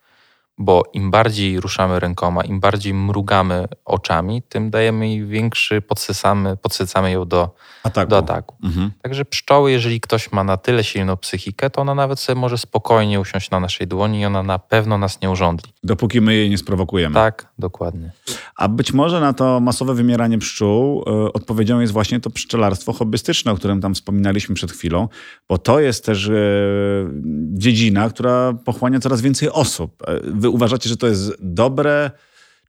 bo 0.65 0.83
im 0.93 1.11
bardziej 1.11 1.59
ruszamy 1.59 1.99
rękoma, 1.99 2.43
im 2.43 2.59
bardziej 2.59 2.93
mrugamy 2.93 3.67
oczami, 3.85 4.41
tym 4.49 4.69
dajemy 4.69 5.09
jej 5.09 5.25
większy, 5.25 5.81
podsycamy, 5.81 6.57
podsycamy 6.57 7.11
ją 7.11 7.25
do, 7.25 7.55
Ataku. 7.83 8.09
do 8.09 8.17
ataku. 8.17 8.55
Mhm. 8.63 8.91
Także 9.01 9.25
pszczoły, 9.25 9.71
jeżeli 9.71 10.01
ktoś 10.01 10.31
ma 10.31 10.43
na 10.43 10.57
tyle 10.57 10.83
silną 10.83 11.17
psychikę, 11.17 11.69
to 11.69 11.81
ona 11.81 11.95
nawet 11.95 12.19
sobie 12.19 12.39
może 12.39 12.57
spokojnie 12.57 13.19
usiąść 13.19 13.51
na 13.51 13.59
naszej 13.59 13.87
dłoni 13.87 14.19
i 14.19 14.25
ona 14.25 14.43
na 14.43 14.59
pewno 14.59 14.97
nas 14.97 15.21
nie 15.21 15.29
urządli. 15.29 15.73
Dopóki 15.83 16.21
my 16.21 16.35
jej 16.35 16.49
nie 16.49 16.57
sprowokujemy. 16.57 17.15
Tak, 17.15 17.47
dokładnie. 17.59 18.11
A 18.55 18.67
być 18.67 18.93
może 18.93 19.19
na 19.19 19.33
to 19.33 19.59
masowe 19.59 19.93
wymieranie 19.93 20.37
pszczół 20.37 21.01
y, 21.01 21.33
odpowiedzią 21.33 21.79
jest 21.79 21.93
właśnie 21.93 22.19
to 22.19 22.29
pszczelarstwo 22.29 22.93
hobbystyczne, 22.93 23.51
o 23.51 23.55
którym 23.55 23.81
tam 23.81 23.93
wspominaliśmy 23.93 24.55
przed 24.55 24.71
chwilą, 24.71 25.07
bo 25.49 25.57
to 25.57 25.79
jest 25.79 26.05
też 26.05 26.27
y, 26.27 27.05
dziedzina, 27.53 28.09
która 28.09 28.53
pochłania 28.65 28.99
coraz 28.99 29.21
więcej 29.21 29.49
osób. 29.49 30.03
Y, 30.09 30.21
Wy 30.33 30.49
uważacie, 30.53 30.89
że 30.89 30.97
to 30.97 31.07
jest 31.07 31.33
dobre, 31.39 32.11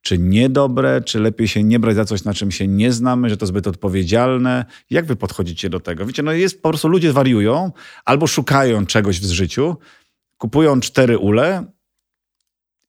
czy 0.03 0.19
niedobre, 0.19 1.01
czy 1.01 1.21
lepiej 1.21 1.49
się 1.49 1.63
nie 1.63 1.79
brać 1.79 1.97
za 1.97 2.05
coś, 2.05 2.25
na 2.25 2.35
czym 2.35 2.51
się 2.51 2.69
nie 2.69 2.93
znamy, 2.93 3.31
że 3.31 3.37
to 3.37 3.47
zbyt 3.47 3.67
odpowiedzialne? 3.67 4.65
Jak 4.91 5.07
wy 5.07 5.17
podchodzicie 5.17 5.71
do 5.71 5.81
tego? 5.81 6.07
Wiecie, 6.07 6.23
no 6.23 6.33
jest 6.33 6.63
po 6.63 6.69
prostu 6.69 6.89
ludzie 6.89 7.13
wariują 7.13 7.73
albo 8.05 8.27
szukają 8.27 8.87
czegoś 8.87 9.21
w 9.21 9.25
życiu, 9.25 9.77
kupują 10.39 10.81
cztery 10.81 11.19
ule 11.19 11.65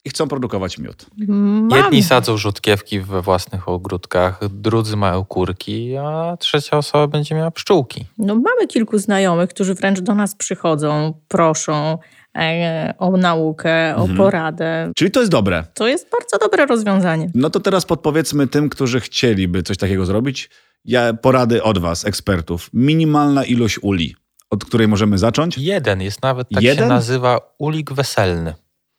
i 0.05 0.09
chcą 0.09 0.27
produkować 0.27 0.77
miód. 0.77 1.05
Mam. 1.27 1.69
Jedni 1.71 2.03
sadzą 2.03 2.37
rzutkiewki 2.37 2.99
we 2.99 3.21
własnych 3.21 3.69
ogródkach, 3.69 4.39
drudzy 4.49 4.97
mają 4.97 5.25
kurki, 5.25 5.97
a 5.97 6.37
trzecia 6.39 6.77
osoba 6.77 7.07
będzie 7.07 7.35
miała 7.35 7.51
pszczółki. 7.51 8.05
No, 8.17 8.35
mamy 8.35 8.67
kilku 8.67 8.97
znajomych, 8.97 9.49
którzy 9.49 9.75
wręcz 9.75 9.99
do 9.99 10.15
nas 10.15 10.35
przychodzą, 10.35 11.13
proszą 11.27 11.97
e, 12.37 12.93
o 12.99 13.17
naukę, 13.17 13.95
o 13.95 13.99
Mhm. 14.01 14.17
poradę. 14.17 14.91
Czyli 14.95 15.11
to 15.11 15.19
jest 15.19 15.31
dobre. 15.31 15.63
To 15.73 15.87
jest 15.87 16.07
bardzo 16.11 16.37
dobre 16.45 16.65
rozwiązanie. 16.65 17.31
No 17.35 17.49
to 17.49 17.59
teraz 17.59 17.85
podpowiedzmy 17.85 18.47
tym, 18.47 18.69
którzy 18.69 18.99
chcieliby 18.99 19.63
coś 19.63 19.77
takiego 19.77 20.05
zrobić, 20.05 20.49
ja, 20.85 21.13
porady 21.13 21.63
od 21.63 21.77
was, 21.77 22.05
ekspertów. 22.05 22.69
Minimalna 22.73 23.43
ilość 23.45 23.79
uli, 23.81 24.15
od 24.49 24.65
której 24.65 24.87
możemy 24.87 25.17
zacząć. 25.17 25.57
Jeden 25.57 26.01
jest 26.01 26.21
nawet, 26.23 26.49
tak 26.49 26.63
Jeden? 26.63 26.83
się 26.83 26.89
nazywa 26.89 27.39
ulik 27.57 27.93
weselny. 27.93 28.53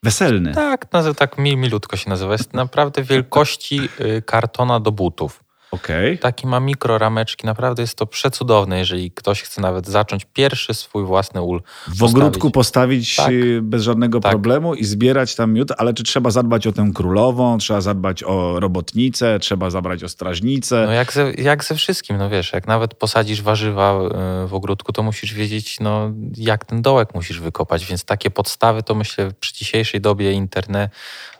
Weselny. 0.06 0.54
Tak, 0.54 0.92
nazy- 0.92 1.14
tak 1.14 1.38
mil, 1.38 1.56
milutko 1.56 1.96
się 1.96 2.10
nazywa. 2.10 2.32
Jest 2.32 2.54
naprawdę 2.54 3.02
wielkości 3.02 3.80
y, 4.00 4.22
kartona 4.22 4.80
do 4.80 4.92
butów. 4.92 5.44
Okej. 5.76 6.18
Taki 6.18 6.46
ma 6.46 6.60
mikrorameczki, 6.60 7.46
naprawdę 7.46 7.82
jest 7.82 7.94
to 7.94 8.06
przecudowne, 8.06 8.78
jeżeli 8.78 9.10
ktoś 9.10 9.42
chce 9.42 9.60
nawet 9.60 9.86
zacząć 9.86 10.26
pierwszy 10.32 10.74
swój 10.74 11.04
własny 11.04 11.42
ul. 11.42 11.62
W 11.88 12.02
ogródku 12.02 12.50
postawić 12.50 13.16
Tak. 13.16 13.30
y, 13.30 13.60
bez 13.62 13.82
żadnego 13.82 14.20
Tak. 14.20 14.32
problemu 14.32 14.74
i 14.74 14.84
zbierać 14.84 15.34
tam 15.34 15.52
miód, 15.52 15.72
ale 15.78 15.94
czy 15.94 16.02
trzeba 16.02 16.30
zadbać 16.30 16.66
o 16.66 16.72
tę 16.72 16.90
królową, 16.94 17.58
trzeba 17.58 17.80
zadbać 17.80 18.22
o 18.22 18.60
robotnicę, 18.60 19.38
trzeba 19.38 19.70
zabrać 19.70 20.04
o 20.04 20.08
strażnicę. 20.08 20.84
No 20.86 20.92
jak 20.92 21.12
ze, 21.12 21.32
jak 21.32 21.64
ze 21.64 21.74
wszystkim, 21.74 22.16
no 22.16 22.30
wiesz, 22.30 22.52
jak 22.52 22.66
nawet 22.66 22.94
posadzisz 22.94 23.42
warzywa 23.42 23.98
y, 24.44 24.48
w 24.48 24.54
ogródku, 24.54 24.92
to 24.92 25.02
musisz 25.02 25.34
wiedzieć, 25.34 25.80
no 25.80 26.10
jak 26.36 26.64
ten 26.64 26.82
dołek 26.82 27.14
musisz 27.14 27.40
wykopać, 27.40 27.84
więc 27.86 28.04
takie 28.04 28.30
podstawy 28.30 28.82
to 28.82 28.94
myślę 28.94 29.30
przy 29.40 29.54
dzisiejszej 29.54 30.00
dobie 30.00 30.32
internet, 30.32 30.90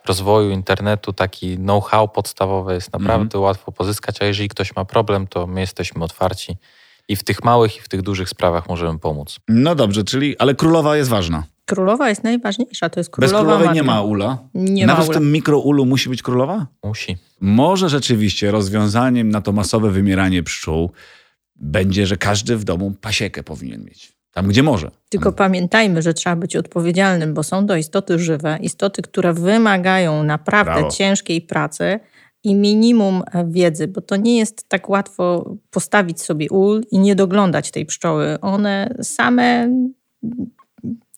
rozwoju 0.07 0.51
internetu, 0.51 1.13
taki 1.13 1.57
know-how 1.57 2.09
podstawowy 2.09 2.75
jest 2.75 2.93
naprawdę 2.93 3.39
łatwo 3.39 3.73
pozyskać, 3.73 4.23
a 4.23 4.25
jeżeli 4.25 4.49
ktoś 4.49 4.77
ma 4.77 4.85
problem, 4.85 5.27
to 5.27 5.47
my 5.47 5.61
jesteśmy 5.61 6.05
otwarci 6.05 6.57
i 7.09 7.17
w 7.17 7.25
tych 7.25 7.45
małych 7.45 7.77
i 7.77 7.81
w 7.81 7.89
tych 7.89 8.03
dużych 8.03 8.29
sprawach 8.29 8.69
możemy 8.69 8.99
pomóc. 8.99 9.39
No 9.49 9.75
dobrze, 9.75 10.05
czyli, 10.05 10.39
ale 10.39 10.55
królowa 10.55 10.97
jest 10.97 11.11
ważna. 11.11 11.43
Królowa 11.65 12.09
jest 12.09 12.25
najważniejsza, 12.25 12.89
to 12.91 13.01
jest 13.01 13.11
Bez 13.11 13.31
królowa 13.31 13.39
królowej 13.41 13.67
matka. 13.67 13.75
nie 13.75 13.83
ma 13.83 14.03
ula. 14.03 14.39
Nie 14.55 14.87
Nawet 14.87 14.99
ma 15.01 15.05
w 15.05 15.09
ula. 15.09 15.19
tym 15.19 15.33
mikroulu 15.33 15.87
musi 15.87 16.09
być 16.09 16.23
królowa? 16.23 16.67
Musi. 16.85 17.17
Może 17.41 17.89
rzeczywiście 17.89 18.51
rozwiązaniem 18.51 19.29
na 19.29 19.41
to 19.41 19.53
masowe 19.53 19.91
wymieranie 19.91 20.43
pszczół 20.43 20.91
będzie, 21.57 22.07
że 22.07 22.17
każdy 22.17 22.57
w 22.57 22.65
domu 22.65 22.93
pasiekę 23.01 23.43
powinien 23.43 23.85
mieć. 23.85 24.16
Tam, 24.37 24.49
gdzie 24.49 24.63
może. 24.63 24.91
Tylko 25.09 25.33
pamiętajmy, 25.33 26.03
że 26.03 26.15
trzeba 26.15 26.37
być 26.37 26.57
odpowiedzialnym, 26.57 27.35
bo 27.35 27.43
są 27.43 27.67
to 27.67 27.77
istoty 27.77 28.19
żywe, 28.19 28.59
istoty, 28.61 29.03
które 29.03 29.33
wymagają 29.33 30.23
naprawdę 30.23 30.73
Brawo. 30.73 30.91
ciężkiej 30.91 31.41
pracy 31.41 32.01
i 32.45 32.55
minimum 32.55 33.23
e, 33.33 33.47
wiedzy, 33.49 33.89
bo 33.89 34.01
to 34.01 34.17
nie 34.17 34.39
jest 34.39 34.69
tak 34.69 34.89
łatwo 34.89 35.55
postawić 35.71 36.23
sobie 36.23 36.51
ul 36.51 36.85
i 36.91 36.99
nie 36.99 37.15
doglądać 37.15 37.71
tej 37.71 37.87
pszczoły. 37.87 38.41
One 38.41 38.95
same 39.03 39.69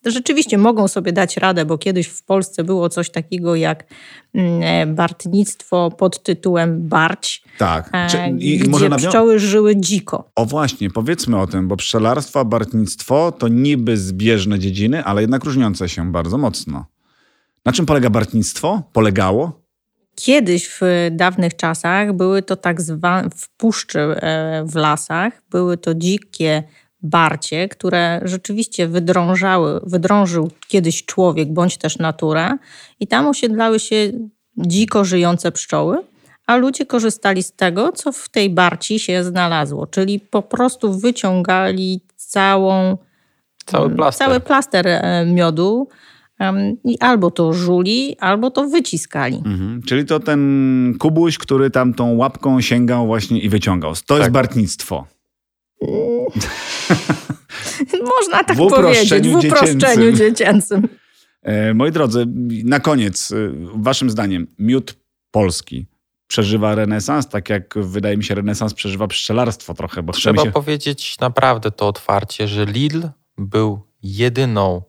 rzeczywiście 0.05 0.57
mogą 0.57 0.87
sobie 0.87 1.11
dać 1.13 1.37
radę, 1.37 1.65
bo 1.65 1.77
kiedyś 1.77 2.07
w 2.07 2.23
Polsce 2.23 2.63
było 2.63 2.89
coś 2.89 3.09
takiego 3.09 3.55
jak 3.55 3.83
mm, 4.33 4.63
e, 4.63 4.93
bartnictwo 4.93 5.91
pod 5.91 6.23
tytułem 6.23 6.87
barć, 6.87 7.43
Tak. 7.57 7.89
e, 7.93 8.07
Czy, 8.09 8.17
I 8.39 8.57
gdzie 8.57 8.69
może 8.69 8.89
nawią- 8.89 9.07
pszczoły 9.07 9.39
żyły 9.39 9.75
dziko. 9.75 10.31
O 10.35 10.45
właśnie, 10.45 10.89
powiedzmy 10.89 11.39
o 11.41 11.47
tym, 11.47 11.67
bo 11.67 11.77
pszczelarstwo, 11.77 12.45
bartnictwo 12.45 13.31
to 13.31 13.47
niby 13.47 13.97
zbieżne 13.97 14.59
dziedziny, 14.59 15.03
ale 15.03 15.21
jednak 15.21 15.43
różniące 15.43 15.89
się 15.89 16.11
bardzo 16.11 16.37
mocno. 16.37 16.85
Na 17.65 17.71
czym 17.71 17.85
polega 17.85 18.09
bartnictwo? 18.09 18.81
Polegało? 18.93 19.59
Kiedyś 20.15 20.67
w 20.67 20.81
dawnych 21.11 21.55
czasach 21.55 22.13
były 22.13 22.41
to 22.41 22.55
tak 22.55 22.81
zwane 22.81 23.29
w 23.29 23.49
puszczy 23.49 23.99
e, 23.99 24.63
w 24.67 24.75
lasach, 24.75 25.41
były 25.49 25.77
to 25.77 25.93
dzikie 25.93 26.63
barcie, 27.01 27.69
które 27.69 28.21
rzeczywiście 28.23 28.87
wydrążały, 28.87 29.79
wydrążył 29.83 30.51
kiedyś 30.67 31.05
człowiek 31.05 31.53
bądź 31.53 31.77
też 31.77 31.97
natura 31.97 32.57
i 32.99 33.07
tam 33.07 33.27
osiedlały 33.27 33.79
się 33.79 34.11
dziko 34.57 35.05
żyjące 35.05 35.51
pszczoły, 35.51 35.97
a 36.47 36.55
ludzie 36.55 36.85
korzystali 36.85 37.43
z 37.43 37.51
tego, 37.51 37.91
co 37.91 38.11
w 38.11 38.29
tej 38.29 38.49
barci 38.49 38.99
się 38.99 39.23
znalazło, 39.23 39.87
czyli 39.87 40.19
po 40.19 40.41
prostu 40.41 40.99
wyciągali 40.99 42.01
całą 42.15 42.97
Cały 43.65 43.89
plaster. 43.89 44.27
cały 44.27 44.39
plaster 44.39 44.87
e, 44.87 45.25
miodu 45.25 45.87
i 46.83 46.99
albo 46.99 47.31
to 47.31 47.53
żuli, 47.53 48.17
albo 48.19 48.51
to 48.51 48.67
wyciskali. 48.67 49.35
Mhm. 49.45 49.81
Czyli 49.87 50.05
to 50.05 50.19
ten 50.19 50.93
kubuś, 50.99 51.37
który 51.37 51.69
tam 51.69 51.93
tą 51.93 52.15
łapką 52.15 52.61
sięgał 52.61 53.07
właśnie 53.07 53.39
i 53.39 53.49
wyciągał. 53.49 53.93
To 54.07 54.13
jest 54.13 54.25
Tak. 54.25 54.31
bartnictwo. 54.33 55.07
Można 58.17 58.43
tak 58.43 58.57
W 58.57 58.69
powiedzieć, 58.69 59.29
w 59.29 59.35
uproszczeniu 59.35 60.11
dziecięcym. 60.11 60.15
dziecięcym. 60.15 60.87
E, 61.41 61.73
moi 61.73 61.91
drodzy, 61.91 62.25
na 62.63 62.79
koniec, 62.79 63.31
e, 63.31 63.35
waszym 63.75 64.09
zdaniem, 64.09 64.47
miód 64.59 64.95
polski 65.31 65.85
przeżywa 66.27 66.75
renesans, 66.75 67.27
tak 67.27 67.49
jak 67.49 67.73
wydaje 67.77 68.17
mi 68.17 68.23
się 68.23 68.35
renesans 68.35 68.73
przeżywa 68.73 69.07
pszczelarstwo 69.07 69.73
trochę, 69.73 70.03
bo 70.03 70.13
chcemy 70.13 70.37
Trzeba 70.37 70.49
się... 70.49 70.51
powiedzieć 70.51 71.19
naprawdę 71.19 71.71
to 71.71 71.87
otwarcie, 71.87 72.47
że 72.47 72.65
Lidl 72.65 73.07
był 73.37 73.81
jedyną 74.03 74.81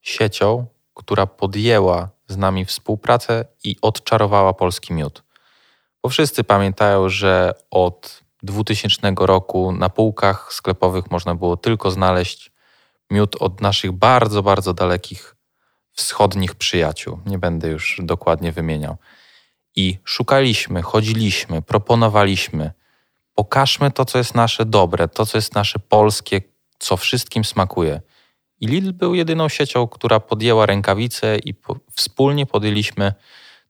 siecią, 0.00 0.66
która 0.94 1.26
podjęła 1.26 2.10
z 2.28 2.36
nami 2.36 2.64
współpracę 2.64 3.44
i 3.64 3.76
odczarowała 3.82 4.54
polski 4.54 4.92
miód. 4.92 5.22
Bo 6.02 6.08
wszyscy 6.08 6.44
pamiętają, 6.44 7.08
że 7.08 7.52
od 7.70 8.24
2000 8.42 9.14
roku 9.18 9.72
na 9.72 9.88
półkach 9.88 10.52
sklepowych 10.52 11.10
można 11.10 11.34
było 11.34 11.56
tylko 11.56 11.90
znaleźć 11.90 12.50
miód 13.10 13.36
od 13.40 13.60
naszych 13.60 13.92
bardzo, 13.92 14.42
bardzo 14.42 14.74
dalekich 14.74 15.36
wschodnich 15.92 16.54
przyjaciół. 16.54 17.18
Nie 17.26 17.38
będę 17.38 17.68
już 17.68 18.00
dokładnie 18.02 18.52
wymieniał. 18.52 18.96
I 19.76 19.98
szukaliśmy, 20.04 20.82
chodziliśmy, 20.82 21.62
proponowaliśmy. 21.62 22.70
Pokażmy 23.34 23.90
to, 23.90 24.04
co 24.04 24.18
jest 24.18 24.34
nasze 24.34 24.64
dobre, 24.64 25.08
to, 25.08 25.26
co 25.26 25.38
jest 25.38 25.54
nasze 25.54 25.78
polskie, 25.78 26.40
co 26.78 26.96
wszystkim 26.96 27.44
smakuje. 27.44 28.00
I 28.60 28.66
Lidl 28.66 28.92
był 28.92 29.14
jedyną 29.14 29.48
siecią, 29.48 29.88
która 29.88 30.20
podjęła 30.20 30.66
rękawice 30.66 31.38
i 31.38 31.54
po, 31.54 31.76
wspólnie 31.92 32.46
podjęliśmy 32.46 33.12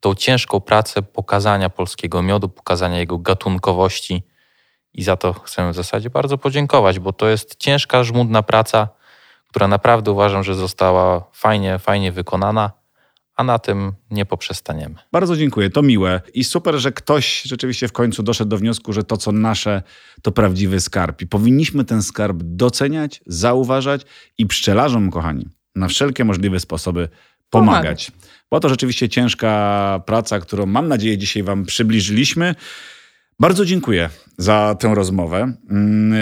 tą 0.01 0.15
ciężką 0.15 0.61
pracę 0.61 1.03
pokazania 1.03 1.71
polskiego 1.71 2.23
miodu, 2.23 2.49
pokazania 2.49 2.99
jego 2.99 3.19
gatunkowości. 3.19 4.23
I 4.99 5.03
za 5.03 5.17
to 5.17 5.33
chcę 5.33 5.71
w 5.71 5.75
zasadzie 5.75 6.11
bardzo 6.11 6.39
podziękować, 6.39 6.99
bo 6.99 7.13
to 7.13 7.29
jest 7.29 7.57
ciężka, 7.57 8.05
żmudna 8.05 8.43
praca, 8.43 8.89
która 9.49 9.69
naprawdę 9.69 10.11
uważam, 10.11 10.45
że 10.45 10.55
została 10.55 11.25
fajnie, 11.33 11.79
fajnie 11.79 12.13
wykonana 12.13 12.71
a 13.37 13.45
na 13.45 13.59
tym 13.59 13.93
nie 14.11 14.27
poprzestaniemy. 14.27 14.95
Bardzo 15.13 15.37
dziękuję, 15.37 15.71
to 15.71 15.83
miłe 15.83 16.21
i 16.35 16.45
super, 16.45 16.75
że 16.75 16.93
ktoś 16.93 17.43
rzeczywiście 17.43 17.89
w 17.89 17.93
końcu 17.93 18.23
doszedł 18.23 18.49
do 18.49 18.57
wniosku, 18.57 18.93
że 18.93 19.05
to, 19.05 19.17
co 19.17 19.33
nasze, 19.33 19.83
to 20.23 20.33
prawdziwy 20.33 20.81
skarb. 20.81 21.23
I 21.23 21.27
powinniśmy 21.27 21.85
ten 21.85 22.03
skarb 22.03 22.37
doceniać, 22.43 23.21
zauważać 23.27 24.03
i 24.39 24.47
pszczelarzom, 24.47 25.11
kochani, 25.11 25.49
na 25.75 25.89
wszelkie 25.89 26.25
możliwe 26.25 26.61
sposoby 26.61 27.09
pomagać. 27.51 27.81
pomagać. 27.81 28.13
Bo 28.51 28.61
to 28.61 28.69
rzeczywiście 28.69 29.09
ciężka 29.09 30.03
praca, 30.07 30.41
którą 30.41 30.67
mam 30.67 30.89
nadzieję 30.89 31.19
dzisiaj 31.19 31.43
Wam 31.43 31.65
przybliżyliśmy. 31.65 32.55
Bardzo 33.41 33.65
dziękuję 33.65 34.11
za 34.39 34.77
tę 34.81 34.95
rozmowę. 34.95 35.53
Mm, 35.71 36.13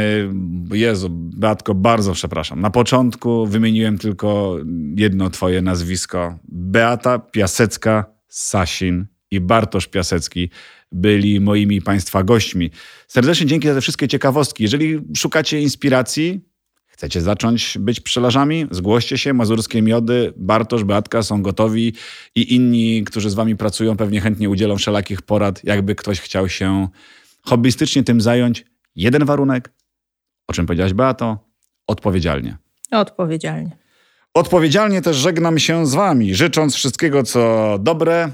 y, 0.73 0.79
Jezu, 0.79 1.09
Beatko, 1.11 1.75
bardzo 1.75 2.13
przepraszam. 2.13 2.61
Na 2.61 2.71
początku 2.71 3.47
wymieniłem 3.47 3.99
tylko 3.99 4.57
jedno 4.97 5.31
twoje 5.31 5.63
nazwisko. 5.63 6.39
Beata 6.49 7.19
Piasecka-Sasin 7.19 9.05
i 9.31 9.41
Bartosz 9.41 9.87
Piasecki 9.87 10.51
byli 10.93 11.41
moimi 11.41 11.83
państwa 11.83 12.23
gośćmi. 12.23 12.71
Serdecznie 13.09 13.47
dzięki 13.47 13.69
za 13.69 13.75
te 13.75 13.81
wszystkie 13.81 14.09
ciekawostki. 14.09 14.63
Jeżeli 14.63 15.01
szukacie 15.17 15.61
inspiracji, 15.61 16.41
chcecie 16.97 17.21
zacząć 17.21 17.79
być 17.81 18.01
pszczelarzami, 18.01 18.67
zgłoście 18.71 19.19
się. 19.19 19.33
Mazurskie 19.33 19.83
Miody, 19.83 20.33
Bartosz, 20.37 20.85
Beatka 20.85 21.23
są 21.23 21.43
gotowi 21.43 21.93
i 22.35 22.55
inni, 22.55 23.05
którzy 23.05 23.31
z 23.31 23.35
wami 23.35 23.57
pracują, 23.57 23.97
pewnie 23.97 24.21
chętnie 24.21 24.51
udzielą 24.51 24.77
wszelakich 24.77 25.23
porad, 25.23 25.65
jakby 25.65 25.95
ktoś 25.95 26.21
chciał 26.21 26.49
się 26.49 26.89
hobbystycznie 27.43 28.05
tym 28.05 28.21
zająć. 28.21 28.65
Jeden 28.97 29.25
warunek, 29.25 29.73
o 30.49 30.53
czym 30.53 30.67
powiedziałaś 30.67 30.93
Beato, 30.93 31.39
odpowiedzialnie. 31.87 32.57
Odpowiedzialnie. 32.91 33.77
Odpowiedzialnie 34.35 35.03
też 35.03 35.17
żegnam 35.17 35.59
się 35.59 35.87
z 35.87 35.95
Wami, 35.95 36.35
życząc 36.35 36.75
wszystkiego, 36.75 37.23
co 37.23 37.79
dobre 37.81 38.25
e, 38.25 38.31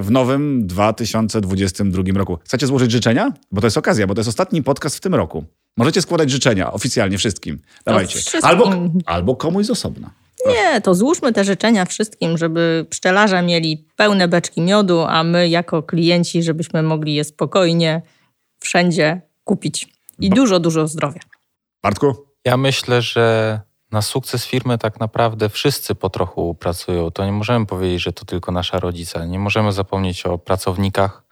w 0.00 0.06
nowym 0.10 0.66
2022 0.66 2.02
roku. 2.14 2.38
Chcecie 2.44 2.66
złożyć 2.66 2.90
życzenia? 2.90 3.32
Bo 3.52 3.60
to 3.60 3.66
jest 3.66 3.78
okazja, 3.78 4.06
bo 4.06 4.14
to 4.14 4.20
jest 4.20 4.28
ostatni 4.28 4.62
podcast 4.62 4.96
w 4.96 5.00
tym 5.00 5.14
roku. 5.14 5.44
Możecie 5.76 6.02
składać 6.02 6.30
życzenia 6.30 6.72
oficjalnie 6.72 7.18
wszystkim. 7.18 7.58
Dawajcie. 7.86 8.18
Albo, 8.42 8.72
albo 9.06 9.36
komuś 9.36 9.66
z 9.66 9.70
osobna. 9.70 10.10
Nie, 10.46 10.80
to 10.80 10.94
złóżmy 10.94 11.32
te 11.32 11.44
życzenia 11.44 11.84
wszystkim, 11.84 12.38
żeby 12.38 12.86
pszczelarze 12.90 13.42
mieli 13.42 13.86
pełne 13.96 14.28
beczki 14.28 14.60
miodu, 14.60 15.00
a 15.00 15.24
my 15.24 15.48
jako 15.48 15.82
klienci, 15.82 16.42
żebyśmy 16.42 16.82
mogli 16.82 17.14
je 17.14 17.24
spokojnie 17.24 18.02
wszędzie 18.60 19.20
kupić. 19.44 19.88
I 20.18 20.30
dużo, 20.30 20.60
dużo 20.60 20.88
zdrowia. 20.88 21.20
Bartku? 21.82 22.26
Ja 22.44 22.56
myślę, 22.56 23.02
że 23.02 23.60
na 23.90 24.02
sukces 24.02 24.46
firmy 24.46 24.78
tak 24.78 25.00
naprawdę 25.00 25.48
wszyscy 25.48 25.94
po 25.94 26.10
trochu 26.10 26.54
pracują. 26.54 27.10
To 27.10 27.24
nie 27.24 27.32
możemy 27.32 27.66
powiedzieć, 27.66 28.02
że 28.02 28.12
to 28.12 28.24
tylko 28.24 28.52
nasza 28.52 28.80
rodzica. 28.80 29.24
Nie 29.24 29.38
możemy 29.38 29.72
zapomnieć 29.72 30.26
o 30.26 30.38
pracownikach, 30.38 31.22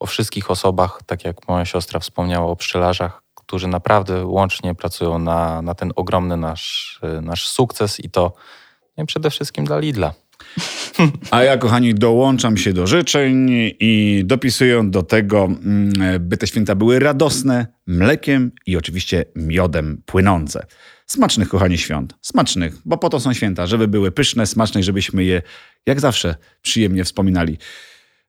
o 0.00 0.06
wszystkich 0.06 0.50
osobach, 0.50 1.00
tak 1.06 1.24
jak 1.24 1.48
moja 1.48 1.64
siostra 1.64 2.00
wspomniała, 2.00 2.46
o 2.46 2.56
pszczelarzach, 2.56 3.22
którzy 3.52 3.68
naprawdę 3.68 4.26
łącznie 4.26 4.74
pracują 4.74 5.18
na, 5.18 5.62
na 5.62 5.74
ten 5.74 5.92
ogromny 5.96 6.36
nasz, 6.36 7.00
nasz 7.22 7.48
sukces 7.48 8.00
i 8.00 8.10
to 8.10 8.32
nie, 8.98 9.06
przede 9.06 9.30
wszystkim 9.30 9.64
dla 9.64 9.78
Lidla. 9.78 10.14
A 11.30 11.42
ja, 11.42 11.56
kochani, 11.56 11.94
dołączam 11.94 12.56
się 12.56 12.72
do 12.72 12.86
życzeń 12.86 13.50
i 13.80 14.22
dopisuję 14.24 14.82
do 14.84 15.02
tego, 15.02 15.44
mm, 15.44 15.92
by 16.20 16.36
te 16.36 16.46
święta 16.46 16.74
były 16.74 16.98
radosne, 16.98 17.66
mlekiem 17.86 18.52
i 18.66 18.76
oczywiście 18.76 19.24
miodem 19.36 20.02
płynące. 20.06 20.66
Smacznych, 21.06 21.48
kochani, 21.48 21.78
świąt. 21.78 22.14
Smacznych, 22.20 22.74
bo 22.84 22.98
po 22.98 23.08
to 23.08 23.20
są 23.20 23.32
święta, 23.32 23.66
żeby 23.66 23.88
były 23.88 24.12
pyszne, 24.12 24.46
smaczne 24.46 24.80
i 24.80 24.84
żebyśmy 24.84 25.24
je, 25.24 25.42
jak 25.86 26.00
zawsze, 26.00 26.36
przyjemnie 26.62 27.04
wspominali. 27.04 27.58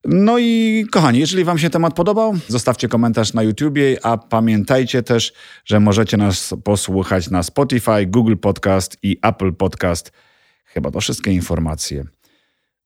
No 0.06 0.40
i 0.40 0.86
kochani, 0.92 1.20
jeżeli 1.20 1.44
Wam 1.44 1.60
się 1.60 1.70
temat 1.70 1.94
podobał, 1.94 2.34
zostawcie 2.48 2.88
komentarz 2.88 3.34
na 3.34 3.44
YouTubie, 3.44 3.98
a 4.04 4.18
pamiętajcie 4.18 5.04
też, 5.04 5.34
że 5.66 5.80
możecie 5.80 6.18
nas 6.18 6.54
posłuchać 6.64 7.30
na 7.30 7.44
Spotify, 7.44 8.06
Google 8.06 8.36
Podcast 8.36 8.98
i 9.04 9.18
Apple 9.22 9.54
Podcast. 9.54 10.12
Chyba 10.66 10.92
to 10.92 11.02
wszystkie 11.02 11.32
informacje. 11.32 12.04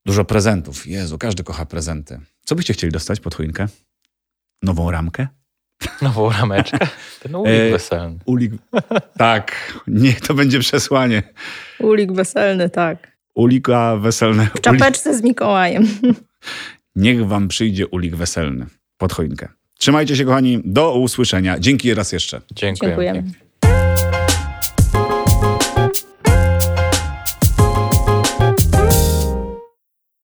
Dużo 0.05 0.25
prezentów. 0.25 0.87
Jezu, 0.87 1.17
każdy 1.17 1.43
kocha 1.43 1.65
prezenty. 1.65 2.19
Co 2.45 2.55
byście 2.55 2.73
chcieli 2.73 2.93
dostać 2.93 3.19
pod 3.19 3.35
choinkę? 3.35 3.67
Nową 4.63 4.91
ramkę? 4.91 5.27
Nową 6.01 6.29
rameczkę? 6.29 6.87
Ten 7.23 7.35
ulik 7.35 7.51
e, 7.51 7.71
weselny. 7.71 8.19
Ulik. 8.25 8.53
Tak, 9.17 9.73
nie, 9.87 10.13
to 10.13 10.33
będzie 10.33 10.59
przesłanie. 10.59 11.23
Ulik 11.79 12.11
weselny, 12.11 12.69
tak. 12.69 13.17
Ulika 13.35 13.97
weselne. 13.97 14.49
W 14.55 14.61
czapeczce 14.61 15.09
Ulik... 15.09 15.21
z 15.21 15.23
Mikołajem. 15.23 15.87
Niech 16.97 17.27
wam 17.27 17.47
przyjdzie 17.47 17.87
ulik 17.87 18.15
weselny 18.15 18.65
pod 18.97 19.13
choinkę. 19.13 19.47
Trzymajcie 19.79 20.15
się, 20.15 20.25
kochani. 20.25 20.61
Do 20.65 20.93
usłyszenia. 20.93 21.59
Dzięki 21.59 21.93
raz 21.93 22.11
jeszcze. 22.11 22.41
Dziękujemy. 22.51 23.03
Dziękujemy. 23.03 23.46